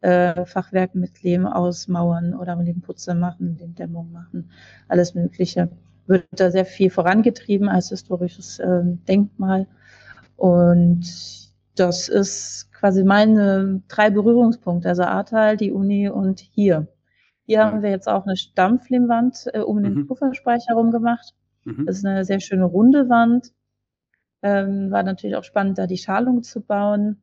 äh, 0.00 0.44
Fachwerke 0.46 0.98
mit 0.98 1.22
Lehm 1.22 1.46
ausmauern 1.46 2.34
oder 2.34 2.56
Lehmputze 2.56 3.14
machen, 3.14 3.56
Lehmdämmung 3.58 4.12
machen, 4.12 4.50
alles 4.88 5.14
Mögliche. 5.14 5.68
Wird 6.06 6.26
da 6.32 6.50
sehr 6.50 6.64
viel 6.64 6.90
vorangetrieben 6.90 7.68
als 7.68 7.90
historisches 7.90 8.58
äh, 8.58 8.82
Denkmal. 9.06 9.66
Und 10.36 11.04
das 11.76 12.08
ist 12.08 12.72
quasi 12.72 13.04
meine 13.04 13.82
drei 13.88 14.10
Berührungspunkte, 14.10 14.88
also 14.88 15.02
Ahrtal, 15.02 15.56
die 15.56 15.70
Uni 15.70 16.08
und 16.08 16.40
hier. 16.40 16.88
Hier 17.46 17.58
ja. 17.58 17.66
haben 17.66 17.82
wir 17.82 17.90
jetzt 17.90 18.08
auch 18.08 18.26
eine 18.26 18.36
Stampflehmwand 18.36 19.48
äh, 19.52 19.60
um 19.60 19.78
mhm. 19.78 19.82
den 19.82 20.06
Pufferspeicher 20.06 20.68
herum 20.68 20.90
gemacht. 20.90 21.34
Mhm. 21.64 21.86
Das 21.86 21.98
ist 21.98 22.06
eine 22.06 22.24
sehr 22.24 22.40
schöne 22.40 22.64
runde 22.64 23.08
Wand. 23.08 23.52
Ähm, 24.42 24.90
war 24.90 25.02
natürlich 25.02 25.36
auch 25.36 25.44
spannend, 25.44 25.76
da 25.78 25.86
die 25.86 25.98
Schalung 25.98 26.42
zu 26.42 26.60
bauen. 26.60 27.20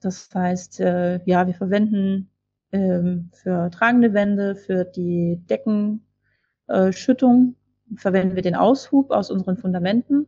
Das 0.00 0.28
heißt, 0.34 0.80
äh, 0.80 1.20
ja, 1.24 1.46
wir 1.46 1.54
verwenden 1.54 2.30
ähm, 2.72 3.30
für 3.32 3.70
tragende 3.70 4.14
Wände, 4.14 4.56
für 4.56 4.84
die 4.84 5.40
Deckenschüttung, 5.48 7.54
äh, 7.54 7.96
verwenden 7.96 8.34
wir 8.34 8.42
den 8.42 8.56
Aushub 8.56 9.10
aus 9.10 9.30
unseren 9.30 9.56
Fundamenten. 9.56 10.26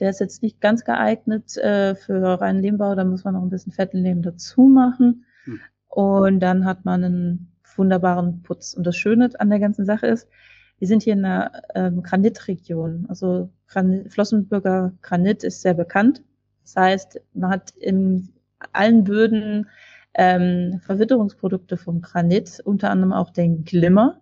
Der 0.00 0.10
ist 0.10 0.20
jetzt 0.20 0.42
nicht 0.42 0.60
ganz 0.60 0.84
geeignet 0.84 1.56
äh, 1.56 1.94
für 1.94 2.40
reinen 2.40 2.60
Lehmbau, 2.60 2.94
da 2.94 3.04
muss 3.04 3.24
man 3.24 3.34
noch 3.34 3.42
ein 3.42 3.50
bisschen 3.50 3.72
fetten 3.72 3.98
Lehm 3.98 4.22
dazu 4.22 4.62
machen. 4.62 5.24
Hm. 5.44 5.60
Und 5.88 6.40
dann 6.40 6.64
hat 6.64 6.84
man 6.84 7.04
einen 7.04 7.52
wunderbaren 7.76 8.42
Putz. 8.42 8.74
Und 8.74 8.84
das 8.84 8.96
Schöne 8.96 9.30
an 9.38 9.50
der 9.50 9.60
ganzen 9.60 9.84
Sache 9.84 10.06
ist, 10.06 10.28
wir 10.78 10.88
sind 10.88 11.02
hier 11.02 11.14
in 11.14 11.24
einer 11.24 11.62
ähm, 11.74 12.02
Granitregion. 12.02 13.06
Also 13.08 13.50
Granit, 13.68 14.12
Flossenbürger 14.12 14.92
Granit 15.02 15.44
ist 15.44 15.62
sehr 15.62 15.74
bekannt. 15.74 16.22
Das 16.62 16.76
heißt, 16.76 17.20
man 17.32 17.50
hat 17.50 17.70
in 17.72 18.30
allen 18.74 19.04
Böden 19.04 19.68
ähm, 20.14 20.80
Verwitterungsprodukte 20.84 21.76
vom 21.76 22.00
Granit, 22.00 22.60
unter 22.64 22.90
anderem 22.90 23.12
auch 23.12 23.30
den 23.30 23.64
Glimmer. 23.64 24.20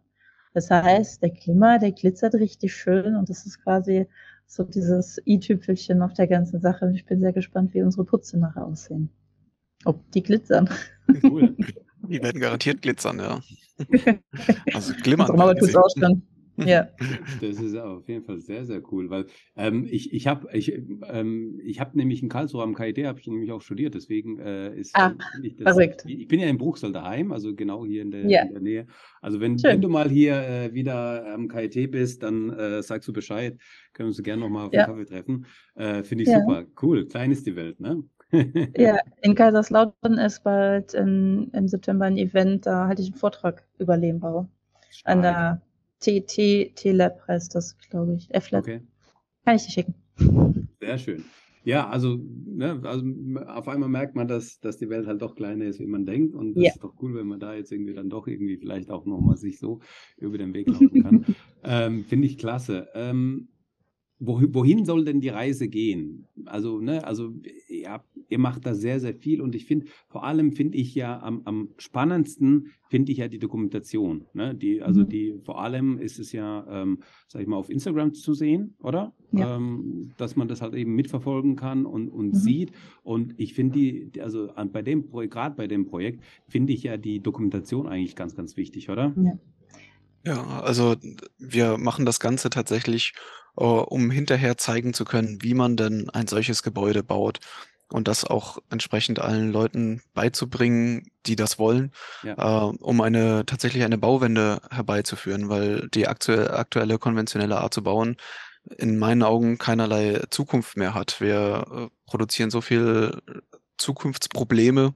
Das 0.54 0.70
heißt, 0.70 1.22
der 1.22 1.30
Glimmer, 1.30 1.78
der 1.78 1.92
glitzert 1.92 2.34
richtig 2.34 2.74
schön 2.74 3.16
und 3.16 3.28
das 3.30 3.46
ist 3.46 3.62
quasi 3.62 4.06
so 4.46 4.64
dieses 4.64 5.18
i-Tüpfelchen 5.26 6.02
auf 6.02 6.12
der 6.12 6.26
ganzen 6.26 6.60
Sache. 6.60 6.84
Und 6.84 6.94
ich 6.94 7.06
bin 7.06 7.20
sehr 7.20 7.32
gespannt, 7.32 7.72
wie 7.72 7.82
unsere 7.82 8.04
Putze 8.04 8.38
nachher 8.38 8.66
aussehen. 8.66 9.10
Ob 9.84 10.10
die 10.12 10.22
glitzern. 10.22 10.68
Cool. 11.22 11.56
Die 12.08 12.22
werden 12.22 12.40
garantiert 12.40 12.82
glitzern, 12.82 13.18
ja. 13.18 13.40
Also 14.74 14.92
glimmern. 15.02 15.30
Unsere 15.30 15.38
Mama 15.38 15.54
tut's 15.54 15.74
auch 15.74 15.88
schon. 15.98 16.22
Ja. 16.66 16.88
Das 17.40 17.60
ist 17.60 17.76
auf 17.76 18.08
jeden 18.08 18.24
Fall 18.24 18.40
sehr, 18.40 18.64
sehr 18.64 18.82
cool, 18.92 19.10
weil 19.10 19.26
ähm, 19.56 19.86
ich, 19.90 20.12
ich 20.12 20.26
habe 20.26 20.48
ich, 20.52 20.72
ähm, 20.72 21.60
ich 21.64 21.80
hab 21.80 21.94
nämlich 21.94 22.22
in 22.22 22.28
Karlsruhe 22.28 22.62
am 22.62 22.74
KIT, 22.74 23.04
habe 23.04 23.18
ich 23.18 23.26
nämlich 23.26 23.50
auch 23.52 23.60
studiert, 23.60 23.94
deswegen 23.94 24.38
äh, 24.38 24.74
ist 24.74 24.94
ah, 24.94 25.14
ich, 25.42 25.56
das, 25.56 25.76
ich 26.04 26.28
bin 26.28 26.40
ja 26.40 26.46
in 26.46 26.58
Bruchsal 26.58 26.92
daheim, 26.92 27.32
also 27.32 27.54
genau 27.54 27.84
hier 27.84 28.02
in 28.02 28.10
der, 28.10 28.26
ja. 28.26 28.42
in 28.42 28.52
der 28.52 28.60
Nähe. 28.60 28.86
Also 29.20 29.40
wenn, 29.40 29.62
wenn 29.62 29.80
du 29.80 29.88
mal 29.88 30.08
hier 30.08 30.34
äh, 30.34 30.74
wieder 30.74 31.32
am 31.32 31.48
KIT 31.48 31.90
bist, 31.90 32.22
dann 32.22 32.50
äh, 32.50 32.82
sagst 32.82 33.08
du 33.08 33.12
Bescheid, 33.12 33.58
können 33.92 34.08
wir 34.08 34.10
uns 34.10 34.22
gerne 34.22 34.42
nochmal 34.42 34.66
auf 34.66 34.72
ja. 34.72 34.84
den 34.84 34.92
Kaffee 34.92 35.06
treffen. 35.06 35.46
Äh, 35.74 36.04
Finde 36.04 36.24
ich 36.24 36.30
ja. 36.30 36.40
super, 36.40 36.64
cool, 36.82 37.06
klein 37.06 37.32
ist 37.32 37.46
die 37.46 37.56
Welt, 37.56 37.80
ne? 37.80 38.02
ja, 38.76 38.98
in 39.22 39.34
Kaiserslautern 39.34 40.18
ist 40.18 40.42
bald 40.44 40.94
in, 40.94 41.50
im 41.52 41.68
September 41.68 42.06
ein 42.06 42.16
Event, 42.16 42.66
da 42.66 42.86
halte 42.86 43.02
ich 43.02 43.08
einen 43.08 43.18
Vortrag 43.18 43.64
über 43.78 43.96
Lehmbau. 43.96 44.48
Stark. 44.90 45.16
An 45.16 45.22
der 45.22 45.62
T-Lab 46.02 47.26
heißt 47.28 47.54
das, 47.54 47.76
glaube 47.90 48.14
ich. 48.14 48.32
F-Lab. 48.34 48.64
Okay. 48.64 48.80
Kann 49.44 49.56
ich 49.56 49.64
dir 49.64 49.70
schicken. 49.70 49.94
Sehr 50.80 50.98
schön. 50.98 51.24
Ja, 51.64 51.88
also, 51.88 52.18
ne, 52.18 52.80
also 52.82 53.06
auf 53.46 53.68
einmal 53.68 53.88
merkt 53.88 54.16
man, 54.16 54.26
dass, 54.26 54.58
dass 54.58 54.78
die 54.78 54.88
Welt 54.88 55.06
halt 55.06 55.22
doch 55.22 55.36
kleiner 55.36 55.66
ist, 55.66 55.78
wie 55.78 55.86
man 55.86 56.04
denkt. 56.04 56.34
Und 56.34 56.54
das 56.54 56.64
ja. 56.64 56.70
ist 56.70 56.82
doch 56.82 56.94
cool, 57.00 57.14
wenn 57.14 57.28
man 57.28 57.38
da 57.38 57.54
jetzt 57.54 57.70
irgendwie 57.70 57.94
dann 57.94 58.10
doch 58.10 58.26
irgendwie 58.26 58.56
vielleicht 58.56 58.90
auch 58.90 59.06
nochmal 59.06 59.36
sich 59.36 59.60
so 59.60 59.80
über 60.16 60.38
den 60.38 60.54
Weg 60.54 60.68
laufen 60.68 61.02
kann. 61.02 61.24
ähm, 61.62 62.04
Finde 62.04 62.26
ich 62.26 62.36
klasse. 62.36 62.88
Ähm, 62.94 63.48
wohin 64.24 64.84
soll 64.84 65.04
denn 65.04 65.20
die 65.20 65.28
Reise 65.28 65.68
gehen? 65.68 66.26
Also, 66.46 66.78
ne, 66.78 67.04
also 67.04 67.32
ja, 67.68 68.04
ihr 68.28 68.38
macht 68.38 68.64
da 68.64 68.74
sehr, 68.74 69.00
sehr 69.00 69.14
viel 69.14 69.40
und 69.40 69.54
ich 69.54 69.66
finde, 69.66 69.86
vor 70.08 70.24
allem 70.24 70.52
finde 70.52 70.78
ich 70.78 70.94
ja 70.94 71.20
am, 71.20 71.42
am 71.44 71.70
spannendsten, 71.76 72.68
finde 72.88 73.10
ich 73.12 73.18
ja 73.18 73.28
die 73.28 73.38
Dokumentation. 73.38 74.26
Ne? 74.32 74.54
Die, 74.54 74.80
also 74.80 75.00
mhm. 75.00 75.08
die, 75.08 75.34
vor 75.44 75.60
allem 75.60 75.98
ist 75.98 76.18
es 76.18 76.32
ja, 76.32 76.64
ähm, 76.68 77.00
sag 77.26 77.42
ich 77.42 77.48
mal, 77.48 77.56
auf 77.56 77.68
Instagram 77.68 78.14
zu 78.14 78.34
sehen, 78.34 78.74
oder? 78.80 79.12
Ja. 79.32 79.56
Ähm, 79.56 80.12
dass 80.18 80.36
man 80.36 80.46
das 80.46 80.62
halt 80.62 80.74
eben 80.74 80.94
mitverfolgen 80.94 81.56
kann 81.56 81.84
und, 81.84 82.08
und 82.08 82.28
mhm. 82.28 82.34
sieht. 82.34 82.72
Und 83.02 83.34
ich 83.38 83.54
finde 83.54 83.78
die, 83.78 84.20
also 84.20 84.50
bei 84.72 84.82
dem 84.82 85.10
gerade 85.10 85.56
bei 85.56 85.66
dem 85.66 85.86
Projekt, 85.86 86.22
finde 86.48 86.72
ich 86.72 86.84
ja 86.84 86.96
die 86.96 87.20
Dokumentation 87.20 87.88
eigentlich 87.88 88.14
ganz, 88.14 88.36
ganz 88.36 88.56
wichtig, 88.56 88.88
oder? 88.88 89.12
Ja. 89.16 89.38
Ja, 90.24 90.60
also 90.60 90.94
wir 91.38 91.78
machen 91.78 92.06
das 92.06 92.20
Ganze 92.20 92.48
tatsächlich 92.48 93.12
äh, 93.56 93.64
um 93.64 94.10
hinterher 94.10 94.56
zeigen 94.56 94.94
zu 94.94 95.04
können, 95.04 95.42
wie 95.42 95.54
man 95.54 95.76
denn 95.76 96.10
ein 96.10 96.26
solches 96.26 96.62
Gebäude 96.62 97.02
baut 97.02 97.40
und 97.92 98.08
das 98.08 98.24
auch 98.24 98.58
entsprechend 98.70 99.20
allen 99.20 99.52
Leuten 99.52 100.02
beizubringen, 100.14 101.10
die 101.26 101.36
das 101.36 101.58
wollen, 101.58 101.92
ja. 102.22 102.68
äh, 102.68 102.72
um 102.80 103.00
eine 103.00 103.44
tatsächlich 103.46 103.84
eine 103.84 103.98
Bauwende 103.98 104.60
herbeizuführen, 104.70 105.48
weil 105.48 105.88
die 105.88 106.08
aktuell, 106.08 106.50
aktuelle 106.50 106.98
konventionelle 106.98 107.58
Art 107.58 107.74
zu 107.74 107.82
bauen 107.82 108.16
in 108.78 108.98
meinen 108.98 109.22
Augen 109.22 109.58
keinerlei 109.58 110.22
Zukunft 110.30 110.76
mehr 110.76 110.94
hat. 110.94 111.20
Wir 111.20 111.64
äh, 111.70 111.88
produzieren 112.06 112.50
so 112.50 112.60
viel 112.60 113.20
Zukunftsprobleme, 113.76 114.94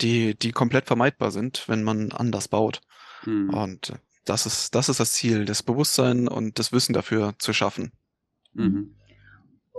die, 0.00 0.36
die 0.36 0.52
komplett 0.52 0.86
vermeidbar 0.86 1.30
sind, 1.30 1.68
wenn 1.68 1.82
man 1.82 2.12
anders 2.12 2.48
baut. 2.48 2.80
Mhm. 3.24 3.50
Und 3.50 3.92
das 4.24 4.46
ist, 4.46 4.74
das 4.74 4.88
ist 4.88 5.00
das 5.00 5.12
Ziel, 5.12 5.44
das 5.44 5.62
Bewusstsein 5.62 6.28
und 6.28 6.58
das 6.58 6.72
Wissen 6.72 6.92
dafür 6.92 7.34
zu 7.38 7.52
schaffen. 7.52 7.92
Mhm 8.54 8.94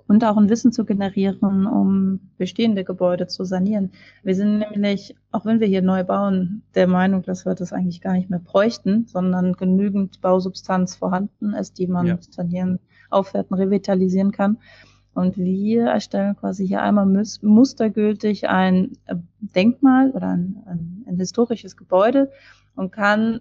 und 0.08 0.24
auch 0.24 0.38
ein 0.38 0.50
Wissen 0.50 0.72
zu 0.72 0.86
generieren, 0.86 1.66
um 1.66 2.20
bestehende 2.38 2.84
Gebäude 2.84 3.28
zu 3.28 3.46
sanieren. 3.46 3.92
Wir 4.24 4.36
sind 4.36 4.60
nämlich, 4.60 5.16
auch 5.32 5.46
wenn 5.46 5.60
wir 5.60 5.68
hier 5.68 5.82
neu 5.82 6.04
bauen, 6.04 6.64
der 6.76 6.88
Meinung, 6.88 7.24
dass 7.24 7.46
wir 7.46 7.56
das 7.56 7.74
eigentlich 7.74 8.02
gar 8.02 8.14
nicht 8.14 8.30
mehr 8.30 8.40
bräuchten, 8.40 9.06
sondern 9.08 9.54
genügend 9.54 10.22
Bausubstanz 10.22 10.96
vorhanden 10.96 11.54
ist, 11.54 11.78
die 11.80 11.88
man 11.88 12.08
ja. 12.08 12.18
sanieren, 12.20 12.80
aufwerten, 13.10 13.56
revitalisieren 13.56 14.32
kann. 14.32 14.58
Und 15.14 15.38
wir 15.38 15.86
erstellen 15.86 16.36
quasi 16.36 16.68
hier 16.68 16.82
einmal 16.82 17.06
mustergültig 17.42 18.50
ein 18.50 18.98
Denkmal 19.40 20.10
oder 20.12 20.30
ein, 20.30 20.64
ein, 20.66 21.06
ein 21.08 21.18
historisches 21.18 21.78
Gebäude 21.78 22.32
und 22.76 22.92
kann 22.92 23.40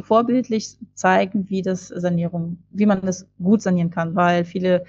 vorbildlich 0.00 0.76
zeigen, 0.94 1.48
wie 1.48 1.62
das 1.62 1.88
Sanierung, 1.88 2.62
wie 2.70 2.86
man 2.86 3.02
das 3.02 3.26
gut 3.42 3.62
sanieren 3.62 3.90
kann, 3.90 4.14
weil 4.14 4.44
viele 4.44 4.84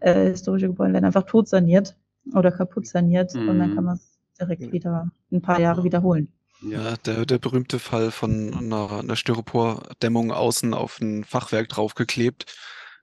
äh, 0.00 0.30
historische 0.30 0.68
Gebäude 0.68 0.92
werden 0.92 1.04
einfach 1.04 1.24
tot 1.24 1.48
saniert 1.48 1.96
oder 2.34 2.50
kaputt 2.50 2.86
saniert 2.86 3.34
mhm. 3.34 3.48
und 3.48 3.58
dann 3.58 3.74
kann 3.74 3.84
man 3.84 3.96
es 3.96 4.18
direkt 4.38 4.72
wieder 4.72 5.10
ein 5.30 5.42
paar 5.42 5.60
Jahre 5.60 5.84
wiederholen. 5.84 6.32
Ja, 6.62 6.96
der, 6.98 7.26
der 7.26 7.38
berühmte 7.38 7.78
Fall 7.78 8.10
von 8.10 8.54
einer, 8.54 9.00
einer 9.00 9.16
Styropor-Dämmung 9.16 10.30
außen 10.30 10.74
auf 10.74 11.00
ein 11.00 11.24
Fachwerk 11.24 11.68
draufgeklebt. 11.68 12.54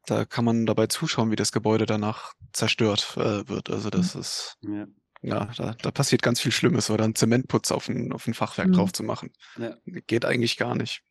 Da 0.06 0.26
kann 0.26 0.46
man 0.46 0.66
dabei 0.66 0.88
zuschauen, 0.88 1.30
wie 1.30 1.36
das 1.36 1.52
Gebäude 1.52 1.86
danach 1.86 2.34
zerstört 2.54 3.16
äh, 3.18 3.48
wird. 3.50 3.70
Also 3.70 3.90
das 3.90 4.16
mhm. 4.16 4.22
ist, 4.22 4.58
ja, 4.62 4.88
ja 5.22 5.50
da, 5.58 5.76
da, 5.82 5.92
passiert 5.92 6.22
ganz 6.22 6.40
viel 6.40 6.54
Schlimmes, 6.54 6.90
oder 6.90 7.04
einen 7.04 7.16
Zementputz 7.16 7.72
auf 7.72 7.90
ein, 7.90 8.14
auf 8.14 8.28
ein 8.28 8.34
Fachwerk 8.34 8.70
mhm. 8.70 8.74
drauf 8.74 8.94
zu 8.94 9.04
machen. 9.04 9.32
Ja. 9.58 9.76
Geht 9.86 10.24
eigentlich 10.24 10.58
gar 10.58 10.76
nicht. 10.76 11.04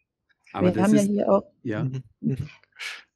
Aber 0.53 0.75
wir 0.75 0.83
haben 0.83 0.95
ist, 0.95 1.07
ja 1.07 1.13
hier 1.13 1.33
auch, 1.33 1.45
ja. 1.63 1.85
Mhm. 1.85 2.03
Mhm. 2.21 2.37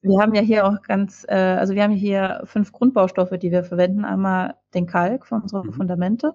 Wir 0.03 0.21
haben 0.21 0.35
ja 0.35 0.43
hier 0.43 0.67
auch 0.67 0.83
ganz, 0.83 1.25
äh, 1.29 1.35
also 1.35 1.75
wir 1.75 1.83
haben 1.85 1.93
hier 1.93 2.43
fünf 2.45 2.73
Grundbaustoffe, 2.73 3.39
die 3.39 3.53
wir 3.53 3.63
verwenden. 3.63 4.05
Einmal 4.05 4.57
den 4.75 4.87
Kalk 4.87 5.27
für 5.27 5.37
unsere 5.37 5.65
mhm. 5.65 5.73
Fundamente, 5.73 6.35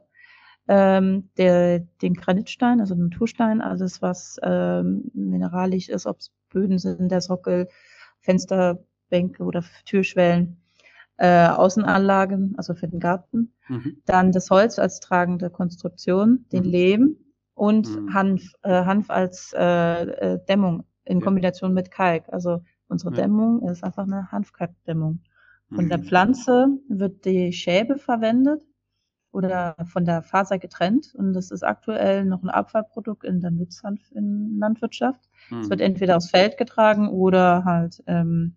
ähm, 0.69 1.29
der, 1.37 1.79
den 2.01 2.13
Granitstein, 2.13 2.79
also 2.79 2.95
den 2.95 3.09
Naturstein, 3.09 3.61
alles 3.61 4.01
was 4.01 4.37
ähm, 4.41 5.11
mineralisch 5.13 5.89
ist, 5.89 6.05
ob 6.05 6.19
es 6.19 6.31
Böden 6.49 6.77
sind, 6.77 7.11
der 7.11 7.21
Sockel, 7.21 7.67
Fensterbänke 8.21 9.43
oder 9.43 9.63
Türschwellen, 9.85 10.61
äh, 11.17 11.47
Außenanlagen, 11.47 12.55
also 12.57 12.73
für 12.73 12.87
den 12.87 12.99
Garten. 12.99 13.53
Mhm. 13.67 14.01
Dann 14.05 14.31
das 14.31 14.49
Holz 14.49 14.79
als 14.79 14.99
tragende 15.01 15.49
Konstruktion, 15.49 16.45
den 16.51 16.63
mhm. 16.63 16.69
Lehm 16.69 17.17
und 17.53 17.89
mhm. 17.89 18.13
Hanf, 18.13 18.53
äh, 18.63 18.85
Hanf 18.85 19.09
als 19.09 19.53
äh, 19.57 20.03
äh, 20.03 20.39
Dämmung 20.47 20.85
in 21.07 21.21
Kombination 21.21 21.73
mit 21.73 21.91
Kalk. 21.91 22.25
Also 22.29 22.61
Unsere 22.87 23.13
ja. 23.15 23.23
Dämmung 23.23 23.67
ist 23.67 23.83
einfach 23.83 24.03
eine 24.03 24.31
Hanfkalkdämmung. 24.31 25.19
Von 25.73 25.85
mhm. 25.85 25.89
der 25.89 25.99
Pflanze 25.99 26.67
wird 26.87 27.25
die 27.25 27.51
Schäbe 27.51 27.97
verwendet 27.97 28.61
oder 29.31 29.75
von 29.85 30.05
der 30.05 30.21
Faser 30.23 30.57
getrennt 30.57 31.13
und 31.13 31.33
das 31.33 31.51
ist 31.51 31.63
aktuell 31.63 32.23
noch 32.23 32.41
ein 32.41 32.49
Abfallprodukt 32.49 33.25
in 33.25 33.41
der 33.41 33.51
Nutzhanf 33.51 33.99
in 34.11 34.57
Landwirtschaft. 34.57 35.19
Mhm. 35.49 35.59
Es 35.59 35.69
wird 35.69 35.81
entweder 35.81 36.15
aufs 36.17 36.29
Feld 36.29 36.57
getragen 36.57 37.09
oder 37.09 37.65
halt 37.65 38.01
ähm, 38.07 38.55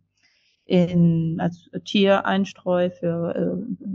in, 0.64 1.38
als 1.40 1.68
Tiereinstreu 1.84 2.90
für 2.90 3.34
äh, 3.34 3.86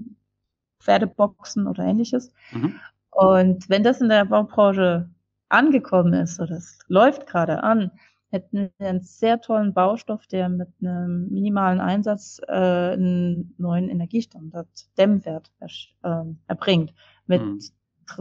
Pferdeboxen 0.81 1.67
oder 1.67 1.85
ähnliches. 1.85 2.33
Mhm. 2.51 2.75
Und 3.11 3.69
wenn 3.69 3.83
das 3.83 4.01
in 4.01 4.09
der 4.09 4.25
Baubranche 4.25 5.09
angekommen 5.47 6.11
ist, 6.13 6.41
oder 6.41 6.57
es 6.57 6.79
läuft 6.89 7.27
gerade 7.27 7.63
an, 7.63 7.91
hätten 8.35 8.71
wir 8.77 8.87
einen 8.87 9.01
sehr 9.01 9.41
tollen 9.41 9.73
Baustoff, 9.73 10.27
der 10.27 10.49
mit 10.49 10.67
einem 10.81 11.29
minimalen 11.29 11.79
Einsatz 11.79 12.39
äh, 12.47 12.51
einen 12.51 13.55
neuen 13.57 13.89
Energiestandard, 13.89 14.67
Dämmwert 14.97 15.51
äh, 15.59 16.23
erbringt. 16.47 16.93
Mit 17.25 17.41
mhm. 17.41 17.59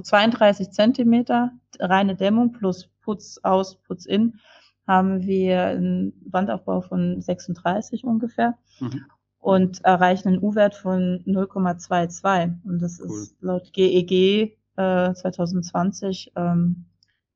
32 0.02 0.70
Zentimeter 0.70 1.50
reine 1.78 2.16
Dämmung 2.16 2.52
plus 2.52 2.88
Putz 3.02 3.38
aus, 3.42 3.76
Putz 3.82 4.06
in 4.06 4.38
haben 4.86 5.22
wir 5.22 5.64
einen 5.64 6.12
Wandaufbau 6.26 6.82
von 6.82 7.20
36 7.20 8.04
ungefähr 8.04 8.58
mhm. 8.80 9.06
und 9.38 9.84
erreichen 9.84 10.28
einen 10.28 10.42
U-Wert 10.42 10.74
von 10.74 11.24
0,22. 11.26 12.58
Und 12.64 12.80
das 12.80 13.00
cool. 13.00 13.06
ist 13.06 13.36
laut 13.40 13.72
GEG 13.72 14.58
äh, 14.76 15.14
2020 15.14 16.32
ähm, 16.36 16.84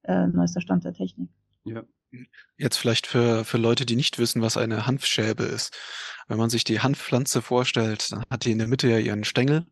äh, 0.02 0.26
neuester 0.26 0.60
Stand 0.60 0.84
der 0.84 0.92
Technik. 0.92 1.30
Ja. 1.64 1.82
Jetzt 2.56 2.76
vielleicht 2.76 3.06
für, 3.06 3.44
für 3.44 3.58
Leute, 3.58 3.86
die 3.86 3.96
nicht 3.96 4.18
wissen, 4.18 4.42
was 4.42 4.56
eine 4.56 4.86
Hanfschäbe 4.86 5.44
ist. 5.44 5.76
Wenn 6.26 6.38
man 6.38 6.50
sich 6.50 6.64
die 6.64 6.80
Hanfpflanze 6.80 7.42
vorstellt, 7.42 8.12
dann 8.12 8.24
hat 8.30 8.44
die 8.44 8.52
in 8.52 8.58
der 8.58 8.68
Mitte 8.68 8.88
ja 8.88 8.98
ihren 8.98 9.24
Stängel. 9.24 9.66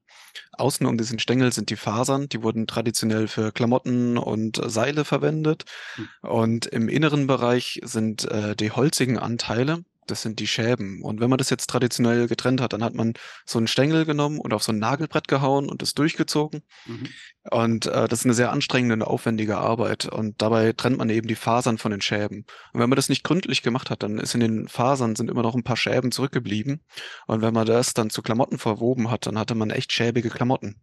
Außen 0.53 0.87
um 0.87 0.99
diesen 0.99 1.18
Stängel 1.18 1.53
sind 1.53 1.70
die 1.70 1.76
Fasern, 1.76 2.28
die 2.28 2.43
wurden 2.43 2.66
traditionell 2.66 3.26
für 3.28 3.53
Klamotten 3.53 4.18
und 4.18 4.61
Seile 4.66 5.05
verwendet. 5.05 5.64
Hm. 5.95 6.09
Und 6.22 6.66
im 6.66 6.89
inneren 6.89 7.26
Bereich 7.26 7.80
sind 7.84 8.24
äh, 8.30 8.55
die 8.55 8.70
holzigen 8.70 9.18
Anteile, 9.18 9.84
das 10.07 10.22
sind 10.22 10.40
die 10.40 10.46
Schäben. 10.46 11.02
Und 11.02 11.20
wenn 11.20 11.30
man 11.30 11.38
das 11.38 11.50
jetzt 11.50 11.68
traditionell 11.68 12.26
getrennt 12.28 12.61
hat, 12.61 12.72
dann 12.72 12.82
hat 12.82 12.94
man 12.94 13.14
so 13.44 13.59
einen 13.59 13.66
Stängel 13.66 14.04
genommen 14.04 14.38
und 14.38 14.52
auf 14.52 14.62
so 14.62 14.72
ein 14.72 14.78
Nagelbrett 14.78 15.28
gehauen 15.28 15.68
und 15.68 15.82
es 15.82 15.94
durchgezogen. 15.94 16.62
Mhm. 16.86 17.09
Und 17.50 17.86
äh, 17.86 18.09
das 18.09 18.20
ist 18.20 18.24
eine 18.24 18.34
sehr 18.34 18.52
anstrengende 18.52 18.94
und 18.94 19.02
aufwendige 19.02 19.59
Arbeit. 19.59 20.07
Und 20.07 20.40
dabei 20.42 20.72
trennt 20.72 20.98
man 20.98 21.11
eben 21.11 21.28
die 21.28 21.34
Fasern 21.34 21.78
von 21.78 21.90
den 21.90 22.00
Schäben. 22.00 22.44
Und 22.72 22.80
wenn 22.80 22.88
man 22.88 22.96
das 22.96 23.09
nicht 23.09 23.24
gründlich 23.24 23.62
gemacht 23.62 23.90
hat, 23.90 24.02
dann 24.02 24.18
ist 24.18 24.34
in 24.34 24.40
den 24.40 24.68
Fasern 24.68 25.16
sind 25.16 25.30
immer 25.30 25.42
noch 25.42 25.54
ein 25.54 25.64
paar 25.64 25.76
Schäben 25.76 26.12
zurückgeblieben. 26.12 26.82
Und 27.26 27.42
wenn 27.42 27.54
man 27.54 27.66
das 27.66 27.94
dann 27.94 28.11
zu 28.11 28.22
Klamotten 28.22 28.59
verwoben 28.59 29.11
hat, 29.11 29.26
dann 29.26 29.38
hatte 29.38 29.54
man 29.54 29.70
echt 29.70 29.92
schäbige 29.92 30.30
Klamotten. 30.30 30.80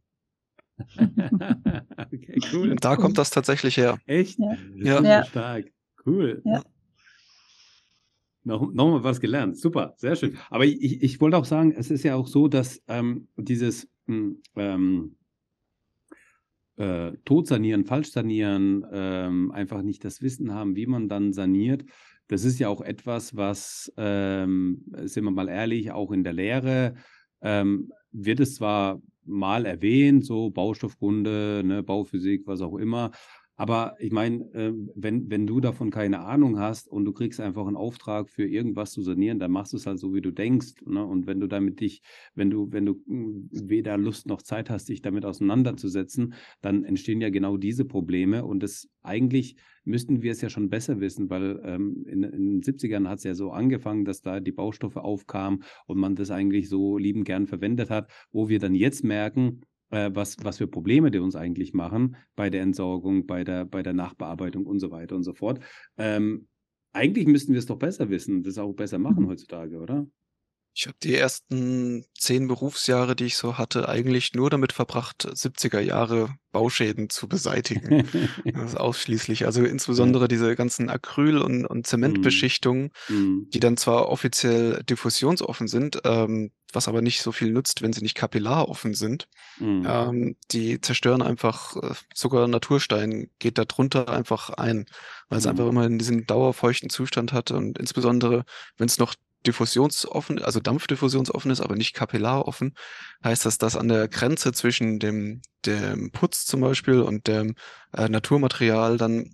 okay, 0.98 2.40
cool. 2.52 2.72
Und 2.72 2.84
da 2.84 2.96
kommt 2.96 3.18
das 3.18 3.30
tatsächlich 3.30 3.78
her. 3.78 4.00
Echt? 4.06 4.40
Ja. 4.76 5.02
ja. 5.02 5.26
Stark. 5.26 5.68
Cool. 6.06 6.42
Ja. 6.46 6.64
Noch, 8.44 8.74
noch 8.74 9.04
was 9.04 9.22
gelernt. 9.22 9.58
Super, 9.58 9.94
sehr 9.98 10.16
schön. 10.16 10.38
Aber 10.50 10.66
ich, 10.66 11.02
ich 11.02 11.22
wollte 11.22 11.38
auch 11.38 11.46
sagen, 11.46 11.72
es 11.72 11.90
ist 11.90 12.04
ja 12.04 12.16
auch 12.16 12.28
so, 12.28 12.48
dass 12.48 12.82
ähm, 12.88 13.28
dieses 13.38 13.90
hm, 14.08 14.42
ähm, 14.56 15.16
äh, 16.76 17.12
tot 17.24 17.48
sanieren, 17.48 18.86
ähm, 18.92 19.52
einfach 19.52 19.82
nicht 19.82 20.04
das 20.04 20.22
Wissen 20.22 20.54
haben, 20.54 20.76
wie 20.76 20.88
man 20.88 21.08
dann 21.08 21.32
saniert. 21.32 21.86
Das 22.28 22.44
ist 22.44 22.60
ja 22.60 22.68
auch 22.68 22.82
etwas, 22.82 23.36
was, 23.36 23.94
ähm, 23.98 24.84
sind 25.04 25.24
wir 25.24 25.32
mal 25.32 25.50
ehrlich, 25.50 25.92
auch 25.92 26.12
in 26.12 26.24
der 26.24 26.34
Lehre 26.34 26.96
ähm, 27.42 27.92
wird 28.12 28.40
es 28.40 28.56
zwar 28.56 29.02
mal 29.26 29.66
erwähnt, 29.66 30.26
so 30.26 30.50
Baustoffkunde, 30.50 31.62
ne, 31.64 31.84
Bauphysik, 31.84 32.48
was 32.48 32.62
auch 32.62 32.76
immer, 32.76 33.12
aber 33.56 33.96
ich 34.00 34.12
meine, 34.12 34.44
äh, 34.54 34.74
wenn, 34.96 35.30
wenn 35.30 35.46
du 35.46 35.60
davon 35.60 35.92
keine 35.92 36.22
Ahnung 36.22 36.58
hast 36.58 36.88
und 36.88 37.06
du 37.06 37.14
kriegst 37.14 37.40
einfach 37.40 37.68
einen 37.68 37.76
Auftrag 37.76 38.30
für 38.30 38.48
irgendwas 38.48 38.92
zu 38.92 39.04
sanieren, 39.04 39.38
dann 39.38 39.52
machst 39.52 39.74
du 39.74 39.78
es 39.78 39.86
halt 39.86 40.00
so, 40.00 40.14
wie 40.14 40.22
du 40.22 40.32
denkst. 40.32 40.74
Ne? 40.86 41.06
Und 41.06 41.28
wenn 41.28 41.40
du 41.40 41.48
damit 41.48 41.80
dich, 41.80 42.02
wenn 42.34 42.50
du, 42.50 42.72
wenn 42.72 42.86
du 42.86 43.04
hm, 43.06 43.50
weder 43.52 43.98
Lust 43.98 44.26
noch 44.26 44.42
Zeit 44.42 44.72
hast, 44.72 44.90
dich 44.90 45.04
damit 45.04 45.24
auseinanderzusetzen, 45.24 46.34
dann 46.62 46.84
entstehen 46.84 47.22
ja 47.22 47.30
genau 47.30 47.58
diese 47.58 47.86
Probleme. 47.86 48.44
Und 48.44 48.64
das 48.64 48.90
eigentlich 49.04 49.56
müssten 49.84 50.24
wir 50.24 50.32
es 50.32 50.42
ja 50.42 50.50
schon 50.50 50.70
besser 50.70 51.00
wissen, 51.00 51.30
weil 51.30 51.62
ähm, 51.64 52.06
in, 52.08 52.24
in, 52.24 52.62
den 52.62 52.62
70ern 52.62 53.08
hat 53.08 53.20
es 53.20 53.24
ja 53.24 53.36
so 53.36 53.52
angefangen, 53.52 54.06
dass 54.06 54.22
da 54.22 54.40
die 54.40 54.52
Baustoffe 54.52 54.98
aufkamen 54.98 55.64
und 55.86 56.00
man 56.00 56.16
das 56.16 56.32
eigentlich 56.32 56.70
so 56.70 56.98
liebend 56.98 57.26
gern 57.26 57.46
verwendet 57.46 57.92
hat, 57.92 58.10
wo 58.32 58.50
wir 58.50 58.58
dann 58.58 58.74
jetzt 58.74 59.04
merken, 59.04 59.62
äh, 59.90 60.12
was, 60.14 60.38
was 60.44 60.58
für 60.58 60.68
Probleme 60.68 61.12
die 61.12 61.20
uns 61.20 61.36
eigentlich 61.36 61.74
machen 61.74 62.16
bei 62.36 62.50
der 62.50 62.62
Entsorgung, 62.62 63.26
bei 63.26 63.44
der, 63.44 63.66
bei 63.66 63.84
der 63.84 63.94
Nachbearbeitung 63.94 64.66
und 64.66 64.80
so 64.80 64.92
weiter 64.92 65.16
und 65.16 65.24
so 65.24 65.34
fort. 65.34 65.60
Ähm, 65.98 66.48
eigentlich 66.94 67.28
müssten 67.28 67.54
wir 67.54 67.60
es 67.60 67.66
doch 67.66 67.80
besser 67.80 68.10
wissen, 68.10 68.44
das 68.44 68.58
auch 68.58 68.74
besser 68.74 69.00
machen 69.00 69.24
mhm. 69.24 69.30
heutzutage, 69.30 69.80
oder? 69.80 70.08
Ich 70.76 70.88
habe 70.88 70.98
die 71.04 71.16
ersten 71.16 72.06
zehn 72.18 72.48
Berufsjahre, 72.48 73.16
die 73.16 73.26
ich 73.26 73.38
so 73.38 73.60
hatte, 73.60 73.88
eigentlich 73.88 74.34
nur 74.34 74.50
damit 74.50 74.74
verbracht, 74.74 75.28
70er 75.28 75.80
Jahre 75.80 76.36
Bauschäden 76.52 77.10
zu 77.10 77.28
beseitigen. 77.28 78.08
das 78.46 78.72
ist 78.72 78.80
ausschließlich. 78.80 79.46
Also 79.46 79.64
insbesondere 79.64 80.28
diese 80.28 80.56
ganzen 80.56 80.90
Acryl- 80.90 81.42
und, 81.42 81.66
und 81.66 81.86
Zementbeschichtungen, 81.86 82.92
mm. 83.08 83.50
die 83.54 83.60
dann 83.60 83.78
zwar 83.78 84.10
offiziell 84.10 84.82
diffusionsoffen 84.84 85.68
sind, 85.68 86.02
ähm, 86.06 86.52
was 86.72 86.88
aber 86.88 87.04
nicht 87.04 87.22
so 87.22 87.32
viel 87.32 87.52
nutzt, 87.52 87.84
wenn 87.84 87.94
sie 87.94 88.02
nicht 88.02 88.16
kapillaroffen 88.16 88.96
sind. 88.96 89.28
Mm. 89.60 89.86
Ähm, 89.86 90.36
die 90.52 90.82
zerstören 90.82 91.22
einfach, 91.22 91.76
äh, 91.76 91.94
sogar 92.16 92.48
Naturstein 92.48 93.30
geht 93.38 93.60
da 93.60 93.66
drunter 93.66 94.10
einfach 94.10 94.50
ein, 94.50 94.86
weil 95.30 95.38
es 95.38 95.46
mm. 95.46 95.50
einfach 95.50 95.68
immer 95.68 95.86
in 95.86 96.00
diesem 96.00 96.26
dauerfeuchten 96.26 96.90
Zustand 96.90 97.32
hat 97.32 97.52
und 97.52 97.78
insbesondere, 97.78 98.46
wenn 98.78 98.88
es 98.88 98.98
noch 98.98 99.14
diffusionsoffen, 99.46 100.42
also 100.42 100.60
dampfdiffusionsoffen 100.60 101.52
ist, 101.52 101.62
aber 101.62 101.76
nicht 101.76 101.94
kapillaroffen, 101.94 102.74
heißt 103.24 103.46
das, 103.46 103.58
dass 103.58 103.76
an 103.76 103.88
der 103.88 104.08
Grenze 104.08 104.54
zwischen 104.54 105.00
dem, 105.00 105.42
dem 105.66 106.12
Putz 106.12 106.46
zum 106.46 106.62
Beispiel 106.62 107.02
und 107.02 107.28
dem 107.28 107.56
äh, 107.94 108.10
Naturmaterial 108.10 108.98
dann 108.98 109.30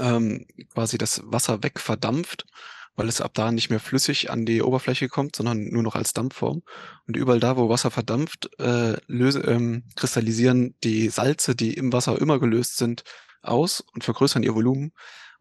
ähm, 0.00 0.46
quasi 0.72 0.98
das 0.98 1.22
Wasser 1.24 1.62
wegverdampft, 1.62 2.46
weil 2.94 3.08
es 3.08 3.20
ab 3.20 3.32
da 3.34 3.52
nicht 3.52 3.70
mehr 3.70 3.80
flüssig 3.80 4.30
an 4.30 4.44
die 4.44 4.62
Oberfläche 4.62 5.08
kommt, 5.08 5.36
sondern 5.36 5.64
nur 5.68 5.82
noch 5.82 5.94
als 5.94 6.12
Dampfform. 6.12 6.62
Und 7.06 7.16
überall 7.16 7.40
da, 7.40 7.56
wo 7.56 7.68
Wasser 7.68 7.90
verdampft, 7.90 8.50
äh, 8.58 8.96
löse, 9.06 9.40
ähm, 9.40 9.84
kristallisieren 9.96 10.74
die 10.84 11.08
Salze, 11.08 11.54
die 11.54 11.74
im 11.74 11.92
Wasser 11.92 12.20
immer 12.20 12.38
gelöst 12.38 12.76
sind, 12.76 13.04
aus 13.42 13.82
und 13.92 14.04
vergrößern 14.04 14.42
ihr 14.42 14.54
Volumen. 14.54 14.92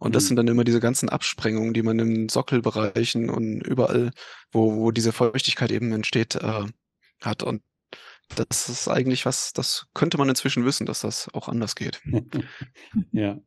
Und 0.01 0.15
das 0.15 0.23
mhm. 0.23 0.27
sind 0.29 0.35
dann 0.37 0.47
immer 0.47 0.63
diese 0.63 0.79
ganzen 0.79 1.09
Absprengungen, 1.09 1.75
die 1.75 1.83
man 1.83 1.99
in 1.99 2.27
Sockelbereichen 2.27 3.29
und 3.29 3.61
überall, 3.61 4.11
wo, 4.51 4.77
wo 4.77 4.89
diese 4.89 5.11
Feuchtigkeit 5.11 5.71
eben 5.71 5.91
entsteht, 5.91 6.35
äh, 6.35 6.63
hat. 7.21 7.43
Und 7.43 7.61
das 8.35 8.67
ist 8.67 8.87
eigentlich 8.87 9.27
was, 9.27 9.53
das 9.53 9.85
könnte 9.93 10.17
man 10.17 10.27
inzwischen 10.27 10.65
wissen, 10.65 10.87
dass 10.87 11.01
das 11.01 11.31
auch 11.35 11.47
anders 11.47 11.75
geht. 11.75 12.01
ja. 13.11 13.39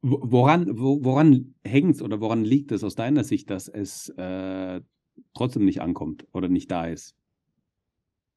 Woran, 0.00 0.78
wo, 0.78 1.04
woran 1.04 1.54
hängt 1.62 1.96
es 1.96 2.02
oder 2.02 2.22
woran 2.22 2.42
liegt 2.42 2.72
es 2.72 2.82
aus 2.82 2.94
deiner 2.94 3.22
Sicht, 3.22 3.50
dass 3.50 3.68
es 3.68 4.08
äh, 4.16 4.80
trotzdem 5.34 5.66
nicht 5.66 5.82
ankommt 5.82 6.26
oder 6.32 6.48
nicht 6.48 6.70
da 6.70 6.86
ist? 6.86 7.17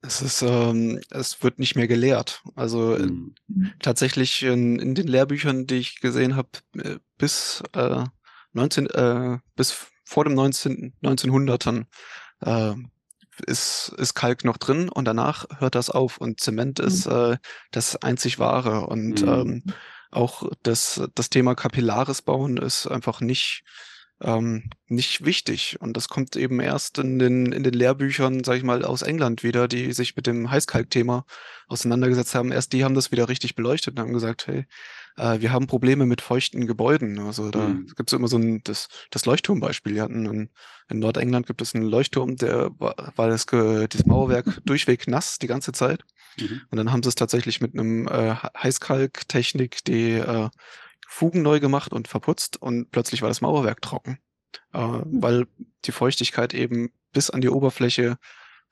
Es 0.04 0.22
ist, 0.22 0.42
ähm, 0.42 1.00
es 1.12 1.44
wird 1.44 1.60
nicht 1.60 1.76
mehr 1.76 1.88
gelehrt. 1.88 2.42
Also 2.56 2.98
mhm. 2.98 3.36
tatsächlich 3.80 4.42
in, 4.44 4.80
in 4.80 4.96
den 4.96 5.08
Lehrbüchern, 5.08 5.68
die 5.68 5.76
ich 5.76 6.02
gesehen 6.02 6.36
habe, 6.36 6.50
äh, 6.78 6.98
bis 7.18 7.62
äh, 7.74 8.04
19, 8.54 8.88
äh, 8.88 9.38
bis 9.56 9.88
vor 10.04 10.24
dem 10.26 10.34
19, 10.34 10.94
1900ern 11.04 11.86
äh, 12.42 12.74
ist, 13.46 13.94
ist 13.98 14.14
Kalk 14.14 14.44
noch 14.44 14.58
drin 14.58 14.90
und 14.90 15.06
danach 15.06 15.46
hört 15.60 15.76
das 15.76 15.90
auf 15.90 16.18
und 16.18 16.40
Zement 16.40 16.80
mhm. 16.80 16.86
ist 16.86 17.06
äh, 17.06 17.38
das 17.72 17.96
einzig 17.98 18.40
wahre 18.40 18.88
und 18.88 19.22
mhm. 19.22 19.30
ähm, 19.30 19.64
auch 20.12 20.50
das, 20.64 21.02
das 21.16 21.30
Thema 21.30 21.56
kapillares 21.56 22.22
Bauen 22.22 22.58
ist 22.58 22.88
einfach 22.88 23.22
nicht, 23.22 23.64
ähm, 24.22 24.70
nicht 24.88 25.26
wichtig. 25.26 25.78
Und 25.80 25.98
das 25.98 26.08
kommt 26.08 26.36
eben 26.36 26.60
erst 26.60 26.98
in 27.00 27.20
den, 27.20 27.52
in 27.52 27.64
den 27.64 27.74
Lehrbüchern, 27.74 28.44
sag 28.44 28.58
ich 28.58 28.64
mal, 28.64 28.84
aus 28.86 29.02
England 29.02 29.44
wieder, 29.44 29.68
die 29.68 29.94
sich 29.94 30.16
mit 30.16 30.28
dem 30.28 30.52
Heißkalk-Thema 30.52 31.26
auseinandergesetzt 31.68 32.36
haben. 32.36 32.52
Erst 32.52 32.74
die 32.74 32.84
haben 32.84 32.96
das 32.96 33.12
wieder 33.12 33.30
richtig 33.30 33.56
beleuchtet 33.56 33.96
und 33.96 34.00
haben 34.00 34.14
gesagt, 34.14 34.48
hey, 34.48 34.66
äh, 35.18 35.40
wir 35.40 35.52
haben 35.52 35.68
Probleme 35.68 36.06
mit 36.06 36.22
feuchten 36.22 36.68
Gebäuden. 36.68 37.20
Also 37.20 37.50
da 37.50 37.70
mhm. 37.70 37.88
gibt 37.96 38.12
es 38.12 38.14
immer 38.18 38.28
so 38.28 38.38
ein, 38.38 38.62
das, 38.64 38.88
das 39.10 39.26
Leuchtturmbeispiel. 39.26 39.96
Wir 39.96 40.04
hatten 40.04 40.26
in, 40.26 40.50
in 40.90 41.00
Nordengland 41.00 41.48
gibt 41.48 41.62
es 41.62 41.74
einen 41.74 41.86
Leuchtturm, 41.86 42.36
der 42.36 42.72
war, 42.80 43.14
war 43.16 43.30
das, 43.30 43.46
dieses 43.46 44.06
Mauerwerk 44.06 44.46
durchweg 44.66 45.08
nass 45.08 45.40
die 45.40 45.48
ganze 45.48 45.72
Zeit. 45.72 46.04
Mhm. 46.40 46.62
Und 46.70 46.78
dann 46.78 46.92
haben 46.92 47.04
sie 47.04 47.10
es 47.10 47.16
tatsächlich 47.16 47.62
mit 47.62 47.74
einem 47.74 48.08
äh, 48.08 48.36
Heißkalk-Technik 48.36 49.84
die 49.86 50.14
äh, 50.14 50.50
Fugen 51.14 51.42
neu 51.42 51.60
gemacht 51.60 51.92
und 51.92 52.08
verputzt 52.08 52.56
und 52.56 52.90
plötzlich 52.90 53.22
war 53.22 53.28
das 53.28 53.42
Mauerwerk 53.42 53.82
trocken, 53.82 54.20
äh, 54.74 54.80
mhm. 54.80 55.22
weil 55.22 55.48
die 55.84 55.92
Feuchtigkeit 55.92 56.54
eben 56.54 56.94
bis 57.12 57.30
an 57.30 57.42
die 57.42 57.50
Oberfläche 57.50 58.18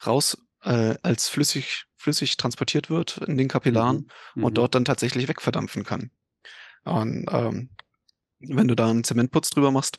raus 0.08 0.38
äh, 0.64 0.96
als 1.04 1.28
flüssig, 1.28 1.84
flüssig 1.98 2.38
transportiert 2.38 2.90
wird 2.90 3.18
in 3.18 3.38
den 3.38 3.50
Kapillaren 3.50 4.10
mhm. 4.36 4.44
und 4.46 4.52
mhm. 4.54 4.56
dort 4.56 4.74
dann 4.74 4.86
tatsächlich 4.86 5.28
wegverdampfen 5.28 5.84
kann. 5.84 6.12
Und 6.86 7.26
ähm, 7.30 7.72
wenn 8.40 8.70
du 8.70 8.76
da 8.76 8.90
einen 8.90 9.04
Zementputz 9.04 9.50
drüber 9.50 9.72
machst, 9.72 9.98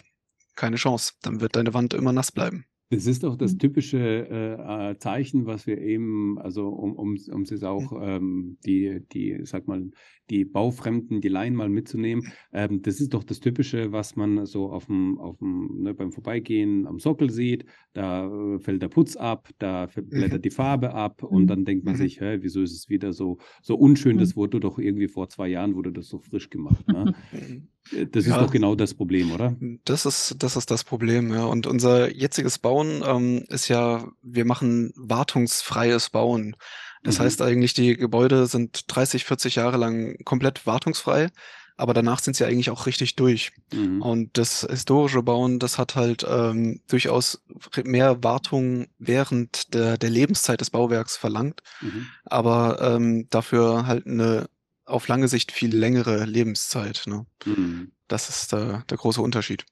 keine 0.57 0.77
Chance, 0.77 1.13
dann 1.21 1.43
wird 1.43 1.57
deine 1.57 1.75
Wand 1.75 1.93
immer 1.93 2.15
nass 2.15 2.33
bleiben. 2.33 2.65
Das 2.93 3.07
ist 3.07 3.23
doch 3.23 3.37
das 3.37 3.55
mhm. 3.55 3.59
typische 3.61 3.99
äh, 3.99 4.91
äh, 4.91 4.99
Zeichen, 4.99 5.47
was 5.47 5.69
wir 5.69 5.79
eben, 5.79 6.39
also 6.41 6.69
um, 6.69 6.97
um, 6.97 7.17
um 7.31 7.43
es 7.43 7.63
auch 7.63 7.93
mhm. 7.93 8.03
ähm, 8.03 8.59
die, 8.67 9.01
die, 9.13 9.39
sag 9.45 9.69
mal, 9.69 9.91
die 10.29 10.45
Baufremden, 10.45 11.21
die 11.21 11.29
Laien 11.29 11.55
mal 11.55 11.69
mitzunehmen. 11.69 12.27
Ähm, 12.53 12.83
das 12.83 13.01
ist 13.01 13.15
doch 13.15 13.23
das 13.23 13.39
Typische, 13.39 13.93
was 13.93 14.17
man 14.17 14.45
so 14.45 14.73
auf 14.73 14.87
dem, 14.87 15.19
auf 15.19 15.39
dem, 15.39 15.83
ne, 15.83 15.95
beim 15.95 16.11
Vorbeigehen 16.11 16.89
am 16.89 16.99
Sockel 16.99 17.31
sieht. 17.31 17.65
Da 17.93 18.27
äh, 18.27 18.59
fällt 18.59 18.83
der 18.83 18.89
Putz 18.89 19.15
ab, 19.15 19.49
da 19.59 19.87
blättert 19.87 20.41
mhm. 20.41 20.43
die 20.43 20.51
Farbe 20.51 20.93
ab 20.93 21.23
und 21.23 21.47
dann 21.47 21.65
denkt 21.65 21.85
man 21.85 21.95
sich, 21.95 22.21
hä, 22.21 22.39
wieso 22.41 22.61
ist 22.61 22.75
es 22.75 22.89
wieder 22.89 23.13
so, 23.13 23.39
so 23.63 23.77
unschön? 23.77 24.19
Das 24.19 24.35
wurde 24.35 24.59
doch 24.59 24.81
irgendwie 24.81 25.09
vor 25.09 25.29
zwei 25.29 25.47
Jahren 25.47 25.77
wurde 25.77 25.93
das 25.93 26.09
so 26.09 26.19
frisch 26.19 26.51
gemacht. 26.51 26.89
Ne? 26.89 27.15
Das 28.13 28.25
ist 28.25 28.31
ja, 28.31 28.39
doch 28.39 28.51
genau 28.53 28.75
das 28.75 28.95
Problem, 28.95 29.33
oder? 29.33 29.57
Das 29.85 30.07
ist, 30.07 30.37
das 30.39 30.57
ist 30.57 30.71
das 30.71 30.85
Problem, 30.85 31.33
ja. 31.33 31.45
Und 31.45 31.67
unser 31.67 32.15
jetziges 32.15 32.59
Bauen 32.59 33.03
ähm, 33.05 33.45
ist 33.49 33.69
ja, 33.69 34.07
wir 34.23 34.45
machen 34.45 34.93
wartungsfreies 34.97 36.11
Bauen. 36.11 36.57
Das 37.03 37.19
mhm. 37.19 37.25
heißt 37.25 37.43
eigentlich, 37.43 37.75
die 37.75 37.97
Gebäude 37.97 38.47
sind 38.47 38.85
30, 38.89 39.25
40 39.25 39.57
Jahre 39.57 39.77
lang 39.77 40.17
komplett 40.25 40.67
wartungsfrei, 40.67 41.31
aber 41.77 41.95
danach 41.95 42.21
sind 42.21 42.37
sie 42.37 42.45
eigentlich 42.45 42.71
auch 42.71 42.87
richtig 42.87 43.17
durch. 43.17 43.53
Mhm. 43.73 44.03
Und 44.03 44.39
das 44.39 44.67
historische 44.69 45.23
Bauen, 45.23 45.59
das 45.59 45.79
hat 45.79 45.97
halt 45.97 46.27
ähm, 46.29 46.83
durchaus 46.89 47.43
mehr 47.85 48.23
Wartung 48.23 48.87
während 48.99 49.73
der, 49.75 49.97
der 49.97 50.11
Lebenszeit 50.11 50.61
des 50.61 50.71
Bauwerks 50.71 51.17
verlangt, 51.17 51.63
mhm. 51.81 52.07
aber 52.27 52.81
ähm, 52.83 53.27
dafür 53.31 53.87
halt 53.87 54.07
eine 54.07 54.49
auf 54.91 55.09
lange 55.09 55.29
Sicht 55.29 55.53
viel 55.53 55.75
längere 55.75 56.25
Lebenszeit. 56.25 57.05
Ne? 57.07 57.27
Mhm. 57.45 57.93
Das 58.09 58.29
ist 58.29 58.53
der, 58.53 58.83
der 58.89 58.99
große 58.99 59.23
Unterschied. 59.23 59.65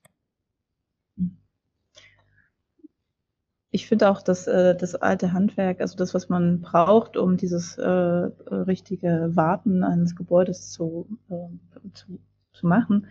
Ich 3.71 3.87
finde 3.87 4.09
auch, 4.09 4.23
dass 4.23 4.47
äh, 4.47 4.75
das 4.75 4.95
alte 4.95 5.33
Handwerk, 5.33 5.81
also 5.81 5.97
das, 5.97 6.15
was 6.15 6.29
man 6.31 6.63
braucht, 6.63 7.17
um 7.17 7.37
dieses 7.37 7.77
äh, 7.77 7.89
richtige 7.91 9.31
Warten 9.35 9.85
eines 9.85 10.17
Gebäudes 10.17 10.71
zu, 10.71 11.07
äh, 11.29 11.91
zu, 11.93 12.19
zu 12.55 12.67
machen, 12.67 13.07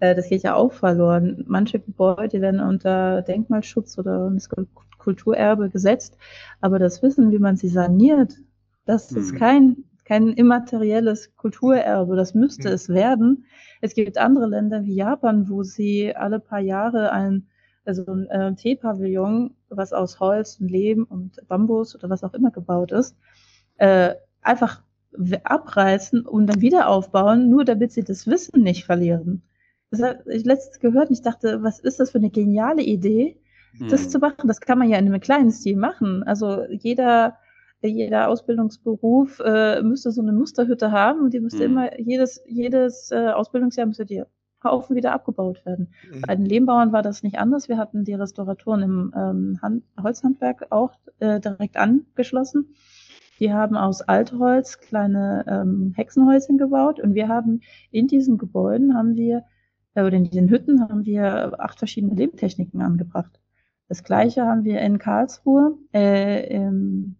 äh, 0.00 0.16
das 0.16 0.28
geht 0.28 0.42
ja 0.42 0.54
auch 0.56 0.72
verloren. 0.72 1.44
Manche 1.46 1.78
Gebäude 1.78 2.40
werden 2.40 2.60
unter 2.60 3.22
Denkmalschutz 3.22 3.98
oder 3.98 4.32
Kulturerbe 4.98 5.70
gesetzt, 5.70 6.16
aber 6.60 6.78
das 6.78 7.02
Wissen, 7.02 7.30
wie 7.30 7.38
man 7.38 7.56
sie 7.56 7.68
saniert, 7.68 8.34
das 8.86 9.12
ist 9.12 9.32
mhm. 9.32 9.38
kein 9.38 9.84
kein 10.10 10.32
immaterielles 10.32 11.36
Kulturerbe. 11.36 12.16
Das 12.16 12.34
müsste 12.34 12.68
mhm. 12.68 12.74
es 12.74 12.88
werden. 12.88 13.44
Es 13.80 13.94
gibt 13.94 14.18
andere 14.18 14.46
Länder 14.48 14.84
wie 14.84 14.96
Japan, 14.96 15.48
wo 15.48 15.62
sie 15.62 16.16
alle 16.16 16.40
paar 16.40 16.58
Jahre 16.58 17.12
ein, 17.12 17.46
also 17.84 18.04
ein 18.10 18.26
äh, 18.26 18.52
Teepavillon, 18.56 19.54
was 19.68 19.92
aus 19.92 20.18
Holz 20.18 20.58
und 20.60 20.68
Lehm 20.68 21.04
und 21.04 21.46
Bambus 21.46 21.94
oder 21.94 22.10
was 22.10 22.24
auch 22.24 22.34
immer 22.34 22.50
gebaut 22.50 22.90
ist, 22.90 23.16
äh, 23.76 24.16
einfach 24.42 24.82
abreißen 25.44 26.26
und 26.26 26.48
dann 26.48 26.60
wieder 26.60 26.88
aufbauen, 26.88 27.48
nur 27.48 27.64
damit 27.64 27.92
sie 27.92 28.02
das 28.02 28.26
Wissen 28.26 28.64
nicht 28.64 28.86
verlieren. 28.86 29.42
Das 29.92 30.02
habe 30.02 30.24
ich 30.32 30.44
letztens 30.44 30.80
gehört 30.80 31.10
und 31.10 31.14
ich 31.14 31.22
dachte, 31.22 31.62
was 31.62 31.78
ist 31.78 32.00
das 32.00 32.10
für 32.10 32.18
eine 32.18 32.30
geniale 32.30 32.82
Idee, 32.82 33.40
das 33.88 34.02
hm. 34.02 34.08
zu 34.08 34.18
machen? 34.18 34.48
Das 34.48 34.60
kann 34.60 34.78
man 34.78 34.88
ja 34.88 34.98
in 34.98 35.06
einem 35.06 35.20
kleinen 35.20 35.52
Stil 35.52 35.76
machen. 35.76 36.24
Also 36.24 36.64
jeder 36.68 37.36
jeder 37.88 38.28
Ausbildungsberuf 38.28 39.40
äh, 39.40 39.82
müsste 39.82 40.12
so 40.12 40.20
eine 40.20 40.32
Musterhütte 40.32 40.92
haben 40.92 41.20
und 41.20 41.32
die 41.32 41.40
müsste 41.40 41.66
mhm. 41.66 41.72
immer, 41.72 42.00
jedes, 42.00 42.42
jedes 42.46 43.10
äh, 43.10 43.30
Ausbildungsjahr 43.30 43.86
müsste 43.86 44.04
die 44.04 44.22
Haufen 44.62 44.96
wieder 44.96 45.12
abgebaut 45.12 45.64
werden. 45.64 45.92
Mhm. 46.12 46.20
Bei 46.26 46.36
den 46.36 46.44
Lehmbauern 46.44 46.92
war 46.92 47.02
das 47.02 47.22
nicht 47.22 47.38
anders. 47.38 47.68
Wir 47.68 47.78
hatten 47.78 48.04
die 48.04 48.14
Restauratoren 48.14 48.82
im 48.82 49.14
ähm, 49.16 49.58
Hand 49.62 49.84
Holzhandwerk 50.00 50.66
auch 50.70 50.92
äh, 51.18 51.40
direkt 51.40 51.76
angeschlossen. 51.76 52.74
Die 53.38 53.52
haben 53.52 53.74
aus 53.74 54.02
Altholz 54.02 54.78
kleine 54.78 55.46
ähm, 55.48 55.94
Hexenhäuschen 55.96 56.58
gebaut 56.58 57.00
und 57.00 57.14
wir 57.14 57.28
haben 57.28 57.60
in 57.90 58.06
diesen 58.06 58.36
Gebäuden 58.36 58.94
haben 58.94 59.16
wir, 59.16 59.44
äh, 59.94 60.02
oder 60.02 60.16
in 60.16 60.24
diesen 60.24 60.50
Hütten 60.50 60.82
haben 60.82 61.06
wir 61.06 61.58
acht 61.58 61.78
verschiedene 61.78 62.14
Lehmtechniken 62.14 62.82
angebracht. 62.82 63.40
Das 63.88 64.04
gleiche 64.04 64.44
haben 64.44 64.64
wir 64.64 64.80
in 64.82 64.98
Karlsruhe 64.98 65.78
äh, 65.94 66.54
im 66.54 67.16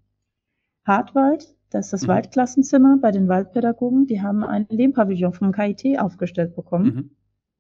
Hartwald, 0.85 1.55
das 1.71 1.87
ist 1.87 1.93
das 1.93 2.03
mhm. 2.03 2.09
Waldklassenzimmer 2.09 2.99
bei 3.01 3.11
den 3.11 3.29
Waldpädagogen, 3.29 4.07
die 4.07 4.23
haben 4.23 4.45
ein 4.45 4.67
Lehmpavillon 4.69 5.33
vom 5.33 5.53
KIT 5.53 5.99
aufgestellt 5.99 6.57
bekommen. 6.57 6.95
Mhm. 6.95 7.11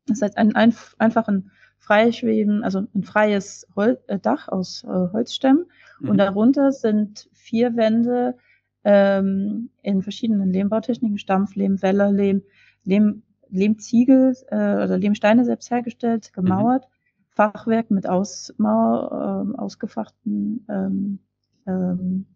Das 0.06 0.22
heißt, 0.22 0.36
ein, 0.36 0.54
ein, 0.54 0.74
einfach 0.98 1.28
ein 1.28 1.50
freischweben, 1.78 2.62
also 2.62 2.86
ein 2.94 3.04
freies 3.04 3.66
Hol 3.76 3.98
äh, 4.06 4.18
Dach 4.18 4.48
aus 4.48 4.84
äh, 4.84 4.88
Holzstämmen 4.88 5.66
mhm. 6.00 6.10
und 6.10 6.18
darunter 6.18 6.72
sind 6.72 7.28
vier 7.32 7.76
Wände 7.76 8.36
ähm, 8.84 9.70
in 9.82 10.02
verschiedenen 10.02 10.50
Lehmbautechniken, 10.50 11.18
Stampflehm, 11.18 11.82
Wellerlehm, 11.82 12.42
Lehm, 12.84 13.22
Lehmziegel 13.48 14.34
äh, 14.48 14.56
oder 14.56 14.98
Lehmsteine 14.98 15.44
selbst 15.44 15.70
hergestellt, 15.70 16.32
gemauert, 16.32 16.84
mhm. 16.84 17.24
Fachwerk 17.30 17.90
mit 17.90 18.08
Ausmauer, 18.08 19.46
äh, 19.54 19.58
ausgefachten 19.58 20.66
ähm, 20.68 21.18
ähm, 21.66 22.26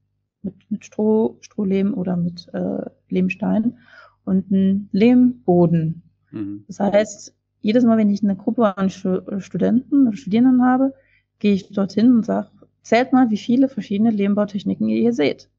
mit, 0.45 0.71
mit 0.71 0.85
Stroh, 0.85 1.39
Strohlehm 1.41 1.95
oder 1.95 2.17
mit 2.17 2.49
äh, 2.53 2.85
Lehmstein 3.09 3.79
und 4.25 4.51
ein 4.51 4.89
Lehmboden. 4.93 6.03
Mhm. 6.31 6.65
Das 6.69 6.81
heißt, 6.81 7.35
jedes 7.61 7.85
Mal, 7.85 7.99
wenn 7.99 8.11
ich 8.11 8.23
eine 8.23 8.37
Gruppe 8.37 8.77
an 8.77 8.91
Studenten 8.91 10.09
oder 10.09 10.17
Studierenden 10.17 10.63
habe, 10.65 10.95
gehe 11.39 11.55
ich 11.55 11.73
dorthin 11.73 12.13
und 12.13 12.25
sage, 12.25 12.49
zählt 12.83 13.13
mal, 13.13 13.31
wie 13.31 13.39
viele 13.39 13.69
verschiedene 13.69 14.11
Lehmbautechniken 14.11 14.89
ihr 14.89 15.01
hier 15.01 15.15
seht. 15.15 15.51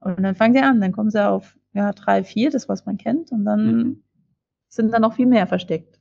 Und 0.00 0.22
dann 0.22 0.34
fangen 0.34 0.54
sie 0.54 0.60
an, 0.60 0.80
dann 0.80 0.92
kommen 0.92 1.10
sie 1.10 1.26
auf 1.26 1.56
ja, 1.72 1.92
drei, 1.92 2.24
vier, 2.24 2.50
das 2.50 2.68
was 2.68 2.86
man 2.86 2.98
kennt, 2.98 3.30
und 3.30 3.44
dann 3.44 3.76
mhm. 3.76 4.02
sind 4.68 4.92
da 4.92 4.98
noch 4.98 5.14
viel 5.14 5.26
mehr 5.26 5.46
versteckt. 5.46 5.98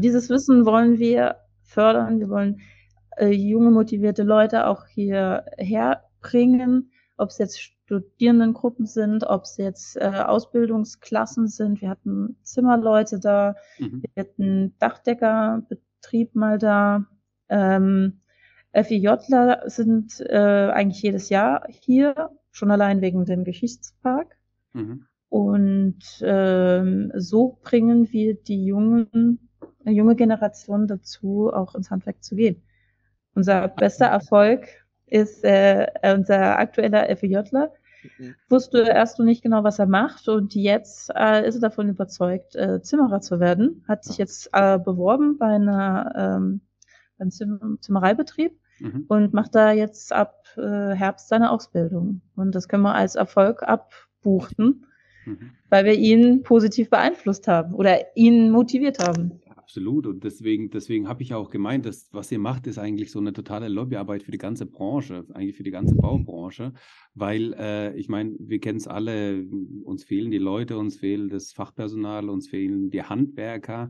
Dieses 0.00 0.28
Wissen 0.28 0.66
wollen 0.66 0.98
wir 0.98 1.36
fördern. 1.62 2.20
Wir 2.20 2.28
wollen 2.28 2.60
äh, 3.16 3.30
junge, 3.30 3.70
motivierte 3.70 4.22
Leute 4.22 4.66
auch 4.66 4.86
hier 4.86 5.46
herbringen, 5.56 6.91
ob 7.22 7.30
es 7.30 7.38
jetzt 7.38 7.60
Studierendengruppen 7.60 8.86
sind, 8.86 9.24
ob 9.24 9.44
es 9.44 9.56
jetzt 9.56 9.96
äh, 9.96 10.22
Ausbildungsklassen 10.26 11.46
sind. 11.46 11.80
Wir 11.80 11.88
hatten 11.88 12.36
Zimmerleute 12.42 13.20
da, 13.20 13.54
mhm. 13.78 14.02
wir 14.02 14.24
hatten 14.24 14.74
Dachdeckerbetrieb 14.78 16.34
mal 16.34 16.58
da. 16.58 17.06
Ähm, 17.48 18.20
FIJler 18.74 19.62
sind 19.66 20.20
äh, 20.20 20.70
eigentlich 20.72 21.02
jedes 21.02 21.28
Jahr 21.28 21.66
hier, 21.68 22.30
schon 22.50 22.70
allein 22.70 23.00
wegen 23.00 23.24
dem 23.24 23.44
Geschichtspark. 23.44 24.36
Mhm. 24.72 25.06
Und 25.28 26.02
ähm, 26.22 27.12
so 27.14 27.58
bringen 27.62 28.10
wir 28.12 28.34
die 28.34 28.64
jungen, 28.64 29.48
junge 29.84 30.16
Generation 30.16 30.86
dazu, 30.86 31.50
auch 31.52 31.74
ins 31.74 31.90
Handwerk 31.90 32.22
zu 32.22 32.36
gehen. 32.36 32.62
Unser 33.34 33.68
bester 33.68 34.06
Erfolg 34.06 34.66
ist 35.12 35.44
äh, 35.44 35.86
unser 36.14 36.58
aktueller 36.58 37.14
FEJler. 37.16 37.70
Mhm. 38.18 38.34
Wusste 38.48 38.82
erst 38.82 39.18
noch 39.18 39.26
nicht 39.26 39.42
genau, 39.42 39.62
was 39.62 39.78
er 39.78 39.86
macht 39.86 40.28
und 40.28 40.54
jetzt 40.54 41.10
äh, 41.14 41.46
ist 41.46 41.56
er 41.56 41.60
davon 41.60 41.88
überzeugt, 41.88 42.56
äh, 42.56 42.80
Zimmerer 42.82 43.20
zu 43.20 43.38
werden. 43.38 43.84
Hat 43.86 44.04
sich 44.04 44.16
jetzt 44.16 44.48
äh, 44.52 44.78
beworben 44.78 45.38
bei 45.38 45.46
einer 45.46 46.12
ähm, 46.16 46.60
beim 47.18 47.30
Zim 47.30 47.78
Zimmereibetrieb 47.80 48.58
mhm. 48.80 49.04
und 49.08 49.34
macht 49.34 49.54
da 49.54 49.70
jetzt 49.70 50.12
ab 50.12 50.46
äh, 50.56 50.94
Herbst 50.94 51.28
seine 51.28 51.50
Ausbildung. 51.50 52.22
Und 52.34 52.54
das 52.54 52.66
können 52.66 52.82
wir 52.82 52.94
als 52.94 53.14
Erfolg 53.14 53.62
abbuchen, 53.62 54.86
mhm. 55.26 55.52
weil 55.68 55.84
wir 55.84 55.94
ihn 55.94 56.42
positiv 56.42 56.88
beeinflusst 56.90 57.46
haben 57.46 57.74
oder 57.74 58.16
ihn 58.16 58.50
motiviert 58.50 58.98
haben. 58.98 59.41
Absolut. 59.72 60.06
Und 60.06 60.22
deswegen, 60.22 60.68
deswegen 60.68 61.08
habe 61.08 61.22
ich 61.22 61.32
auch 61.32 61.48
gemeint, 61.48 61.86
dass 61.86 62.12
was 62.12 62.30
ihr 62.30 62.38
macht, 62.38 62.66
ist 62.66 62.76
eigentlich 62.76 63.10
so 63.10 63.18
eine 63.18 63.32
totale 63.32 63.68
Lobbyarbeit 63.68 64.22
für 64.22 64.30
die 64.30 64.36
ganze 64.36 64.66
Branche, 64.66 65.24
eigentlich 65.32 65.56
für 65.56 65.62
die 65.62 65.70
ganze 65.70 65.94
Baubranche. 65.94 66.74
Weil 67.14 67.54
äh, 67.54 67.96
ich 67.96 68.10
meine, 68.10 68.36
wir 68.38 68.60
kennen 68.60 68.76
es 68.76 68.86
alle, 68.86 69.46
uns 69.84 70.04
fehlen 70.04 70.30
die 70.30 70.36
Leute, 70.36 70.76
uns 70.76 70.98
fehlt 70.98 71.32
das 71.32 71.54
Fachpersonal, 71.54 72.28
uns 72.28 72.50
fehlen 72.50 72.90
die 72.90 73.02
Handwerker. 73.02 73.88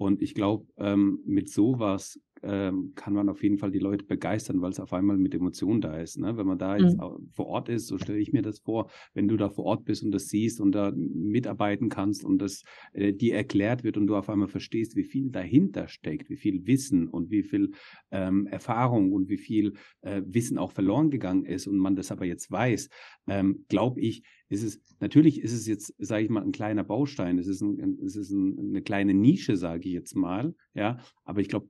Und 0.00 0.22
ich 0.22 0.34
glaube, 0.34 0.66
ähm, 0.78 1.20
mit 1.26 1.50
sowas 1.50 2.18
ähm, 2.42 2.94
kann 2.94 3.12
man 3.12 3.28
auf 3.28 3.42
jeden 3.42 3.58
Fall 3.58 3.70
die 3.70 3.78
Leute 3.78 4.06
begeistern, 4.06 4.62
weil 4.62 4.70
es 4.70 4.80
auf 4.80 4.94
einmal 4.94 5.18
mit 5.18 5.34
Emotionen 5.34 5.82
da 5.82 5.98
ist. 5.98 6.16
Ne? 6.18 6.38
Wenn 6.38 6.46
man 6.46 6.56
da 6.56 6.78
jetzt 6.78 6.96
mhm. 6.96 7.28
vor 7.32 7.48
Ort 7.48 7.68
ist, 7.68 7.86
so 7.86 7.98
stelle 7.98 8.18
ich 8.18 8.32
mir 8.32 8.40
das 8.40 8.60
vor, 8.60 8.90
wenn 9.12 9.28
du 9.28 9.36
da 9.36 9.50
vor 9.50 9.66
Ort 9.66 9.84
bist 9.84 10.02
und 10.02 10.10
das 10.10 10.28
siehst 10.28 10.58
und 10.58 10.72
da 10.72 10.90
mitarbeiten 10.96 11.90
kannst 11.90 12.24
und 12.24 12.38
das 12.38 12.62
äh, 12.94 13.12
dir 13.12 13.34
erklärt 13.34 13.84
wird 13.84 13.98
und 13.98 14.06
du 14.06 14.16
auf 14.16 14.30
einmal 14.30 14.48
verstehst, 14.48 14.96
wie 14.96 15.04
viel 15.04 15.28
dahinter 15.28 15.86
steckt, 15.86 16.30
wie 16.30 16.38
viel 16.38 16.66
Wissen 16.66 17.06
und 17.06 17.30
wie 17.30 17.42
viel 17.42 17.72
ähm, 18.10 18.46
Erfahrung 18.46 19.12
und 19.12 19.28
wie 19.28 19.36
viel 19.36 19.74
äh, 20.00 20.22
Wissen 20.24 20.56
auch 20.56 20.72
verloren 20.72 21.10
gegangen 21.10 21.44
ist 21.44 21.66
und 21.66 21.76
man 21.76 21.94
das 21.94 22.10
aber 22.10 22.24
jetzt 22.24 22.50
weiß, 22.50 22.88
ähm, 23.26 23.66
glaube 23.68 24.00
ich, 24.00 24.22
ist 24.50 24.64
es, 24.64 24.80
natürlich 24.98 25.40
ist 25.40 25.52
es 25.52 25.66
jetzt, 25.66 25.94
sage 25.98 26.24
ich 26.24 26.30
mal, 26.30 26.42
ein 26.42 26.52
kleiner 26.52 26.84
Baustein, 26.84 27.38
es 27.38 27.46
ist, 27.46 27.62
ein, 27.62 27.98
es 28.04 28.16
ist 28.16 28.30
ein, 28.30 28.58
eine 28.58 28.82
kleine 28.82 29.14
Nische, 29.14 29.56
sage 29.56 29.88
ich 29.88 29.94
jetzt 29.94 30.16
mal, 30.16 30.54
ja, 30.74 30.98
aber 31.24 31.40
ich 31.40 31.48
glaube, 31.48 31.68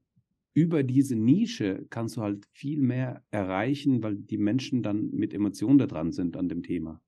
über 0.55 0.83
diese 0.83 1.15
Nische 1.15 1.87
kannst 1.91 2.17
du 2.17 2.23
halt 2.23 2.47
viel 2.53 2.81
mehr 2.81 3.23
erreichen, 3.31 4.03
weil 4.03 4.17
die 4.17 4.39
Menschen 4.39 4.83
dann 4.83 5.11
mit 5.11 5.33
Emotionen 5.33 5.79
da 5.79 5.87
dran 5.87 6.11
sind 6.11 6.37
an 6.37 6.49
dem 6.49 6.63
Thema. 6.63 7.01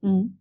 Mhm. 0.00 0.38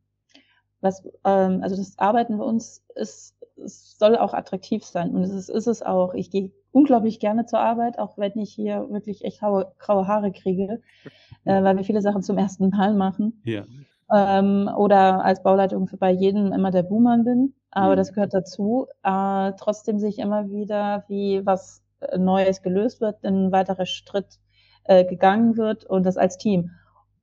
Was, 0.80 1.04
ähm, 1.26 1.62
also 1.62 1.76
das 1.76 1.98
Arbeiten 1.98 2.38
bei 2.38 2.44
uns 2.44 2.86
ist, 2.96 3.36
es 3.58 3.98
soll 3.98 4.16
auch 4.16 4.34
attraktiv 4.34 4.86
sein 4.86 5.16
und 5.16 5.24
es 5.24 5.32
ist, 5.32 5.50
ist 5.50 5.68
es 5.68 5.82
auch. 5.82 6.14
Ich 6.14 6.30
gehe 6.30 6.52
unglaublich 6.72 7.20
gerne 7.20 7.48
zur 7.48 7.60
Arbeit, 7.60 7.98
auch 7.98 8.18
wenn 8.18 8.38
ich 8.38 8.54
hier 8.54 8.88
wirklich 8.92 9.26
echt 9.26 9.40
graue, 9.40 9.74
graue 9.80 10.08
Haare 10.08 10.32
kriege, 10.32 10.82
äh, 11.46 11.64
weil 11.64 11.76
wir 11.76 11.84
viele 11.84 12.02
Sachen 12.02 12.22
zum 12.22 12.38
ersten 12.38 12.70
Mal 12.70 12.94
machen. 12.94 13.42
Ja. 13.44 13.66
Ähm, 14.14 14.70
oder 14.76 15.24
als 15.24 15.43
Bauleitung 15.43 15.88
für 15.88 15.97
bei 15.97 16.12
jedem 16.12 16.53
immer 16.53 16.72
der 16.72 16.84
Buhmann 16.84 17.24
bin. 17.24 17.53
Aber 17.72 17.93
mhm. 17.93 17.97
das 17.97 18.14
gehört 18.14 18.34
dazu. 18.34 18.88
Äh, 19.03 19.53
trotzdem 19.58 19.99
sehe 19.99 20.10
ich 20.10 20.20
immer 20.20 20.49
wieder, 20.49 21.03
wie 21.08 21.45
was 21.45 21.84
Neues 22.18 22.62
gelöst 22.62 23.01
wird, 23.01 23.24
ein 23.24 23.51
weiterer 23.51 23.86
Schritt 23.86 24.39
äh, 24.84 25.05
gegangen 25.05 25.58
wird 25.58 25.86
und 25.86 26.05
das 26.05 26.18
als 26.18 26.38
Team. 26.38 26.72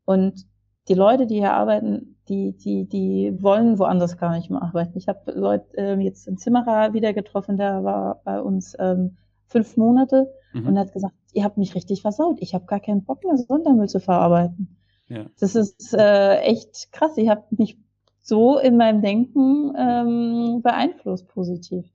Und 0.05 0.47
die 0.89 0.95
Leute, 0.95 1.27
die 1.27 1.37
hier 1.37 1.53
arbeiten, 1.53 2.17
die, 2.29 2.57
die, 2.57 2.87
die 2.87 3.37
wollen 3.41 3.79
woanders 3.79 4.19
gar 4.19 4.35
nicht 4.35 4.51
mehr 4.51 4.63
arbeiten. 4.63 4.99
Ich 4.99 5.09
habe 5.09 5.33
Leute 5.33 5.77
äh, 5.77 5.95
jetzt 6.01 6.27
in 6.27 6.37
Zimmerer 6.37 6.93
wieder 6.93 7.13
getroffen, 7.13 7.57
der 7.57 7.85
war 7.85 8.21
bei 8.25 8.41
uns 8.41 8.77
ähm, 8.79 9.17
fünf 9.47 9.77
Monate 9.77 10.31
mhm. 10.53 10.69
und 10.69 10.79
hat 10.79 10.93
gesagt, 10.93 11.15
ihr 11.33 11.45
habt 11.45 11.57
mich 11.57 11.75
richtig 11.75 12.03
versaut. 12.03 12.37
Ich 12.41 12.55
habe 12.55 12.67
gar 12.67 12.81
keinen 12.81 13.05
Bock 13.05 13.25
mehr, 13.25 13.37
Sondermüll 13.37 13.89
zu 13.89 14.01
verarbeiten. 14.01 14.77
Ja. 15.09 15.27
Das 15.39 15.55
ist 15.55 15.95
äh, 15.95 16.39
echt 16.39 16.93
krass. 16.93 17.17
Ich 17.17 17.29
habe 17.29 17.45
mich 17.51 17.79
so 18.21 18.59
in 18.59 18.77
meinem 18.77 19.03
Denken 19.03 19.75
ähm, 19.77 20.63
beeinflusst 20.63 21.29
positiv. 21.29 21.93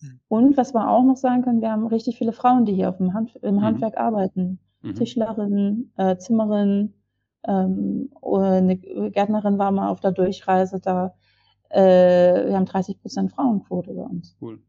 Mhm. 0.00 0.20
Und 0.28 0.56
was 0.56 0.74
wir 0.74 0.90
auch 0.90 1.04
noch 1.04 1.16
sagen 1.16 1.42
können, 1.42 1.60
wir 1.60 1.70
haben 1.70 1.86
richtig 1.86 2.18
viele 2.18 2.32
Frauen, 2.32 2.64
die 2.64 2.74
hier 2.74 2.88
auf 2.88 2.96
dem 2.98 3.14
Hand, 3.14 3.36
im 3.42 3.56
mhm. 3.56 3.62
Handwerk 3.62 3.96
arbeiten. 3.96 4.58
Mhm. 4.82 4.94
Tischlerin, 4.94 5.92
äh, 5.96 6.16
Zimmerin, 6.16 6.94
ähm, 7.46 8.10
eine 8.22 8.76
Gärtnerin 8.76 9.58
war 9.58 9.70
mal 9.70 9.88
auf 9.88 10.00
der 10.00 10.12
Durchreise 10.12 10.80
da. 10.80 11.14
Äh, 11.70 12.46
wir 12.46 12.56
haben 12.56 12.66
30 12.66 13.00
Prozent 13.00 13.32
Frauenquote 13.32 13.92
bei 13.92 14.02
uns. 14.02 14.36
Cool. 14.40 14.60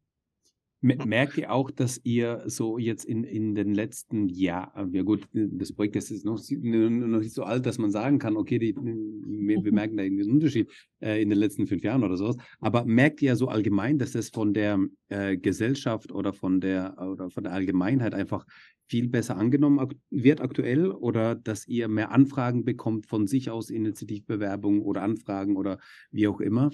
Merkt 0.82 1.38
ihr 1.38 1.51
auch, 1.51 1.71
dass 1.71 1.99
ihr 2.05 2.43
so 2.45 2.77
jetzt 2.77 3.03
in, 3.03 3.25
in 3.25 3.53
den 3.53 3.73
letzten 3.73 4.30
Jahren, 4.30 4.93
ja 4.93 5.03
gut, 5.03 5.27
das 5.34 5.73
Projekt 5.73 5.97
ist 5.97 6.23
noch, 6.23 6.39
noch 6.49 7.19
nicht 7.19 7.34
so 7.34 7.43
alt, 7.43 7.65
dass 7.65 7.77
man 7.77 7.91
sagen 7.91 8.17
kann, 8.17 8.38
okay, 8.38 8.59
die, 8.59 8.73
wir, 8.75 9.63
wir 9.63 9.73
merken 9.73 9.97
da 9.97 10.03
irgendwie 10.03 10.23
einen 10.23 10.32
Unterschied 10.32 10.71
äh, 11.01 11.21
in 11.21 11.30
den 11.30 11.38
letzten 11.38 11.67
fünf 11.67 11.84
Jahren 11.84 12.05
oder 12.05 12.15
sowas. 12.15 12.38
Aber 12.61 12.86
merkt 12.86 13.21
ihr 13.21 13.36
so 13.36 13.49
allgemein, 13.49 13.97
dass 13.97 14.13
das 14.13 14.30
von 14.30 14.53
der 14.53 14.80
äh, 15.09 15.36
Gesellschaft 15.36 16.13
oder 16.13 16.32
von 16.32 16.61
der 16.61 16.95
oder 16.97 17.30
von 17.30 17.43
der 17.43 17.51
Allgemeinheit 17.51 18.13
einfach 18.13 18.45
viel 18.88 19.09
besser 19.09 19.38
angenommen 19.38 19.86
wird 20.09 20.41
aktuell 20.41 20.91
oder 20.91 21.36
dass 21.36 21.67
ihr 21.67 21.88
mehr 21.89 22.11
Anfragen 22.11 22.63
bekommt 22.63 23.05
von 23.05 23.27
sich 23.27 23.49
aus 23.49 23.69
Initiativbewerbungen 23.69 24.82
oder 24.82 25.03
Anfragen 25.03 25.57
oder 25.57 25.77
wie 26.11 26.27
auch 26.27 26.39
immer? 26.39 26.71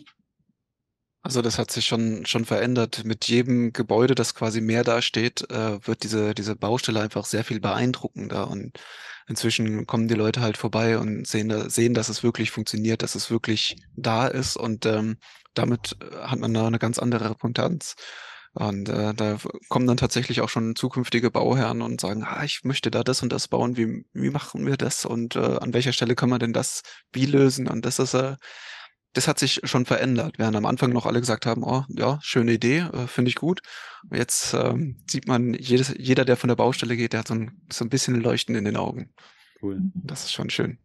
Also 1.25 1.41
das 1.41 1.57
hat 1.57 1.71
sich 1.71 1.87
schon, 1.87 2.23
schon 2.27 2.45
verändert. 2.45 3.03
Mit 3.03 3.27
jedem 3.27 3.73
Gebäude, 3.73 4.13
das 4.13 4.35
quasi 4.35 4.61
mehr 4.61 4.83
dasteht, 4.83 5.49
äh, 5.49 5.79
wird 5.87 6.03
diese, 6.03 6.35
diese 6.35 6.55
Baustelle 6.55 7.01
einfach 7.01 7.25
sehr 7.25 7.43
viel 7.43 7.59
beeindruckender. 7.59 8.47
Und 8.47 8.77
inzwischen 9.27 9.87
kommen 9.87 10.07
die 10.07 10.13
Leute 10.13 10.41
halt 10.41 10.55
vorbei 10.55 10.99
und 10.99 11.25
sehen, 11.25 11.67
sehen, 11.67 11.95
dass 11.95 12.09
es 12.09 12.21
wirklich 12.21 12.51
funktioniert, 12.51 13.01
dass 13.01 13.15
es 13.15 13.31
wirklich 13.31 13.75
da 13.95 14.27
ist. 14.27 14.55
Und 14.55 14.85
ähm, 14.85 15.17
damit 15.55 15.97
äh, 15.99 16.27
hat 16.27 16.37
man 16.37 16.53
da 16.53 16.67
eine 16.67 16.77
ganz 16.77 16.99
andere 16.99 17.31
Reputanz. 17.31 17.95
Und 18.53 18.87
äh, 18.89 19.15
da 19.15 19.39
kommen 19.67 19.87
dann 19.87 19.97
tatsächlich 19.97 20.41
auch 20.41 20.49
schon 20.49 20.75
zukünftige 20.75 21.31
Bauherren 21.31 21.81
und 21.81 22.01
sagen, 22.01 22.23
ah, 22.23 22.43
ich 22.43 22.63
möchte 22.63 22.91
da 22.91 23.03
das 23.03 23.23
und 23.23 23.33
das 23.33 23.47
bauen, 23.47 23.77
wie, 23.77 24.05
wie 24.13 24.29
machen 24.29 24.67
wir 24.67 24.77
das 24.77 25.05
und 25.05 25.35
äh, 25.35 25.39
an 25.39 25.73
welcher 25.73 25.91
Stelle 25.91 26.13
kann 26.13 26.29
man 26.29 26.39
denn 26.39 26.53
das 26.53 26.83
wie 27.11 27.25
lösen? 27.25 27.67
Und 27.67 27.83
das 27.83 27.97
ist 27.97 28.13
äh, 28.13 28.35
das 29.15 29.27
hat 29.27 29.39
sich 29.39 29.61
schon 29.63 29.85
verändert. 29.85 30.35
Während 30.37 30.55
am 30.55 30.65
Anfang 30.65 30.91
noch 30.91 31.05
alle 31.05 31.19
gesagt 31.19 31.45
haben, 31.45 31.63
oh 31.63 31.83
ja, 31.89 32.19
schöne 32.21 32.53
Idee, 32.53 32.79
äh, 32.79 33.07
finde 33.07 33.29
ich 33.29 33.35
gut. 33.35 33.61
Jetzt 34.11 34.53
ähm, 34.53 34.97
sieht 35.07 35.27
man, 35.27 35.53
jedes, 35.53 35.95
jeder, 35.97 36.25
der 36.25 36.37
von 36.37 36.49
der 36.49 36.55
Baustelle 36.55 36.95
geht, 36.95 37.13
der 37.13 37.21
hat 37.21 37.27
so 37.27 37.33
ein, 37.33 37.51
so 37.71 37.85
ein 37.85 37.89
bisschen 37.89 38.19
Leuchten 38.21 38.55
in 38.55 38.65
den 38.65 38.77
Augen. 38.77 39.09
Cool. 39.61 39.81
Das 39.93 40.25
ist 40.25 40.33
schon 40.33 40.49
schön. 40.49 40.77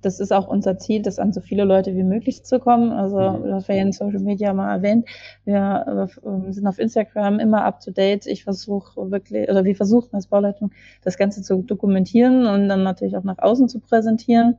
Das 0.00 0.18
ist 0.18 0.32
auch 0.32 0.48
unser 0.48 0.78
Ziel, 0.78 1.02
das 1.02 1.18
an 1.18 1.34
so 1.34 1.42
viele 1.42 1.64
Leute 1.64 1.94
wie 1.94 2.02
möglich 2.02 2.42
zu 2.42 2.58
kommen. 2.58 2.90
Also, 2.90 3.18
mhm. 3.18 3.50
das 3.50 3.68
wir 3.68 3.76
ja 3.76 3.82
in 3.82 3.92
Social 3.92 4.20
Media 4.20 4.54
mal 4.54 4.72
erwähnt. 4.72 5.06
Wir 5.44 6.08
äh, 6.08 6.52
sind 6.52 6.66
auf 6.66 6.78
Instagram 6.78 7.38
immer 7.38 7.64
up 7.64 7.80
to 7.80 7.90
date. 7.90 8.26
Ich 8.26 8.44
versuche 8.44 9.10
wirklich, 9.10 9.48
oder 9.50 9.64
wir 9.64 9.76
versuchen 9.76 10.14
als 10.14 10.28
Bauleitung 10.28 10.70
das 11.02 11.18
Ganze 11.18 11.42
zu 11.42 11.62
dokumentieren 11.62 12.46
und 12.46 12.68
dann 12.68 12.82
natürlich 12.82 13.16
auch 13.16 13.24
nach 13.24 13.38
außen 13.38 13.68
zu 13.68 13.80
präsentieren. 13.80 14.56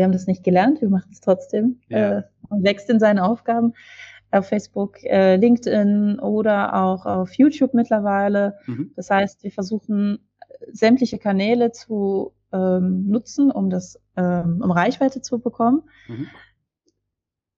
Wir 0.00 0.04
haben 0.04 0.12
das 0.12 0.26
nicht 0.26 0.44
gelernt, 0.44 0.80
wir 0.80 0.88
machen 0.88 1.10
es 1.12 1.20
trotzdem. 1.20 1.78
Ja. 1.88 2.20
Äh, 2.20 2.22
man 2.48 2.62
wächst 2.62 2.88
in 2.88 2.98
seinen 2.98 3.18
Aufgaben 3.18 3.74
auf 4.30 4.48
Facebook, 4.48 5.04
äh, 5.04 5.36
LinkedIn 5.36 6.18
oder 6.20 6.74
auch 6.74 7.04
auf 7.04 7.34
YouTube 7.34 7.74
mittlerweile. 7.74 8.56
Mhm. 8.64 8.92
Das 8.96 9.10
heißt, 9.10 9.44
wir 9.44 9.52
versuchen 9.52 10.26
sämtliche 10.72 11.18
Kanäle 11.18 11.70
zu 11.72 12.32
ähm, 12.50 13.08
nutzen, 13.08 13.50
um 13.50 13.68
das, 13.68 14.00
ähm, 14.16 14.62
um 14.64 14.70
Reichweite 14.70 15.20
zu 15.20 15.38
bekommen. 15.38 15.82
Mhm. 16.08 16.28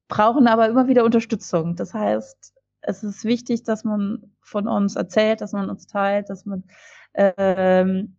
Brauchen 0.08 0.48
aber 0.48 0.68
immer 0.68 0.88
wieder 0.88 1.04
Unterstützung. 1.04 1.76
Das 1.76 1.94
heißt, 1.94 2.54
es 2.80 3.04
ist 3.04 3.24
wichtig, 3.24 3.62
dass 3.62 3.84
man 3.84 4.32
von 4.40 4.66
uns 4.66 4.96
erzählt, 4.96 5.42
dass 5.42 5.52
man 5.52 5.70
uns 5.70 5.86
teilt, 5.86 6.28
dass 6.28 6.44
man 6.44 6.64
ähm, 7.14 8.16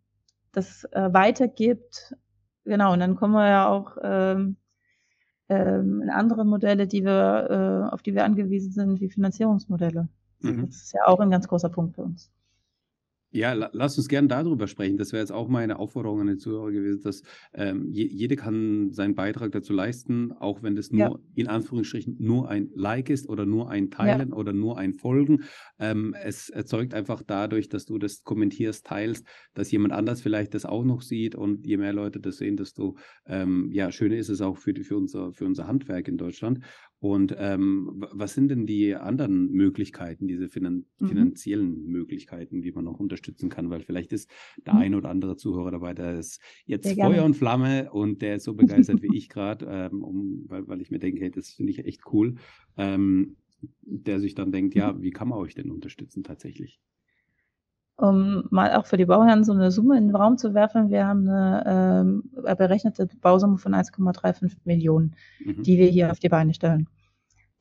das 0.54 0.86
äh, 0.94 1.12
weitergibt, 1.12 2.16
genau, 2.66 2.94
und 2.94 3.00
dann 3.00 3.16
kommen 3.16 3.34
wir 3.34 3.48
ja 3.48 3.68
auch 3.68 3.98
ähm, 4.02 4.58
ähm, 5.50 6.10
andere 6.12 6.46
Modelle, 6.46 6.88
die 6.88 7.04
wir, 7.04 7.90
äh, 7.90 7.94
auf 7.94 8.02
die 8.02 8.16
wir 8.16 8.24
angewiesen 8.24 8.72
sind, 8.72 9.02
wie 9.02 9.10
Finanzierungsmodelle. 9.10 10.08
Mhm. 10.40 10.68
Das 10.68 10.76
ist 10.76 10.94
ja 10.94 11.08
auch 11.08 11.20
ein 11.20 11.32
ganz 11.32 11.48
großer 11.48 11.70
Punkt 11.70 11.96
für 11.96 12.04
uns. 12.04 12.32
Ja, 13.34 13.54
la 13.54 13.72
lass 13.74 13.98
uns 13.98 14.08
gerne 14.08 14.28
darüber 14.28 14.68
sprechen. 14.68 14.98
Das 14.98 15.12
wäre 15.12 15.22
jetzt 15.22 15.32
auch 15.32 15.48
meine 15.48 15.80
Aufforderung 15.80 16.22
an 16.22 16.28
die 16.28 16.38
Zuhörer 16.38 16.72
gewesen, 16.72 17.02
dass 17.02 17.24
ähm, 17.56 17.90
je, 17.90 18.06
jede 18.06 18.36
kann 18.36 18.92
seinen 18.92 19.16
Beitrag 19.16 19.52
dazu 19.52 19.74
leisten, 19.74 20.32
auch 20.34 20.62
wenn 20.62 20.76
das 20.76 20.92
nur 20.92 21.02
ja. 21.02 21.20
in 21.34 21.48
Anführungsstrichen 21.48 22.18
nur 22.20 22.48
ein 22.48 22.70
Like 22.76 23.10
ist 23.10 23.28
oder 23.28 23.48
nur 23.48 23.72
ein 23.72 23.90
Teilen 23.90 24.30
ja. 24.30 24.36
oder 24.36 24.54
nur 24.54 24.78
ein 24.78 24.94
Folgen. 24.94 25.46
Ähm, 25.80 26.16
es 26.24 26.50
erzeugt 26.50 26.94
einfach 26.94 27.24
dadurch, 27.26 27.70
dass 27.70 27.86
du 27.86 27.98
das 27.98 28.24
kommentierst, 28.24 28.86
teilst, 28.86 29.26
dass 29.56 29.72
jemand 29.72 29.94
anders 29.94 30.22
vielleicht 30.22 30.54
das 30.54 30.66
auch 30.66 30.84
noch 30.84 31.02
sieht 31.02 31.34
und 31.34 31.66
je 31.66 31.78
mehr 31.78 31.94
Leute 31.94 32.20
das 32.20 32.38
sehen, 32.38 32.56
desto 32.56 32.98
ähm, 33.26 33.72
ja 33.72 33.92
schöner 33.92 34.18
ist 34.18 34.30
es 34.30 34.42
auch 34.42 34.58
für, 34.58 34.76
die, 34.76 34.84
für, 34.84 34.96
unser, 34.96 35.34
für 35.34 35.46
unser 35.46 35.66
Handwerk 35.66 36.08
in 36.08 36.18
Deutschland. 36.18 36.60
Und 37.04 37.36
ähm, 37.38 38.06
was 38.14 38.34
sind 38.34 38.48
denn 38.48 38.66
die 38.66 38.96
anderen 38.96 39.52
Möglichkeiten, 39.52 40.26
diese 40.26 40.48
finan 40.48 40.86
mhm. 41.00 41.08
finanziellen 41.08 41.84
Möglichkeiten, 41.84 42.64
wie 42.64 42.72
man 42.72 42.86
noch 42.86 42.98
unterstützen 42.98 43.50
kann? 43.50 43.70
Weil 43.70 43.82
vielleicht 43.82 44.14
ist 44.14 44.32
der 44.66 44.76
mhm. 44.76 44.80
ein 44.80 44.96
oder 44.96 45.10
andere 45.10 45.36
Zuhörer 45.36 45.72
dabei, 45.72 45.94
der 45.94 46.18
ist 46.18 46.40
jetzt 46.66 46.86
Sehr 46.86 46.96
Feuer 46.96 47.10
gerne. 47.10 47.26
und 47.26 47.34
Flamme 47.34 47.92
und 47.92 48.22
der 48.22 48.38
ist 48.38 48.46
so 48.46 48.54
begeistert 48.54 49.02
wie 49.02 49.18
ich 49.18 49.28
gerade, 49.28 49.66
ähm, 49.70 50.02
um, 50.02 50.46
weil, 50.48 50.66
weil 50.70 50.80
ich 50.80 50.92
mir 50.92 51.00
denke, 51.00 51.20
hey, 51.20 51.30
das 51.30 51.50
finde 51.50 51.74
ich 51.74 51.80
echt 51.80 52.04
cool. 52.14 52.36
Ähm, 52.78 53.36
der 53.82 54.22
sich 54.22 54.34
dann 54.34 54.54
denkt, 54.54 54.74
ja, 54.74 55.02
wie 55.02 55.12
kann 55.12 55.28
man 55.28 55.40
euch 55.40 55.56
denn 55.56 55.72
unterstützen 55.72 56.24
tatsächlich? 56.24 56.80
Um 57.96 58.44
mal 58.50 58.76
auch 58.76 58.86
für 58.86 58.98
die 58.98 59.06
Bauherren 59.06 59.44
so 59.44 59.54
eine 59.54 59.72
Summe 59.72 59.98
in 59.98 60.08
den 60.08 60.16
Raum 60.16 60.38
zu 60.38 60.54
werfen. 60.54 60.90
Wir 60.90 61.06
haben 61.06 61.28
eine 61.30 61.64
ähm, 61.66 62.24
berechnete 62.58 63.08
Bausumme 63.22 63.58
von 63.58 63.74
1,35 63.74 64.58
Millionen, 64.66 65.16
mhm. 65.44 65.64
die 65.64 65.78
wir 65.78 65.88
hier 65.88 66.12
auf 66.12 66.20
die 66.20 66.30
Beine 66.30 66.54
stellen. 66.54 66.88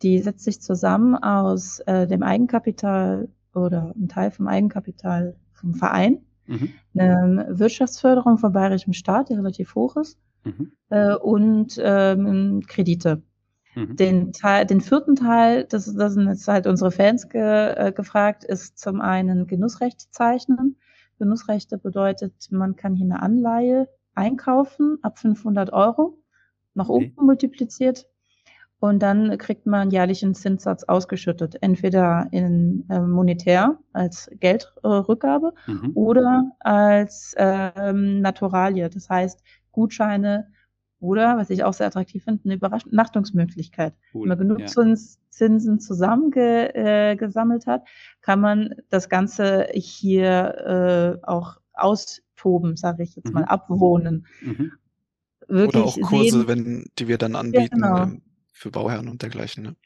Die 0.03 0.18
setzt 0.18 0.45
sich 0.45 0.61
zusammen 0.61 1.14
aus 1.14 1.80
äh, 1.80 2.07
dem 2.07 2.22
Eigenkapital 2.22 3.28
oder 3.55 3.93
einem 3.95 4.09
Teil 4.09 4.30
vom 4.30 4.49
Eigenkapital 4.49 5.37
vom 5.53 5.74
Verein, 5.74 6.22
mhm. 6.47 6.70
eine 6.97 7.47
Wirtschaftsförderung 7.51 8.39
vom 8.39 8.53
bayerischen 8.53 8.95
Staat, 8.95 9.28
die 9.28 9.35
relativ 9.35 9.74
hoch 9.74 9.97
ist, 9.97 10.18
mhm. 10.45 10.72
äh, 10.89 11.14
und 11.14 11.78
ähm, 11.83 12.62
Kredite. 12.66 13.22
Mhm. 13.75 13.97
Den, 13.97 14.33
Teil, 14.33 14.66
den 14.66 14.81
vierten 14.81 15.16
Teil, 15.16 15.64
das, 15.64 15.93
das 15.95 16.14
sind 16.14 16.29
jetzt 16.29 16.49
halt 16.49 16.66
unsere 16.66 16.91
Fans 16.91 17.29
ge, 17.29 17.41
äh, 17.41 17.93
gefragt, 17.93 18.45
ist 18.45 18.79
zum 18.79 19.01
einen 19.01 19.47
Genussrechte 19.47 20.07
zeichnen. 20.11 20.77
Genussrechte 21.18 21.79
bedeutet, 21.79 22.49
man 22.51 22.77
kann 22.77 22.95
hier 22.95 23.07
eine 23.07 23.23
Anleihe 23.23 23.89
einkaufen 24.14 24.99
ab 25.03 25.18
500 25.18 25.73
Euro, 25.73 26.18
nach 26.75 26.89
okay. 26.89 27.12
oben 27.14 27.27
multipliziert. 27.27 28.07
Und 28.79 29.01
dann 29.01 29.39
kriegt 29.39 29.64
man 29.64 29.91
jährlichen 29.91 30.35
Zinssatz 30.35 30.83
ausgeschüttet, 30.83 31.57
entweder 31.61 32.27
in 32.33 32.85
äh, 32.91 32.99
monetär 32.99 33.79
als 33.93 34.29
Geldrückgabe 34.41 35.55
äh, 35.68 35.70
mhm. 35.70 35.93
oder 35.95 36.51
als 36.59 37.33
ähm, 37.39 38.20
Naturalie, 38.20 38.91
das 38.91 39.09
heißt 39.09 39.41
Gutscheine 39.70 40.49
oder, 41.03 41.36
was 41.36 41.50
ich 41.50 41.64
auch 41.64 41.72
sehr 41.72 41.88
attraktiv 41.88 42.22
finde, 42.24 42.44
eine 42.44 42.55
Übernachtungsmöglichkeit. 42.55 43.94
Cool. 44.14 44.22
Wenn 44.22 44.28
man 44.28 44.38
genug 44.38 44.61
ja. 44.61 44.66
Zins, 44.66 45.18
Zinsen 45.30 45.80
zusammengesammelt 45.80 47.66
äh, 47.66 47.70
hat, 47.70 47.82
kann 48.20 48.40
man 48.40 48.76
das 48.88 49.09
Ganze 49.09 49.66
hier 49.74 51.18
äh, 51.20 51.26
auch 51.26 51.59
austoben, 51.72 52.76
sage 52.76 53.03
ich 53.03 53.16
jetzt 53.16 53.26
mhm. 53.26 53.32
mal, 53.34 53.44
abwohnen. 53.44 54.26
Mhm. 54.40 54.72
Wirklich 55.48 55.82
Oder 55.82 55.84
auch 55.86 56.00
Kurse, 56.09 56.38
sehen, 56.38 56.48
wenn, 56.48 56.86
die 56.98 57.09
wir 57.09 57.18
dann 57.18 57.34
anbieten 57.34 57.80
genau. 57.80 58.05
ähm, 58.05 58.22
für 58.53 58.70
Bauherren 58.70 59.09
und 59.09 59.22
dergleichen. 59.22 59.64
Ne? 59.64 59.76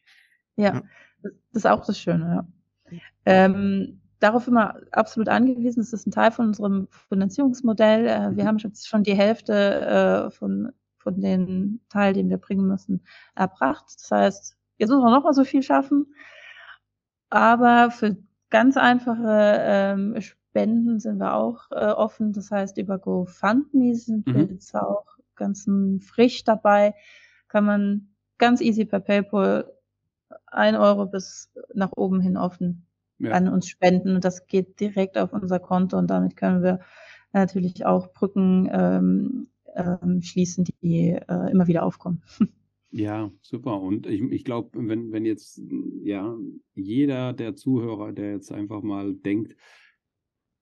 Ja, 0.56 0.74
ja, 0.74 0.82
das 1.22 1.32
ist 1.54 1.66
auch 1.66 1.84
das 1.84 1.98
Schöne. 1.98 2.46
Ja. 2.90 2.98
Ähm, 3.24 4.00
darauf 4.20 4.46
immer 4.48 4.76
absolut 4.92 5.28
angewiesen. 5.28 5.80
Das 5.80 5.94
ist 5.94 6.06
ein 6.06 6.10
Teil 6.10 6.30
von 6.30 6.48
unserem 6.48 6.88
Finanzierungsmodell. 7.08 8.06
Äh, 8.06 8.36
wir 8.36 8.44
mhm. 8.44 8.48
haben 8.48 8.58
schon 8.58 9.02
die 9.02 9.16
Hälfte 9.16 10.26
äh, 10.26 10.30
von 10.30 10.72
von 11.06 11.20
den 11.20 11.80
Teil, 11.88 12.14
den 12.14 12.28
wir 12.28 12.38
bringen 12.38 12.66
müssen, 12.66 13.04
erbracht. 13.36 13.84
Das 13.94 14.10
heißt, 14.10 14.56
jetzt 14.78 14.88
müssen 14.90 15.02
wir 15.02 15.10
noch 15.12 15.22
mal 15.22 15.32
so 15.32 15.44
viel 15.44 15.62
schaffen. 15.62 16.12
Aber 17.30 17.92
für 17.92 18.16
ganz 18.50 18.76
einfache 18.76 19.56
ähm, 19.60 20.20
Spenden 20.20 20.98
sind 20.98 21.18
wir 21.18 21.34
auch 21.34 21.70
äh, 21.70 21.92
offen. 21.92 22.32
Das 22.32 22.50
heißt, 22.50 22.76
über 22.78 22.98
GoFundMe 22.98 23.94
sind 23.94 24.26
mhm. 24.26 24.34
wir 24.34 24.42
jetzt 24.46 24.74
auch 24.74 25.06
ganz 25.36 25.68
frisch 26.04 26.42
dabei. 26.42 26.94
Kann 27.46 27.64
man 27.64 28.08
ganz 28.38 28.60
easy 28.60 28.84
per 28.84 28.98
PayPal 28.98 29.72
ein 30.46 30.74
Euro 30.74 31.06
bis 31.06 31.52
nach 31.72 31.92
oben 31.94 32.20
hin 32.20 32.36
offen 32.36 32.84
ja. 33.18 33.30
an 33.30 33.48
uns 33.48 33.68
spenden. 33.68 34.16
Und 34.16 34.24
das 34.24 34.48
geht 34.48 34.80
direkt 34.80 35.18
auf 35.18 35.32
unser 35.32 35.60
Konto 35.60 35.96
und 35.98 36.08
damit 36.10 36.36
können 36.36 36.64
wir 36.64 36.80
natürlich 37.32 37.86
auch 37.86 38.12
Brücken 38.12 38.68
ähm, 38.72 39.48
ähm, 39.76 40.22
schließen, 40.22 40.64
die 40.82 41.10
äh, 41.10 41.50
immer 41.50 41.66
wieder 41.66 41.84
aufkommen. 41.84 42.22
Ja, 42.92 43.30
super. 43.42 43.80
Und 43.82 44.06
ich, 44.06 44.22
ich 44.22 44.44
glaube, 44.44 44.70
wenn, 44.72 45.12
wenn 45.12 45.26
jetzt 45.26 45.60
ja 46.02 46.34
jeder 46.74 47.34
der 47.34 47.54
Zuhörer, 47.54 48.12
der 48.12 48.30
jetzt 48.30 48.50
einfach 48.52 48.80
mal 48.80 49.12
denkt, 49.12 49.54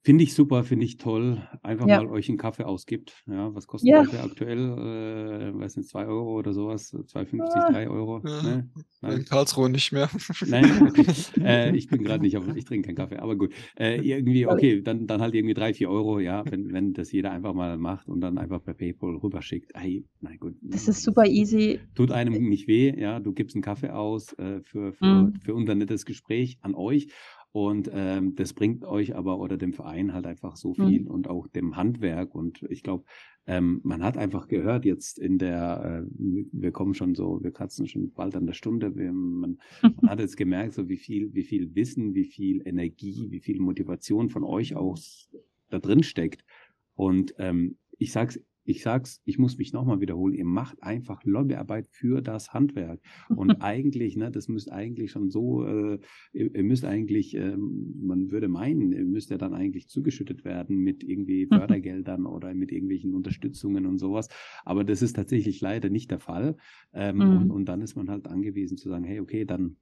Finde 0.04 0.22
ich 0.22 0.34
super, 0.34 0.64
finde 0.64 0.84
ich 0.84 0.98
toll. 0.98 1.40
Einfach 1.62 1.88
ja. 1.88 1.96
mal 1.96 2.10
euch 2.10 2.28
einen 2.28 2.36
Kaffee 2.36 2.64
ausgibt. 2.64 3.24
Ja, 3.26 3.54
was 3.54 3.66
kostet 3.66 3.88
ja. 3.88 4.04
Kaffee 4.04 4.18
aktuell? 4.18 4.58
Äh, 4.58 5.58
weiß 5.58 5.78
nicht, 5.78 5.88
2 5.88 6.04
Euro 6.04 6.38
oder 6.38 6.52
sowas? 6.52 6.92
2,50, 6.92 7.40
ah. 7.40 7.72
3 7.72 7.88
Euro? 7.88 8.20
Ja. 8.22 8.42
Ne? 8.42 8.70
In 9.00 9.24
Karlsruhe 9.24 9.70
nicht 9.70 9.92
mehr. 9.92 10.10
Nein, 10.46 10.82
okay. 10.82 11.06
äh, 11.40 11.74
ich 11.74 11.88
bin 11.88 12.04
gerade 12.04 12.22
nicht 12.22 12.36
auf, 12.36 12.44
ich 12.54 12.66
trinke 12.66 12.88
keinen 12.88 12.96
Kaffee, 12.96 13.16
aber 13.16 13.34
gut. 13.34 13.54
Äh, 13.78 14.02
irgendwie, 14.02 14.46
okay, 14.46 14.82
dann, 14.82 15.06
dann 15.06 15.22
halt 15.22 15.34
irgendwie 15.34 15.54
3, 15.54 15.72
4 15.72 15.88
Euro, 15.88 16.20
ja, 16.20 16.44
wenn, 16.50 16.74
wenn 16.74 16.92
das 16.92 17.10
jeder 17.10 17.30
einfach 17.30 17.54
mal 17.54 17.78
macht 17.78 18.06
und 18.06 18.20
dann 18.20 18.36
einfach 18.36 18.62
per 18.62 18.74
PayPal 18.74 19.16
rüberschickt. 19.16 19.72
Hey, 19.74 20.04
nein, 20.20 20.36
gut. 20.38 20.54
Das 20.60 20.86
ist 20.86 21.02
super 21.02 21.24
easy. 21.24 21.80
Tut 21.94 22.10
einem 22.12 22.46
nicht 22.50 22.68
weh, 22.68 22.94
ja, 22.94 23.20
du 23.20 23.32
gibst 23.32 23.56
einen 23.56 23.62
Kaffee 23.62 23.88
aus 23.88 24.34
äh, 24.34 24.60
für, 24.60 24.92
für, 24.92 25.06
mm. 25.06 25.34
für 25.40 25.54
unser 25.54 25.74
nettes 25.74 26.04
Gespräch 26.04 26.58
an 26.60 26.74
euch 26.74 27.08
und 27.54 27.88
ähm, 27.94 28.34
das 28.34 28.52
bringt 28.52 28.84
euch 28.84 29.14
aber 29.14 29.38
oder 29.38 29.56
dem 29.56 29.74
Verein 29.74 30.12
halt 30.12 30.26
einfach 30.26 30.56
so 30.56 30.74
viel 30.74 31.02
mhm. 31.02 31.06
und 31.06 31.30
auch 31.30 31.46
dem 31.46 31.76
Handwerk. 31.76 32.34
Und 32.34 32.64
ich 32.68 32.82
glaube, 32.82 33.04
ähm, 33.46 33.80
man 33.84 34.02
hat 34.02 34.18
einfach 34.18 34.48
gehört 34.48 34.84
jetzt 34.84 35.20
in 35.20 35.38
der, 35.38 36.04
äh, 36.04 36.10
wir 36.50 36.72
kommen 36.72 36.94
schon 36.94 37.14
so, 37.14 37.44
wir 37.44 37.52
kratzen 37.52 37.86
schon 37.86 38.10
bald 38.10 38.34
an 38.34 38.46
der 38.46 38.54
Stunde. 38.54 38.96
Wir, 38.96 39.12
man, 39.12 39.58
man 39.82 40.10
hat 40.10 40.18
jetzt 40.18 40.36
gemerkt, 40.36 40.74
so 40.74 40.88
wie 40.88 40.96
viel, 40.96 41.32
wie 41.32 41.44
viel 41.44 41.76
Wissen, 41.76 42.12
wie 42.16 42.24
viel 42.24 42.60
Energie, 42.66 43.28
wie 43.30 43.40
viel 43.40 43.60
Motivation 43.60 44.30
von 44.30 44.42
euch 44.42 44.74
auch 44.74 44.98
da 45.70 45.78
drin 45.78 46.02
steckt. 46.02 46.44
Und 46.96 47.36
ähm, 47.38 47.78
ich 47.98 48.10
sag's 48.10 48.40
ich 48.64 48.82
sag's, 48.82 49.20
ich 49.24 49.38
muss 49.38 49.58
mich 49.58 49.72
nochmal 49.72 50.00
wiederholen, 50.00 50.34
ihr 50.34 50.44
macht 50.44 50.82
einfach 50.82 51.22
Lobbyarbeit 51.24 51.86
für 51.88 52.22
das 52.22 52.52
Handwerk. 52.54 53.00
Und 53.28 53.50
eigentlich, 53.62 54.16
ne, 54.16 54.30
das 54.30 54.48
müsst 54.48 54.72
eigentlich 54.72 55.10
schon 55.10 55.30
so, 55.30 55.66
äh, 55.66 55.98
ihr, 56.32 56.62
müsst 56.62 56.84
eigentlich, 56.84 57.34
ähm, 57.34 57.94
man 58.00 58.30
würde 58.30 58.48
meinen, 58.48 58.92
ihr 58.92 59.04
müsst 59.04 59.30
ja 59.30 59.38
dann 59.38 59.54
eigentlich 59.54 59.88
zugeschüttet 59.88 60.44
werden 60.44 60.78
mit 60.78 61.04
irgendwie 61.04 61.46
Fördergeldern 61.46 62.26
oder 62.26 62.54
mit 62.54 62.72
irgendwelchen 62.72 63.14
Unterstützungen 63.14 63.86
und 63.86 63.98
sowas. 63.98 64.28
Aber 64.64 64.84
das 64.84 65.02
ist 65.02 65.14
tatsächlich 65.14 65.60
leider 65.60 65.90
nicht 65.90 66.10
der 66.10 66.20
Fall. 66.20 66.56
Ähm, 66.92 67.16
mhm. 67.16 67.22
und, 67.22 67.50
und 67.50 67.64
dann 67.66 67.82
ist 67.82 67.96
man 67.96 68.08
halt 68.10 68.26
angewiesen 68.26 68.78
zu 68.78 68.88
sagen, 68.88 69.04
hey, 69.04 69.20
okay, 69.20 69.44
dann 69.44 69.76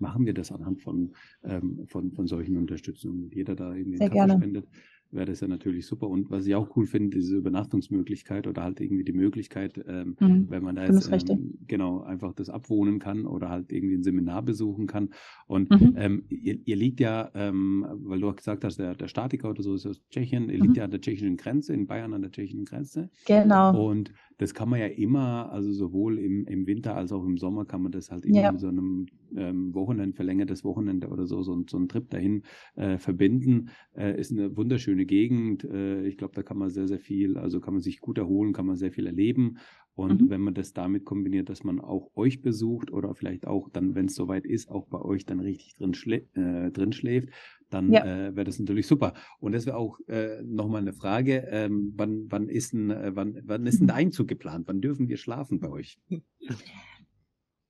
machen 0.00 0.26
wir 0.26 0.34
das 0.34 0.50
anhand 0.50 0.82
von, 0.82 1.12
ähm, 1.44 1.86
von, 1.86 2.12
von 2.12 2.26
solchen 2.26 2.56
Unterstützungen. 2.56 3.30
Jeder 3.30 3.54
da 3.54 3.74
irgendwie 3.74 3.98
Sehr 3.98 4.10
gerne. 4.10 4.34
spendet 4.34 4.66
wäre 5.10 5.26
das 5.26 5.40
ja 5.40 5.48
natürlich 5.48 5.86
super. 5.86 6.08
Und 6.08 6.30
was 6.30 6.46
ich 6.46 6.54
auch 6.54 6.76
cool 6.76 6.86
finde, 6.86 7.16
diese 7.16 7.36
Übernachtungsmöglichkeit 7.36 8.46
oder 8.46 8.62
halt 8.62 8.80
irgendwie 8.80 9.04
die 9.04 9.12
Möglichkeit, 9.12 9.82
ähm, 9.86 10.16
mhm. 10.18 10.46
wenn 10.50 10.62
man 10.62 10.76
da 10.76 10.84
jetzt 10.84 11.10
ähm, 11.30 11.54
genau 11.66 12.02
einfach 12.02 12.32
das 12.34 12.50
abwohnen 12.50 12.98
kann 12.98 13.26
oder 13.26 13.48
halt 13.48 13.72
irgendwie 13.72 13.94
ein 13.94 14.02
Seminar 14.02 14.42
besuchen 14.42 14.86
kann. 14.86 15.10
Und 15.46 15.70
mhm. 15.70 15.94
ähm, 15.96 16.24
ihr, 16.28 16.58
ihr, 16.64 16.76
liegt 16.76 17.00
ja, 17.00 17.30
ähm, 17.34 17.86
weil 18.04 18.20
du 18.20 18.28
auch 18.28 18.36
gesagt 18.36 18.64
hast, 18.64 18.78
der, 18.78 18.94
der 18.94 19.08
Statiker 19.08 19.50
oder 19.50 19.62
so 19.62 19.74
ist 19.74 19.86
aus 19.86 20.00
Tschechien, 20.10 20.48
ihr 20.50 20.58
mhm. 20.58 20.62
liegt 20.64 20.76
ja 20.76 20.84
an 20.84 20.90
der 20.90 21.00
tschechischen 21.00 21.36
Grenze, 21.36 21.72
in 21.72 21.86
Bayern 21.86 22.12
an 22.12 22.22
der 22.22 22.30
tschechischen 22.30 22.64
Grenze. 22.64 23.10
Genau. 23.26 23.88
Und 23.88 24.12
das 24.38 24.54
kann 24.54 24.68
man 24.68 24.80
ja 24.80 24.86
immer, 24.86 25.52
also 25.52 25.70
sowohl 25.72 26.18
im, 26.18 26.46
im 26.46 26.66
Winter 26.66 26.96
als 26.96 27.12
auch 27.12 27.24
im 27.24 27.36
Sommer 27.36 27.64
kann 27.64 27.82
man 27.82 27.92
das 27.92 28.10
halt 28.10 28.24
immer 28.24 28.42
ja. 28.42 28.52
mit 28.52 28.60
so 28.60 28.68
einem 28.68 29.06
ähm, 29.36 29.74
Wochenende, 29.74 30.16
verlängertes 30.16 30.64
Wochenende 30.64 31.08
oder 31.08 31.26
so, 31.26 31.42
so, 31.42 31.62
so 31.68 31.76
einen 31.76 31.88
Trip 31.88 32.08
dahin 32.10 32.42
äh, 32.76 32.98
verbinden. 32.98 33.70
Äh, 33.96 34.18
ist 34.18 34.32
eine 34.32 34.56
wunderschöne 34.56 34.94
schöne 34.94 35.06
Gegend. 35.06 35.64
Äh, 35.64 36.06
ich 36.06 36.16
glaube, 36.16 36.34
da 36.34 36.42
kann 36.42 36.58
man 36.58 36.70
sehr, 36.70 36.86
sehr 36.86 37.00
viel, 37.00 37.36
also 37.36 37.60
kann 37.60 37.74
man 37.74 37.82
sich 37.82 38.00
gut 38.00 38.18
erholen, 38.18 38.52
kann 38.52 38.66
man 38.66 38.76
sehr 38.76 38.92
viel 38.92 39.06
erleben. 39.06 39.58
Und 39.94 40.22
mhm. 40.22 40.30
wenn 40.30 40.40
man 40.40 40.54
das 40.54 40.72
damit 40.72 41.04
kombiniert, 41.04 41.48
dass 41.48 41.62
man 41.62 41.80
auch 41.80 42.10
euch 42.16 42.42
besucht 42.42 42.92
oder 42.92 43.14
vielleicht 43.14 43.46
auch 43.46 43.68
dann, 43.68 43.94
wenn 43.94 44.06
es 44.06 44.16
soweit 44.16 44.44
ist, 44.44 44.68
auch 44.68 44.86
bei 44.86 45.00
euch 45.00 45.24
dann 45.24 45.38
richtig 45.38 45.76
drin, 45.76 45.94
schlä 45.94 46.26
äh, 46.34 46.70
drin 46.72 46.92
schläft, 46.92 47.28
dann 47.70 47.92
ja. 47.92 48.04
äh, 48.04 48.36
wäre 48.36 48.44
das 48.44 48.58
natürlich 48.58 48.86
super. 48.86 49.14
Und 49.38 49.52
das 49.52 49.66
wäre 49.66 49.76
auch 49.76 49.98
äh, 50.08 50.42
nochmal 50.42 50.82
eine 50.82 50.92
Frage, 50.92 51.46
ähm, 51.48 51.92
wann, 51.96 52.26
wann, 52.28 52.48
ist 52.48 52.72
ein, 52.72 52.90
äh, 52.90 53.12
wann, 53.14 53.40
wann 53.44 53.66
ist 53.66 53.80
ein. 53.80 53.90
Einzug 53.94 54.26
geplant? 54.26 54.66
Wann 54.66 54.80
dürfen 54.80 55.08
wir 55.08 55.16
schlafen 55.16 55.60
bei 55.60 55.68
euch? 55.68 56.00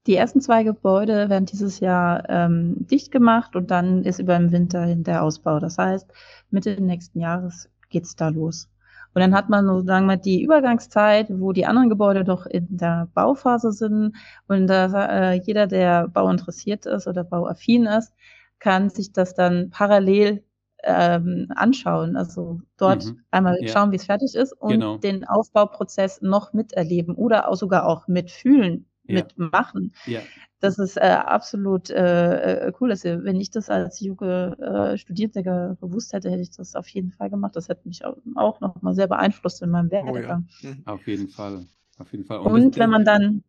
Die 0.06 0.14
ersten 0.14 0.40
zwei 0.40 0.64
Gebäude 0.64 1.28
werden 1.28 1.44
dieses 1.44 1.80
Jahr 1.80 2.28
ähm, 2.30 2.86
dicht 2.86 3.10
gemacht 3.10 3.56
und 3.56 3.70
dann 3.70 4.04
ist 4.04 4.18
über 4.18 4.38
den 4.38 4.52
Winter 4.52 4.94
der 4.94 5.22
Ausbau. 5.22 5.60
Das 5.60 5.76
heißt, 5.76 6.10
Mitte 6.50 6.80
nächsten 6.80 7.20
Jahres 7.20 7.70
geht's 7.90 8.16
da 8.16 8.28
los. 8.28 8.68
Und 9.14 9.20
dann 9.20 9.34
hat 9.34 9.48
man 9.48 9.66
sozusagen 9.66 10.06
mal 10.06 10.18
die 10.18 10.42
Übergangszeit, 10.42 11.28
wo 11.30 11.52
die 11.52 11.66
anderen 11.66 11.88
Gebäude 11.88 12.24
doch 12.24 12.46
in 12.46 12.66
der 12.76 13.08
Bauphase 13.14 13.72
sind. 13.72 14.16
Und 14.48 14.66
da, 14.66 15.32
äh, 15.32 15.40
jeder, 15.44 15.66
der 15.66 16.08
bauinteressiert 16.08 16.86
ist 16.86 17.06
oder 17.06 17.22
bauaffin 17.22 17.86
ist, 17.86 18.12
kann 18.58 18.90
sich 18.90 19.12
das 19.12 19.34
dann 19.34 19.70
parallel 19.70 20.42
ähm, 20.82 21.48
anschauen. 21.54 22.16
Also 22.16 22.60
dort 22.76 23.06
mhm. 23.06 23.20
einmal 23.30 23.58
ja. 23.60 23.68
schauen, 23.68 23.92
wie 23.92 23.96
es 23.96 24.04
fertig 24.04 24.34
ist 24.34 24.52
und 24.52 24.72
genau. 24.72 24.98
den 24.98 25.24
Aufbauprozess 25.24 26.20
noch 26.22 26.52
miterleben 26.52 27.14
oder 27.14 27.48
auch 27.48 27.56
sogar 27.56 27.86
auch 27.86 28.08
mitfühlen, 28.08 28.86
ja. 29.06 29.16
mitmachen. 29.16 29.92
Ja. 30.06 30.20
Das 30.60 30.78
ist 30.78 30.96
äh, 30.96 31.00
absolut 31.00 31.90
äh, 31.90 32.68
äh 32.68 32.72
cool. 32.80 32.88
Dass 32.88 33.04
wenn 33.04 33.40
ich 33.40 33.50
das 33.50 33.68
als 33.70 34.00
junge 34.00 34.56
äh, 34.58 34.98
Studierende 34.98 35.76
gewusst 35.80 36.12
hätte, 36.12 36.30
hätte 36.30 36.42
ich 36.42 36.50
das 36.50 36.74
auf 36.74 36.88
jeden 36.88 37.12
Fall 37.12 37.30
gemacht. 37.30 37.56
Das 37.56 37.68
hätte 37.68 37.86
mich 37.86 38.04
auch, 38.04 38.16
auch 38.34 38.60
noch 38.60 38.80
mal 38.82 38.94
sehr 38.94 39.08
beeinflusst 39.08 39.62
in 39.62 39.70
meinem 39.70 39.90
Werdegang. 39.90 40.48
Oh, 40.62 40.66
ja. 40.66 40.70
mhm. 40.70 40.82
Auf 40.86 41.06
jeden 41.06 41.28
Fall. 41.28 41.66
Auf 41.98 42.10
jeden 42.12 42.24
Fall. 42.24 42.38
Und, 42.38 42.52
und 42.52 42.78
wenn 42.78 42.90
man 42.90 43.04
dann 43.04 43.44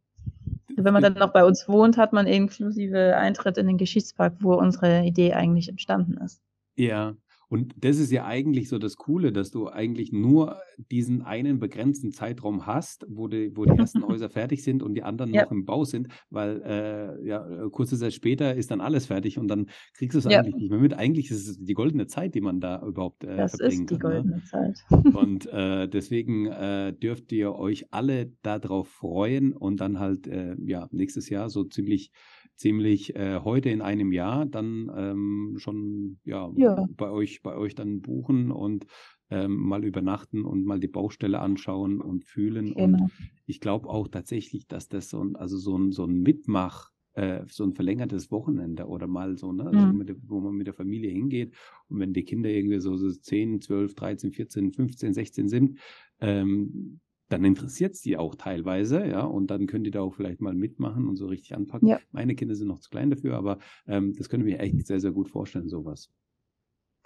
wenn 0.78 0.94
man 0.94 1.02
dann 1.02 1.14
noch 1.14 1.32
bei 1.32 1.46
uns 1.46 1.68
wohnt, 1.70 1.98
hat 1.98 2.12
man 2.12 2.28
inklusive 2.28 3.16
Eintritt 3.16 3.58
in 3.58 3.68
den 3.68 3.78
Geschichtspark, 3.78 4.36
wo 4.42 4.56
unsere 4.56 5.04
Idee 5.04 5.34
eigentlich 5.34 5.70
entstanden 5.70 6.18
ist. 6.18 6.42
Ja, 6.76 7.16
und 7.50 7.74
das 7.78 7.98
ist 7.98 8.12
ja 8.12 8.26
eigentlich 8.26 8.70
so 8.70 8.78
das 8.78 8.96
Coole, 8.96 9.32
dass 9.32 9.52
du 9.52 9.68
eigentlich 9.68 10.12
nur 10.12 10.60
diesen 10.92 11.22
einen 11.22 11.60
begrenzten 11.60 12.12
Zeitraum 12.12 12.66
hast, 12.66 13.06
wo 13.10 13.28
die, 13.28 13.56
wo 13.56 13.66
die 13.66 13.78
ersten 13.78 14.04
Häuser 14.08 14.30
fertig 14.30 14.64
sind 14.64 14.84
und 14.84 14.94
die 14.96 15.04
anderen 15.04 15.34
ja. 15.34 15.44
noch 15.44 15.52
im 15.52 15.66
Bau 15.66 15.86
sind, 15.86 16.08
weil 16.30 16.62
äh, 16.64 17.28
ja, 17.28 17.70
kurze 17.72 17.98
Zeit 17.98 18.14
später 18.14 18.56
ist 18.56 18.72
dann 18.72 18.82
alles 18.82 19.08
fertig 19.08 19.38
und 19.38 19.48
dann 19.48 19.68
kriegst 19.94 20.16
du 20.16 20.20
es 20.20 20.26
ja. 20.26 20.40
eigentlich 20.40 20.56
nicht 20.56 20.72
mehr 20.72 20.80
mit. 20.80 20.94
Eigentlich 20.94 21.32
ist 21.32 21.48
es 21.48 21.58
die 21.60 21.74
goldene 21.74 22.08
Zeit, 22.08 22.36
die 22.36 22.42
man 22.42 22.60
da 22.60 22.82
überhaupt 22.86 23.24
äh, 23.24 23.38
das 23.38 23.56
verbringen 23.56 23.86
kann. 23.86 23.86
Das 23.86 23.86
ist 23.86 23.90
die 23.90 23.94
ne? 23.94 24.00
goldene 24.00 24.36
ne? 24.36 24.44
Zeit. 24.44 25.16
Und 25.16 25.46
äh, 25.48 25.88
deswegen 25.88 26.48
äh, 26.48 26.94
dürft 26.94 27.32
ihr 27.32 27.54
euch 27.56 27.92
alle 27.92 28.32
darauf 28.42 28.88
freuen 28.88 29.54
und 29.54 29.80
dann 29.82 30.00
halt 30.00 30.28
äh, 30.28 30.56
ja 30.66 30.88
nächstes 30.92 31.30
Jahr 31.30 31.50
so 31.50 31.64
ziemlich 31.64 32.12
ziemlich 32.56 33.16
äh, 33.16 33.40
heute 33.44 33.70
in 33.70 33.82
einem 33.82 34.12
Jahr 34.12 34.46
dann 34.46 34.92
ähm, 34.96 35.56
schon 35.58 36.20
ja, 36.24 36.52
ja, 36.56 36.86
bei 36.96 37.10
euch 37.10 37.42
bei 37.42 37.56
euch 37.56 37.76
dann 37.76 38.02
buchen 38.02 38.52
und 38.52 38.86
ähm, 39.30 39.56
mal 39.58 39.84
übernachten 39.84 40.46
und 40.46 40.66
mal 40.66 40.80
die 40.80 40.88
Baustelle 40.88 41.40
anschauen 41.40 42.02
und 42.02 42.24
fühlen. 42.24 42.74
Genau. 42.74 43.04
Und 43.04 43.12
ich 43.46 43.60
glaube 43.60 43.90
auch 43.90 44.08
tatsächlich, 44.08 44.68
dass 44.68 44.88
das 44.88 45.10
so 45.10 45.24
ein, 45.24 45.36
also 45.36 45.58
so 45.58 45.78
ein, 45.78 45.92
so 45.92 46.06
ein 46.06 46.22
Mitmach, 46.22 46.92
äh, 47.14 47.42
so 47.48 47.64
ein 47.64 47.74
verlängertes 47.74 48.30
Wochenende 48.32 48.86
oder 48.86 49.08
mal 49.08 49.38
so, 49.38 49.52
ne, 49.52 49.66
also 49.66 49.80
mhm. 49.80 50.22
wo 50.28 50.40
man 50.42 50.54
mit 50.56 50.68
der 50.68 50.74
Familie 50.74 51.10
hingeht 51.10 51.54
und 51.88 52.00
wenn 52.00 52.14
die 52.14 52.24
Kinder 52.24 52.50
irgendwie 52.50 52.80
so, 52.80 52.98
so 52.98 53.10
10, 53.10 53.62
12, 53.62 53.96
13, 53.96 54.32
14, 54.32 54.72
15, 54.74 55.14
16 55.14 55.50
sind, 55.50 55.80
ähm, 56.20 57.00
dann 57.30 57.44
interessiert 57.44 57.94
es 57.94 58.02
die 58.02 58.18
auch 58.18 58.36
teilweise, 58.36 59.06
ja, 59.06 59.22
und 59.22 59.48
dann 59.48 59.66
können 59.68 59.84
die 59.84 59.92
da 59.92 60.02
auch 60.02 60.14
vielleicht 60.14 60.42
mal 60.42 60.54
mitmachen 60.54 61.08
und 61.08 61.16
so 61.16 61.28
richtig 61.28 61.56
anpacken. 61.56 61.88
Ja. 61.88 62.00
Meine 62.12 62.36
Kinder 62.36 62.56
sind 62.56 62.68
noch 62.68 62.80
zu 62.80 62.90
klein 62.90 63.10
dafür, 63.10 63.36
aber 63.36 63.60
ähm, 63.88 64.14
das 64.16 64.30
können 64.30 64.46
wir 64.46 64.60
echt 64.60 64.86
sehr, 64.86 65.00
sehr 65.00 65.12
gut 65.12 65.30
vorstellen, 65.30 65.68
sowas. 65.68 66.12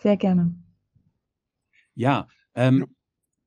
Sehr 0.01 0.17
gerne. 0.17 0.55
Ja, 1.95 2.27
ähm, 2.55 2.85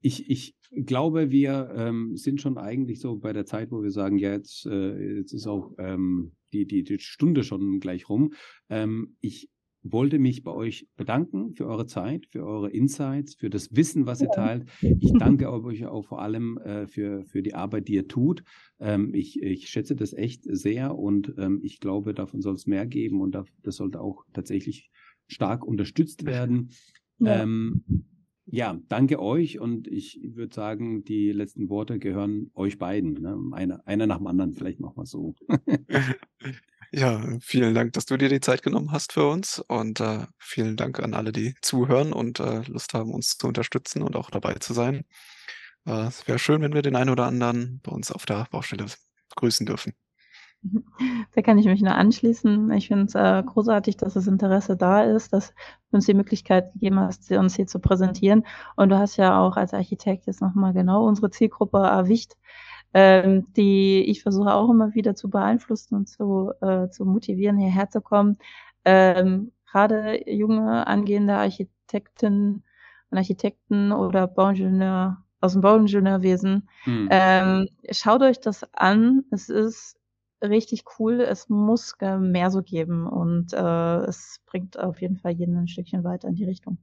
ich, 0.01 0.29
ich 0.31 0.57
glaube, 0.73 1.31
wir 1.31 1.73
ähm, 1.77 2.17
sind 2.17 2.41
schon 2.41 2.59
eigentlich 2.59 3.01
so 3.01 3.17
bei 3.17 3.33
der 3.33 3.47
Zeit, 3.47 3.71
wo 3.71 3.83
wir 3.83 3.91
sagen, 3.91 4.19
ja, 4.19 4.33
jetzt, 4.33 4.67
äh, 4.67 5.17
jetzt 5.17 5.33
ist 5.33 5.47
auch 5.47 5.73
ähm, 5.79 6.33
die, 6.53 6.67
die, 6.67 6.85
die 6.85 6.99
Stunde 6.99 7.45
schon 7.45 7.81
gleich 7.81 8.09
rum. 8.09 8.33
Ähm, 8.69 9.17
ich 9.21 9.51
wollte 9.83 10.19
mich 10.19 10.43
bei 10.45 10.53
euch 10.53 10.89
bedanken 10.97 11.55
für 11.55 11.67
eure 11.67 11.87
Zeit, 11.87 12.27
für 12.27 12.45
eure 12.45 12.71
Insights, 12.71 13.35
für 13.35 13.51
das 13.51 13.75
Wissen, 13.75 14.07
was 14.07 14.21
ihr 14.21 14.31
teilt. 14.31 14.67
Ich 14.81 15.13
danke 15.19 15.51
euch 15.65 15.87
auch 15.87 16.05
vor 16.05 16.23
allem 16.23 16.59
äh, 16.59 16.87
für, 16.87 17.25
für 17.25 17.43
die 17.43 17.55
Arbeit, 17.55 17.89
die 17.89 17.95
ihr 17.95 18.09
tut. 18.09 18.45
Ähm, 18.79 19.13
ich, 19.15 19.43
ich 19.43 19.69
schätze 19.69 19.97
das 19.97 20.13
echt 20.13 20.45
sehr 20.45 20.97
und 20.97 21.35
ähm, 21.39 21.61
ich 21.63 21.81
glaube, 21.81 22.15
davon 22.15 22.41
soll 22.41 22.55
es 22.55 22.67
mehr 22.67 22.87
geben 22.87 23.21
und 23.21 23.37
das 23.63 23.77
sollte 23.77 24.01
auch 24.01 24.25
tatsächlich 24.33 24.91
stark 25.27 25.65
unterstützt 25.65 26.25
werden. 26.25 26.71
Ja. 27.19 27.43
Ähm, 27.43 27.85
ja, 28.47 28.79
danke 28.89 29.21
euch 29.21 29.61
und 29.61 29.87
ich 29.87 30.21
würde 30.23 30.55
sagen, 30.55 31.05
die 31.05 31.31
letzten 31.31 31.69
Worte 31.69 31.99
gehören 31.99 32.51
euch 32.55 32.77
beiden. 32.77 33.15
Ne? 33.15 33.39
Einer, 33.53 33.87
einer 33.87 34.07
nach 34.07 34.19
dem 34.19 34.27
anderen, 34.27 34.53
vielleicht 34.53 34.81
machen 34.81 34.97
wir 34.97 35.07
so. 35.07 35.35
Ja, 36.95 37.23
vielen 37.41 37.75
Dank, 37.75 37.95
dass 37.95 38.05
du 38.05 38.19
dir 38.19 38.29
die 38.29 38.41
Zeit 38.41 38.63
genommen 38.63 38.93
hast 38.93 39.15
für 39.15 39.27
uns 39.27 39.59
und 39.61 40.01
äh, 40.01 40.27
vielen 40.39 40.77
Dank 40.77 41.01
an 41.01 41.15
alle, 41.15 41.33
die 41.33 41.55
zuhören 41.63 42.13
und 42.13 42.39
äh, 42.39 42.61
Lust 42.67 42.93
haben, 42.93 43.15
uns 43.15 43.39
zu 43.39 43.49
unterstützen 43.49 44.03
und 44.03 44.15
auch 44.15 44.29
dabei 44.31 44.55
zu 44.57 44.75
sein. 44.75 45.07
Äh, 45.87 46.09
es 46.09 46.29
wäre 46.29 46.39
schön, 46.39 46.61
wenn 46.61 46.75
wir 46.75 46.83
den 46.83 46.95
einen 46.95 47.09
oder 47.09 47.25
anderen 47.25 47.81
bei 47.83 47.93
uns 47.93 48.13
auf 48.13 48.27
der 48.27 48.47
Baustelle 48.51 48.85
grüßen 49.37 49.65
dürfen. 49.65 49.95
Da 51.35 51.41
kann 51.41 51.59
ich 51.59 51.65
mich 51.67 51.81
nur 51.81 51.95
anschließen. 51.95 52.71
Ich 52.73 52.89
finde 52.89 53.07
es 53.07 53.15
äh, 53.15 53.43
großartig, 53.43 53.97
dass 53.97 54.15
das 54.15 54.27
Interesse 54.27 54.77
da 54.77 55.03
ist, 55.03 55.33
dass 55.33 55.55
du 55.91 55.97
uns 55.97 56.07
die 56.07 56.15
Möglichkeit 56.15 56.75
gegeben 56.75 57.01
hast, 57.01 57.31
uns 57.33 57.57
hier 57.57 57.67
zu 57.67 57.81
präsentieren. 57.81 58.45
Und 58.77 58.91
du 58.91 58.99
hast 58.99 59.17
ja 59.17 59.41
auch 59.41 59.57
als 59.57 59.73
Architekt 59.73 60.27
jetzt 60.27 60.43
nochmal 60.43 60.75
genau 60.75 61.07
unsere 61.07 61.31
Zielgruppe 61.31 61.79
erwischt 61.79 62.35
ähm, 62.95 63.47
die 63.55 64.05
ich 64.05 64.23
versuche 64.23 64.53
auch 64.55 64.71
immer 64.71 64.95
wieder 64.95 65.15
zu 65.15 65.31
beeinflussen 65.31 65.97
und 65.97 66.09
zu, 66.09 66.53
äh, 66.61 66.89
zu 66.89 67.05
motivieren, 67.05 67.59
hierher 67.59 67.91
zu 67.91 68.01
kommen. 68.01 68.39
Ähm, 68.85 69.53
Gerade 69.71 70.31
junge 70.31 70.87
angehende 70.87 71.35
Architekten 71.35 72.63
und 73.11 73.19
Architekten 73.19 73.93
oder 73.93 74.27
Bauingenieur 74.27 75.25
aus 75.41 75.53
dem 75.53 75.61
Bauingenieurwesen, 75.63 76.69
hm. 76.85 77.09
ähm, 77.11 77.69
schaut 77.91 78.23
euch 78.23 78.41
das 78.41 78.65
an. 78.75 79.25
Es 79.31 79.49
ist 79.49 79.99
richtig 80.43 80.85
cool. 80.99 81.21
Es 81.21 81.49
muss 81.49 81.97
mehr 81.99 82.51
so 82.51 82.63
geben 82.63 83.07
und 83.07 83.53
äh, 83.53 83.97
es 84.05 84.41
bringt 84.47 84.79
auf 84.79 85.01
jeden 85.01 85.17
Fall 85.17 85.33
jeden 85.33 85.57
ein 85.57 85.69
Stückchen 85.69 86.05
weiter 86.05 86.29
in 86.29 86.35
die 86.35 86.45
Richtung. 86.45 86.79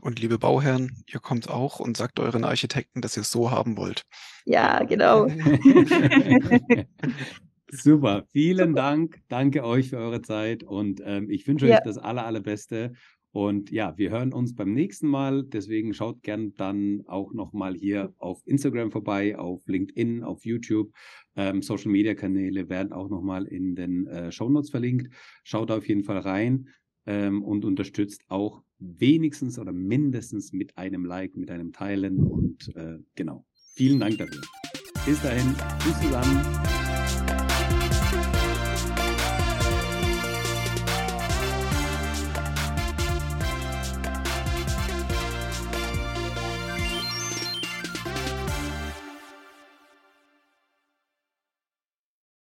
Und 0.00 0.20
liebe 0.20 0.38
Bauherren, 0.38 1.02
ihr 1.12 1.18
kommt 1.20 1.50
auch 1.50 1.80
und 1.80 1.96
sagt 1.96 2.20
euren 2.20 2.44
Architekten, 2.44 3.00
dass 3.00 3.16
ihr 3.16 3.22
es 3.22 3.30
so 3.30 3.50
haben 3.50 3.76
wollt. 3.76 4.04
Ja, 4.44 4.84
genau. 4.84 5.26
Super, 7.70 8.24
vielen 8.30 8.70
Super. 8.70 8.80
Dank. 8.80 9.20
Danke 9.28 9.64
euch 9.64 9.90
für 9.90 9.98
eure 9.98 10.22
Zeit 10.22 10.62
und 10.62 11.02
ähm, 11.04 11.28
ich 11.28 11.48
wünsche 11.48 11.66
ja. 11.66 11.76
euch 11.76 11.82
das 11.82 11.98
aller, 11.98 12.24
allerbeste. 12.24 12.92
Und 13.32 13.72
ja, 13.72 13.98
wir 13.98 14.10
hören 14.10 14.32
uns 14.32 14.54
beim 14.54 14.72
nächsten 14.72 15.08
Mal. 15.08 15.42
Deswegen 15.42 15.92
schaut 15.92 16.22
gern 16.22 16.54
dann 16.54 17.02
auch 17.06 17.32
nochmal 17.32 17.74
hier 17.74 18.14
auf 18.18 18.40
Instagram 18.46 18.92
vorbei, 18.92 19.36
auf 19.36 19.66
LinkedIn, 19.66 20.22
auf 20.22 20.44
YouTube. 20.44 20.92
Ähm, 21.34 21.60
Social 21.62 21.90
Media 21.90 22.14
Kanäle 22.14 22.68
werden 22.68 22.92
auch 22.92 23.08
nochmal 23.08 23.46
in 23.46 23.74
den 23.74 24.06
äh, 24.06 24.30
Show 24.30 24.48
Notes 24.48 24.70
verlinkt. 24.70 25.12
Schaut 25.42 25.72
auf 25.72 25.88
jeden 25.88 26.04
Fall 26.04 26.18
rein 26.18 26.68
ähm, 27.06 27.42
und 27.42 27.64
unterstützt 27.64 28.22
auch 28.28 28.62
wenigstens 28.98 29.58
oder 29.58 29.72
mindestens 29.72 30.52
mit 30.52 30.76
einem 30.76 31.04
Like, 31.04 31.36
mit 31.36 31.50
einem 31.50 31.72
Teilen 31.72 32.18
und 32.18 32.74
äh, 32.76 32.98
genau. 33.14 33.46
Vielen 33.74 34.00
Dank 34.00 34.18
dafür. 34.18 34.42
Bis 35.06 35.20
dahin, 35.22 35.54
tschüss 35.80 36.00
zusammen. 36.00 36.83